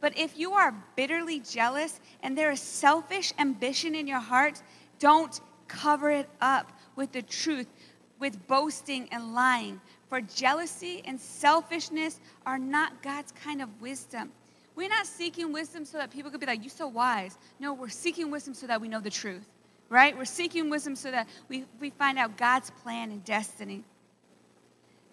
But 0.01 0.19
if 0.19 0.37
you 0.37 0.53
are 0.53 0.75
bitterly 0.97 1.41
jealous 1.41 2.01
and 2.23 2.37
there 2.37 2.51
is 2.51 2.61
selfish 2.61 3.33
ambition 3.39 3.95
in 3.95 4.07
your 4.07 4.21
heart, 4.21 4.61
don't 4.99 5.41
cover 5.69 6.11
it 6.11 6.29
up 6.41 6.73
with 6.97 7.13
the 7.13 7.23
truth, 7.23 7.69
with 8.19 8.47
boasting 8.47 9.09
and 9.11 9.35
lying. 9.35 9.81
For 10.09 10.21
jealousy 10.21 11.03
and 11.07 11.19
selfishness 11.19 12.21
are 12.45 12.59
not 12.59 13.03
God's 13.03 13.33
kind 13.33 13.63
of 13.63 13.81
wisdom. 13.81 14.33
We're 14.77 14.89
not 14.89 15.07
seeking 15.07 15.53
wisdom 15.53 15.85
so 15.85 15.99
that 15.99 16.11
people 16.11 16.31
could 16.31 16.41
be 16.41 16.47
like, 16.47 16.63
You're 16.63 16.71
so 16.71 16.89
wise. 16.89 17.39
No, 17.61 17.73
we're 17.73 17.89
seeking 17.89 18.31
wisdom 18.31 18.55
so 18.55 18.67
that 18.67 18.81
we 18.81 18.89
know 18.89 19.01
the 19.01 19.11
truth 19.11 19.49
right? 19.89 20.17
We're 20.17 20.25
seeking 20.25 20.71
wisdom 20.71 20.97
so 20.97 21.11
that 21.11 21.29
we, 21.49 21.65
we 21.81 21.91
find 21.91 22.19
out 22.19 22.37
God's 22.37 22.71
plan 22.71 23.11
and 23.11 23.25
destiny. 23.25 23.85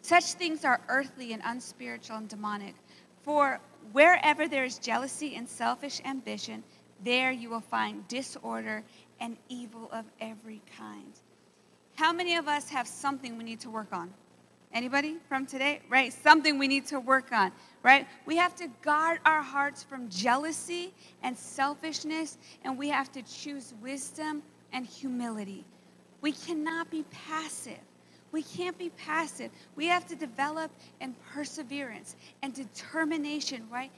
Such 0.01 0.33
things 0.33 0.65
are 0.65 0.81
earthly 0.89 1.33
and 1.33 1.41
unspiritual 1.45 2.17
and 2.17 2.27
demonic. 2.27 2.75
For 3.21 3.59
wherever 3.91 4.47
there 4.47 4.63
is 4.63 4.79
jealousy 4.79 5.35
and 5.35 5.47
selfish 5.47 6.01
ambition, 6.05 6.63
there 7.03 7.31
you 7.31 7.49
will 7.49 7.61
find 7.61 8.07
disorder 8.07 8.83
and 9.19 9.37
evil 9.49 9.89
of 9.91 10.05
every 10.19 10.61
kind. 10.77 11.13
How 11.95 12.11
many 12.11 12.35
of 12.35 12.47
us 12.47 12.69
have 12.69 12.87
something 12.87 13.37
we 13.37 13.43
need 13.43 13.59
to 13.61 13.69
work 13.69 13.93
on? 13.93 14.11
Anybody 14.73 15.17
from 15.27 15.45
today? 15.45 15.81
Right? 15.89 16.13
Something 16.13 16.57
we 16.57 16.67
need 16.67 16.87
to 16.87 16.99
work 16.99 17.31
on, 17.31 17.51
right? 17.83 18.07
We 18.25 18.37
have 18.37 18.55
to 18.55 18.69
guard 18.81 19.19
our 19.25 19.41
hearts 19.41 19.83
from 19.83 20.09
jealousy 20.09 20.93
and 21.21 21.37
selfishness, 21.37 22.37
and 22.63 22.77
we 22.77 22.87
have 22.89 23.11
to 23.11 23.21
choose 23.21 23.73
wisdom 23.81 24.41
and 24.73 24.85
humility. 24.85 25.65
We 26.21 26.31
cannot 26.31 26.89
be 26.89 27.03
passive. 27.11 27.79
We 28.31 28.43
can't 28.43 28.77
be 28.77 28.89
passive. 28.91 29.51
We 29.75 29.87
have 29.87 30.07
to 30.07 30.15
develop 30.15 30.71
in 31.01 31.15
perseverance 31.33 32.15
and 32.41 32.53
determination, 32.53 33.67
right? 33.69 33.91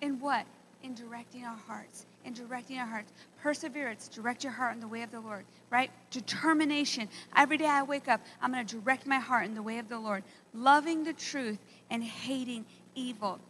In 0.00 0.20
what? 0.20 0.46
In 0.82 0.94
directing 0.94 1.44
our 1.44 1.56
hearts. 1.66 2.06
In 2.24 2.32
directing 2.32 2.78
our 2.78 2.86
hearts. 2.86 3.12
Perseverance, 3.42 4.08
direct 4.08 4.44
your 4.44 4.52
heart 4.52 4.74
in 4.74 4.80
the 4.80 4.86
way 4.86 5.02
of 5.02 5.10
the 5.10 5.20
Lord, 5.20 5.44
right? 5.70 5.90
Determination. 6.10 7.08
Every 7.34 7.56
day 7.56 7.66
I 7.66 7.82
wake 7.82 8.08
up, 8.08 8.20
I'm 8.40 8.52
going 8.52 8.64
to 8.64 8.76
direct 8.76 9.06
my 9.06 9.18
heart 9.18 9.46
in 9.46 9.54
the 9.54 9.62
way 9.62 9.78
of 9.78 9.88
the 9.88 9.98
Lord, 9.98 10.22
loving 10.54 11.02
the 11.02 11.14
truth 11.14 11.58
and 11.90 12.04
hating 12.04 12.66
evil. 12.94 13.40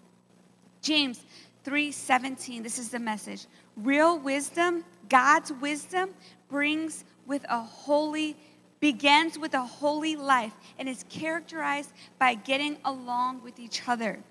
James 0.81 1.23
3:17, 1.65 2.63
this 2.63 2.79
is 2.79 2.91
the 2.91 2.99
message. 2.99 3.47
Real 3.77 4.19
wisdom, 4.19 4.85
God's 5.09 5.53
wisdom 5.53 6.11
brings 6.49 7.05
with 7.27 7.45
a 7.49 7.61
holy 7.61 8.37
begins 8.81 9.39
with 9.39 9.53
a 9.53 9.61
holy 9.61 10.17
life 10.17 10.55
and 10.79 10.89
is 10.89 11.05
characterized 11.11 11.93
by 12.19 12.35
getting 12.35 12.79
along 12.85 13.43
with 13.43 13.61
each 13.61 13.87
other. 13.87 14.23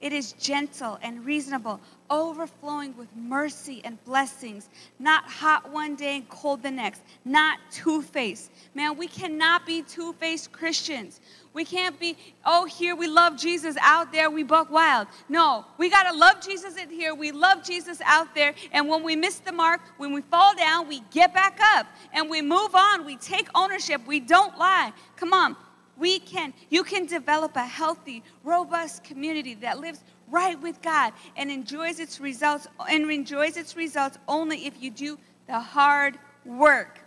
It 0.00 0.12
is 0.12 0.32
gentle 0.32 0.98
and 1.02 1.24
reasonable, 1.24 1.80
overflowing 2.10 2.96
with 2.96 3.08
mercy 3.16 3.80
and 3.82 4.02
blessings, 4.04 4.68
not 4.98 5.24
hot 5.24 5.72
one 5.72 5.96
day 5.96 6.16
and 6.16 6.28
cold 6.28 6.62
the 6.62 6.70
next, 6.70 7.00
not 7.24 7.58
two 7.70 8.02
faced. 8.02 8.50
Man, 8.74 8.96
we 8.98 9.08
cannot 9.08 9.64
be 9.64 9.82
two 9.82 10.12
faced 10.14 10.52
Christians. 10.52 11.20
We 11.54 11.64
can't 11.64 11.98
be, 11.98 12.18
oh, 12.44 12.66
here 12.66 12.94
we 12.94 13.08
love 13.08 13.38
Jesus, 13.38 13.76
out 13.80 14.12
there 14.12 14.30
we 14.30 14.42
buck 14.42 14.70
wild. 14.70 15.08
No, 15.30 15.64
we 15.78 15.88
got 15.88 16.10
to 16.10 16.16
love 16.16 16.42
Jesus 16.42 16.76
in 16.76 16.90
here, 16.90 17.14
we 17.14 17.32
love 17.32 17.64
Jesus 17.64 18.02
out 18.04 18.34
there, 18.34 18.54
and 18.72 18.86
when 18.88 19.02
we 19.02 19.16
miss 19.16 19.38
the 19.38 19.52
mark, 19.52 19.80
when 19.96 20.12
we 20.12 20.20
fall 20.20 20.54
down, 20.54 20.86
we 20.86 21.00
get 21.10 21.32
back 21.32 21.58
up 21.74 21.86
and 22.12 22.28
we 22.28 22.42
move 22.42 22.74
on. 22.74 23.06
We 23.06 23.16
take 23.16 23.48
ownership, 23.54 24.06
we 24.06 24.20
don't 24.20 24.58
lie. 24.58 24.92
Come 25.16 25.32
on, 25.32 25.56
we 25.98 26.18
can, 26.18 26.52
you 26.70 26.84
can 26.84 27.06
develop 27.06 27.56
a 27.56 27.66
healthy, 27.66 28.22
robust 28.44 29.04
community 29.04 29.54
that 29.54 29.80
lives 29.80 30.00
right 30.28 30.60
with 30.60 30.80
God 30.82 31.12
and 31.36 31.50
enjoys 31.50 32.00
its 32.00 32.20
results 32.20 32.66
and 32.90 33.10
enjoys 33.10 33.56
its 33.56 33.76
results 33.76 34.18
only 34.28 34.66
if 34.66 34.82
you 34.82 34.90
do 34.90 35.18
the 35.46 35.58
hard 35.58 36.18
work 36.44 37.00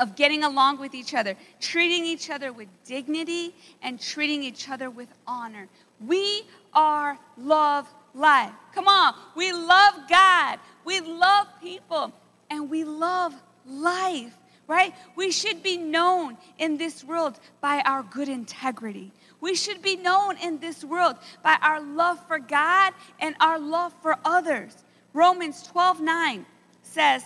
of 0.00 0.16
getting 0.16 0.44
along 0.44 0.78
with 0.78 0.94
each 0.94 1.14
other, 1.14 1.36
treating 1.60 2.04
each 2.04 2.30
other 2.30 2.52
with 2.52 2.68
dignity 2.84 3.54
and 3.82 4.00
treating 4.00 4.42
each 4.42 4.68
other 4.68 4.90
with 4.90 5.08
honor. 5.26 5.68
We 6.04 6.42
are 6.72 7.18
love 7.38 7.92
life. 8.14 8.52
Come 8.74 8.88
on, 8.88 9.14
we 9.36 9.52
love 9.52 9.94
God, 10.08 10.58
we 10.84 11.00
love 11.00 11.46
people, 11.62 12.12
and 12.50 12.68
we 12.68 12.84
love 12.84 13.34
life 13.66 14.36
right? 14.66 14.94
We 15.16 15.30
should 15.30 15.62
be 15.62 15.76
known 15.76 16.36
in 16.58 16.76
this 16.76 17.04
world 17.04 17.38
by 17.60 17.82
our 17.84 18.02
good 18.02 18.28
integrity. 18.28 19.12
We 19.40 19.54
should 19.54 19.82
be 19.82 19.96
known 19.96 20.38
in 20.38 20.58
this 20.58 20.84
world 20.84 21.16
by 21.42 21.56
our 21.60 21.80
love 21.80 22.26
for 22.26 22.38
God 22.38 22.94
and 23.20 23.34
our 23.40 23.58
love 23.58 23.94
for 24.00 24.16
others. 24.24 24.84
Romans 25.12 25.62
12 25.64 26.00
9 26.00 26.46
says, 26.82 27.22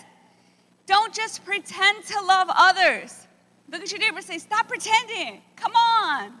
Don't 0.85 1.13
just 1.13 1.45
pretend 1.45 2.03
to 2.05 2.21
love 2.21 2.49
others. 2.55 3.27
Look 3.71 3.81
at 3.81 3.91
your 3.91 3.99
neighbor 3.99 4.21
say, 4.21 4.37
Stop 4.37 4.67
pretending. 4.67 5.41
Come 5.55 5.73
on. 5.75 6.33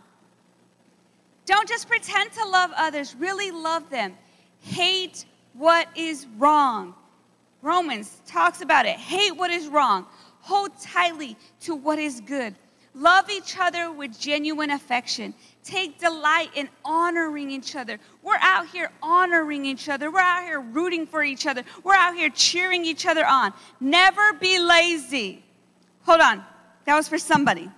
Don't 1.45 1.67
just 1.67 1.87
pretend 1.87 2.31
to 2.33 2.45
love 2.47 2.71
others, 2.75 3.15
really 3.15 3.49
love 3.49 3.89
them. 3.89 4.15
Hate 4.59 5.25
what 5.53 5.87
is 5.95 6.27
wrong. 6.37 6.93
Romans 7.61 8.21
talks 8.25 8.61
about 8.61 8.85
it. 8.85 8.97
Hate 8.97 9.35
what 9.35 9.51
is 9.51 9.67
wrong. 9.67 10.05
Hold 10.41 10.71
tightly 10.81 11.37
to 11.61 11.75
what 11.75 11.99
is 11.99 12.21
good. 12.21 12.55
Love 12.95 13.29
each 13.29 13.55
other 13.59 13.91
with 13.91 14.19
genuine 14.19 14.71
affection. 14.71 15.33
Take 15.63 15.99
delight 15.99 16.49
in 16.55 16.67
honoring 16.83 17.51
each 17.51 17.75
other. 17.75 17.99
We're 18.23 18.39
out 18.41 18.67
here 18.67 18.91
honoring 19.03 19.65
each 19.65 19.89
other. 19.89 20.11
We're 20.11 20.19
out 20.19 20.43
here 20.43 20.59
rooting 20.59 21.05
for 21.05 21.23
each 21.23 21.45
other. 21.45 21.63
We're 21.83 21.93
out 21.93 22.15
here 22.15 22.29
cheering 22.29 22.85
each 22.85 23.05
other 23.05 23.25
on. 23.25 23.53
Never 23.79 24.33
be 24.33 24.57
lazy. 24.57 25.43
Hold 26.03 26.21
on. 26.21 26.43
That 26.85 26.95
was 26.95 27.07
for 27.07 27.19
somebody. 27.19 27.69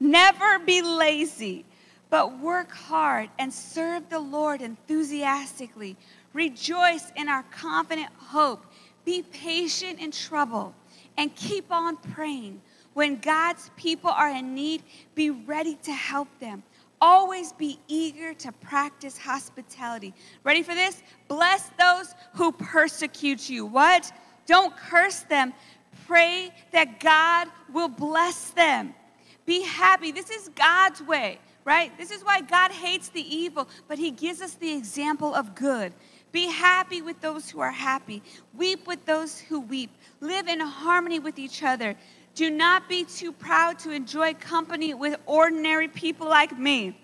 Never 0.00 0.58
be 0.58 0.82
lazy, 0.82 1.64
but 2.10 2.38
work 2.40 2.72
hard 2.72 3.30
and 3.38 3.52
serve 3.52 4.08
the 4.08 4.18
Lord 4.18 4.60
enthusiastically. 4.60 5.96
Rejoice 6.32 7.12
in 7.16 7.28
our 7.28 7.44
confident 7.44 8.08
hope. 8.16 8.64
Be 9.04 9.22
patient 9.22 10.00
in 10.00 10.10
trouble 10.10 10.74
and 11.18 11.34
keep 11.34 11.70
on 11.70 11.96
praying. 11.96 12.62
When 12.94 13.16
God's 13.16 13.70
people 13.76 14.10
are 14.10 14.30
in 14.30 14.54
need, 14.54 14.82
be 15.14 15.28
ready 15.30 15.74
to 15.82 15.92
help 15.92 16.28
them. 16.38 16.62
Always 17.00 17.52
be 17.52 17.78
eager 17.86 18.32
to 18.34 18.52
practice 18.52 19.18
hospitality. 19.18 20.14
Ready 20.42 20.62
for 20.62 20.74
this? 20.74 21.02
Bless 21.28 21.70
those 21.78 22.14
who 22.34 22.50
persecute 22.52 23.50
you. 23.50 23.66
What? 23.66 24.10
Don't 24.46 24.76
curse 24.76 25.20
them. 25.20 25.52
Pray 26.06 26.52
that 26.72 26.98
God 27.00 27.48
will 27.72 27.88
bless 27.88 28.50
them. 28.50 28.94
Be 29.44 29.62
happy. 29.62 30.10
This 30.10 30.30
is 30.30 30.50
God's 30.56 31.02
way, 31.02 31.38
right? 31.64 31.96
This 31.98 32.10
is 32.10 32.24
why 32.24 32.40
God 32.40 32.70
hates 32.72 33.10
the 33.10 33.22
evil, 33.22 33.68
but 33.86 33.98
He 33.98 34.10
gives 34.10 34.40
us 34.40 34.54
the 34.54 34.72
example 34.72 35.34
of 35.34 35.54
good. 35.54 35.92
Be 36.32 36.46
happy 36.46 37.02
with 37.02 37.20
those 37.20 37.48
who 37.48 37.60
are 37.60 37.70
happy. 37.70 38.22
Weep 38.54 38.86
with 38.86 39.04
those 39.06 39.38
who 39.38 39.60
weep. 39.60 39.90
Live 40.20 40.48
in 40.48 40.60
harmony 40.60 41.18
with 41.18 41.38
each 41.38 41.62
other. 41.62 41.94
Do 42.34 42.50
not 42.50 42.88
be 42.88 43.04
too 43.04 43.32
proud 43.32 43.78
to 43.80 43.90
enjoy 43.90 44.34
company 44.34 44.94
with 44.94 45.16
ordinary 45.26 45.88
people 45.88 46.28
like 46.28 46.56
me. 46.56 46.96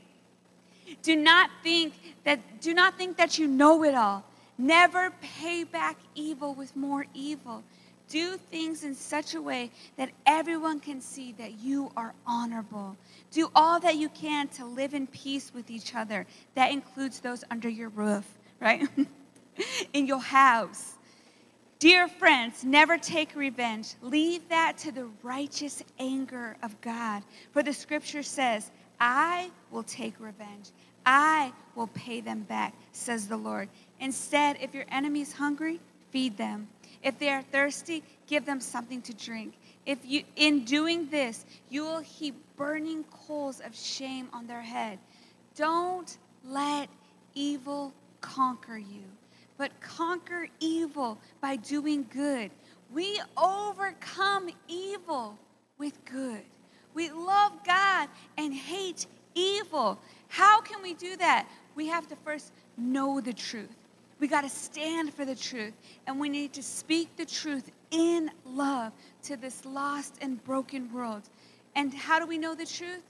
Do 1.03 1.17
not 1.17 1.51
think 1.63 1.95
that 2.25 2.61
do 2.61 2.75
not 2.75 2.97
think 2.99 3.17
that 3.17 3.39
you 3.39 3.47
know 3.47 3.83
it 3.85 3.95
all. 3.95 4.25
Never 4.59 5.11
pay 5.21 5.65
back 5.65 5.97
evil 6.15 6.55
with 6.55 6.77
more 6.77 7.07
evil. 7.15 7.65
Do 8.09 8.37
things 8.51 8.85
in 8.85 8.95
such 8.95 9.35
a 9.35 9.41
way 9.41 9.71
that 9.97 10.11
everyone 10.27 10.79
can 10.79 11.01
see 11.01 11.33
that 11.33 11.59
you 11.59 11.91
are 11.97 12.13
honorable. 12.27 12.97
Do 13.33 13.51
all 13.57 13.81
that 13.81 13.97
you 13.97 14.11
can 14.11 14.47
to 14.49 14.67
live 14.67 14.95
in 14.95 15.07
peace 15.07 15.53
with 15.55 15.71
each 15.71 15.95
other. 15.95 16.27
That 16.55 16.71
includes 16.71 17.21
those 17.21 17.43
under 17.51 17.69
your 17.69 17.89
roof 17.89 18.27
right? 18.61 18.89
in 19.93 20.07
your 20.07 20.21
house. 20.21 20.95
Dear 21.79 22.09
friends, 22.09 22.65
never 22.65 22.97
take 22.97 23.35
revenge. 23.37 23.95
Leave 24.01 24.49
that 24.49 24.79
to 24.79 24.93
the 24.93 25.09
righteous 25.23 25.83
anger 25.99 26.57
of 26.63 26.81
God. 26.81 27.23
For 27.53 27.63
the 27.63 27.73
scripture 27.73 28.23
says, 28.23 28.71
I 29.01 29.51
will 29.71 29.83
take 29.83 30.19
revenge. 30.19 30.71
I 31.05 31.53
will 31.75 31.89
pay 31.89 32.21
them 32.21 32.43
back, 32.43 32.75
says 32.93 33.29
the 33.29 33.37
Lord. 33.37 33.69
Instead, 34.01 34.57
if 34.61 34.75
your 34.75 34.87
enemy 34.91 35.21
is 35.21 35.33
hungry, 35.33 35.81
feed 36.11 36.37
them. 36.39 36.69
If 37.03 37.19
they 37.19 37.29
are 37.29 37.43
thirsty, 37.43 38.03
give 38.27 38.47
them 38.47 38.61
something 38.61 39.03
to 39.03 39.13
drink. 39.13 39.55
If 39.85 39.99
you 40.05 40.25
in 40.37 40.65
doing 40.65 41.09
this, 41.11 41.45
you 41.69 41.83
will 41.83 42.01
heap 42.01 42.35
burning 42.57 43.05
coals 43.05 43.61
of 43.61 43.77
shame 43.77 44.29
on 44.33 44.47
their 44.47 44.63
head. 44.63 44.99
Don't 45.55 46.17
let 46.47 46.89
evil 47.35 47.93
conquer 48.25 48.79
you, 48.79 49.05
but 49.59 49.79
conquer 49.81 50.49
evil 50.59 51.19
by 51.43 51.57
doing 51.57 52.07
good. 52.11 52.51
We 52.93 53.21
overcome 53.37 54.49
evil 54.67 55.39
with 55.77 56.03
good. 56.07 56.43
We 56.95 57.11
love 57.11 57.53
God 57.67 58.09
and 58.39 58.55
hate 58.55 59.07
evil. 59.35 59.99
How 60.29 60.61
can 60.61 60.83
we 60.83 60.95
do 60.95 61.17
that? 61.17 61.47
We 61.75 61.87
have 61.89 62.09
to 62.09 62.17
first 62.17 62.53
know 62.79 63.21
the 63.21 63.33
truth. 63.33 63.77
We 64.21 64.29
got 64.29 64.43
to 64.43 64.49
stand 64.49 65.13
for 65.13 65.25
the 65.25 65.35
truth, 65.35 65.75
and 66.07 66.19
we 66.19 66.29
need 66.29 66.53
to 66.55 66.63
speak 66.63 67.15
the 67.17 67.27
truth 67.27 67.71
in 67.91 68.31
love 68.47 68.93
to 69.25 69.37
this 69.37 69.65
lost 69.65 70.15
and 70.23 70.43
broken 70.45 70.91
world. 70.93 71.23
And 71.75 71.93
how 71.93 72.21
do 72.21 72.27
we 72.27 72.39
know 72.39 72.55
the 72.55 72.65
truth? 72.65 73.03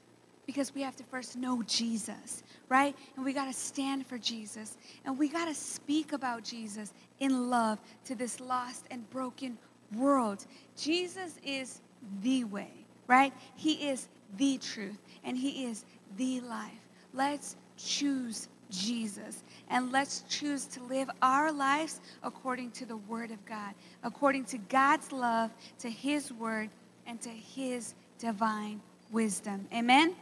Because 0.46 0.74
we 0.74 0.82
have 0.82 0.96
to 0.96 1.04
first 1.04 1.36
know 1.36 1.62
Jesus, 1.62 2.42
right? 2.68 2.96
And 3.16 3.24
we 3.24 3.32
got 3.32 3.46
to 3.46 3.52
stand 3.52 4.06
for 4.06 4.18
Jesus. 4.18 4.76
And 5.04 5.18
we 5.18 5.28
got 5.28 5.46
to 5.46 5.54
speak 5.54 6.12
about 6.12 6.44
Jesus 6.44 6.92
in 7.20 7.50
love 7.50 7.78
to 8.06 8.14
this 8.14 8.40
lost 8.40 8.86
and 8.90 9.08
broken 9.10 9.58
world. 9.96 10.46
Jesus 10.76 11.38
is 11.44 11.80
the 12.22 12.44
way, 12.44 12.70
right? 13.06 13.32
He 13.56 13.88
is 13.88 14.08
the 14.36 14.58
truth 14.58 14.98
and 15.24 15.36
He 15.36 15.66
is 15.66 15.84
the 16.16 16.40
life. 16.40 16.70
Let's 17.12 17.56
choose 17.76 18.48
Jesus 18.70 19.42
and 19.68 19.92
let's 19.92 20.24
choose 20.28 20.64
to 20.66 20.82
live 20.82 21.08
our 21.22 21.52
lives 21.52 22.00
according 22.22 22.72
to 22.72 22.86
the 22.86 22.96
Word 22.96 23.30
of 23.30 23.44
God, 23.44 23.74
according 24.02 24.44
to 24.46 24.58
God's 24.58 25.12
love, 25.12 25.50
to 25.78 25.90
His 25.90 26.32
Word, 26.32 26.70
and 27.06 27.20
to 27.20 27.30
His 27.30 27.94
divine 28.18 28.80
wisdom. 29.10 29.66
Amen? 29.72 30.14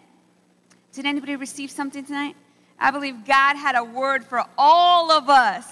Did 0.92 1.06
anybody 1.06 1.36
receive 1.36 1.70
something 1.70 2.04
tonight? 2.04 2.36
I 2.78 2.90
believe 2.90 3.24
God 3.24 3.56
had 3.56 3.76
a 3.76 3.84
word 3.84 4.24
for 4.24 4.44
all 4.58 5.10
of 5.10 5.30
us. 5.30 5.66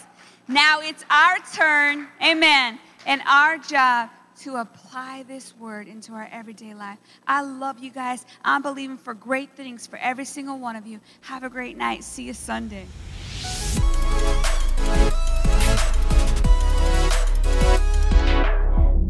Now 0.49 0.81
it's 0.81 1.05
our 1.11 1.37
turn, 1.55 2.09
amen, 2.25 2.79
and 3.07 3.21
our 3.29 3.59
job 3.59 4.09
to 4.41 4.57
apply 4.57 5.25
this 5.29 5.55
word 5.59 5.89
into 5.89 6.13
our 6.13 6.29
everyday 6.33 6.73
life. 6.73 6.99
I 7.27 7.43
love 7.43 7.81
you 7.81 7.91
guys. 7.91 8.25
I'm 8.43 8.63
believing 8.63 8.97
for 8.97 9.13
great 9.13 9.55
things 9.55 9.87
for 9.87 9.99
every 9.99 10.25
single 10.25 10.59
one 10.59 10.77
of 10.77 10.87
you. 10.87 11.01
Have 11.21 11.45
a 11.45 11.51
great 11.51 11.77
night. 11.77 12.03
See 12.03 12.25
you 12.25 12.33
Sunday. 12.33 12.87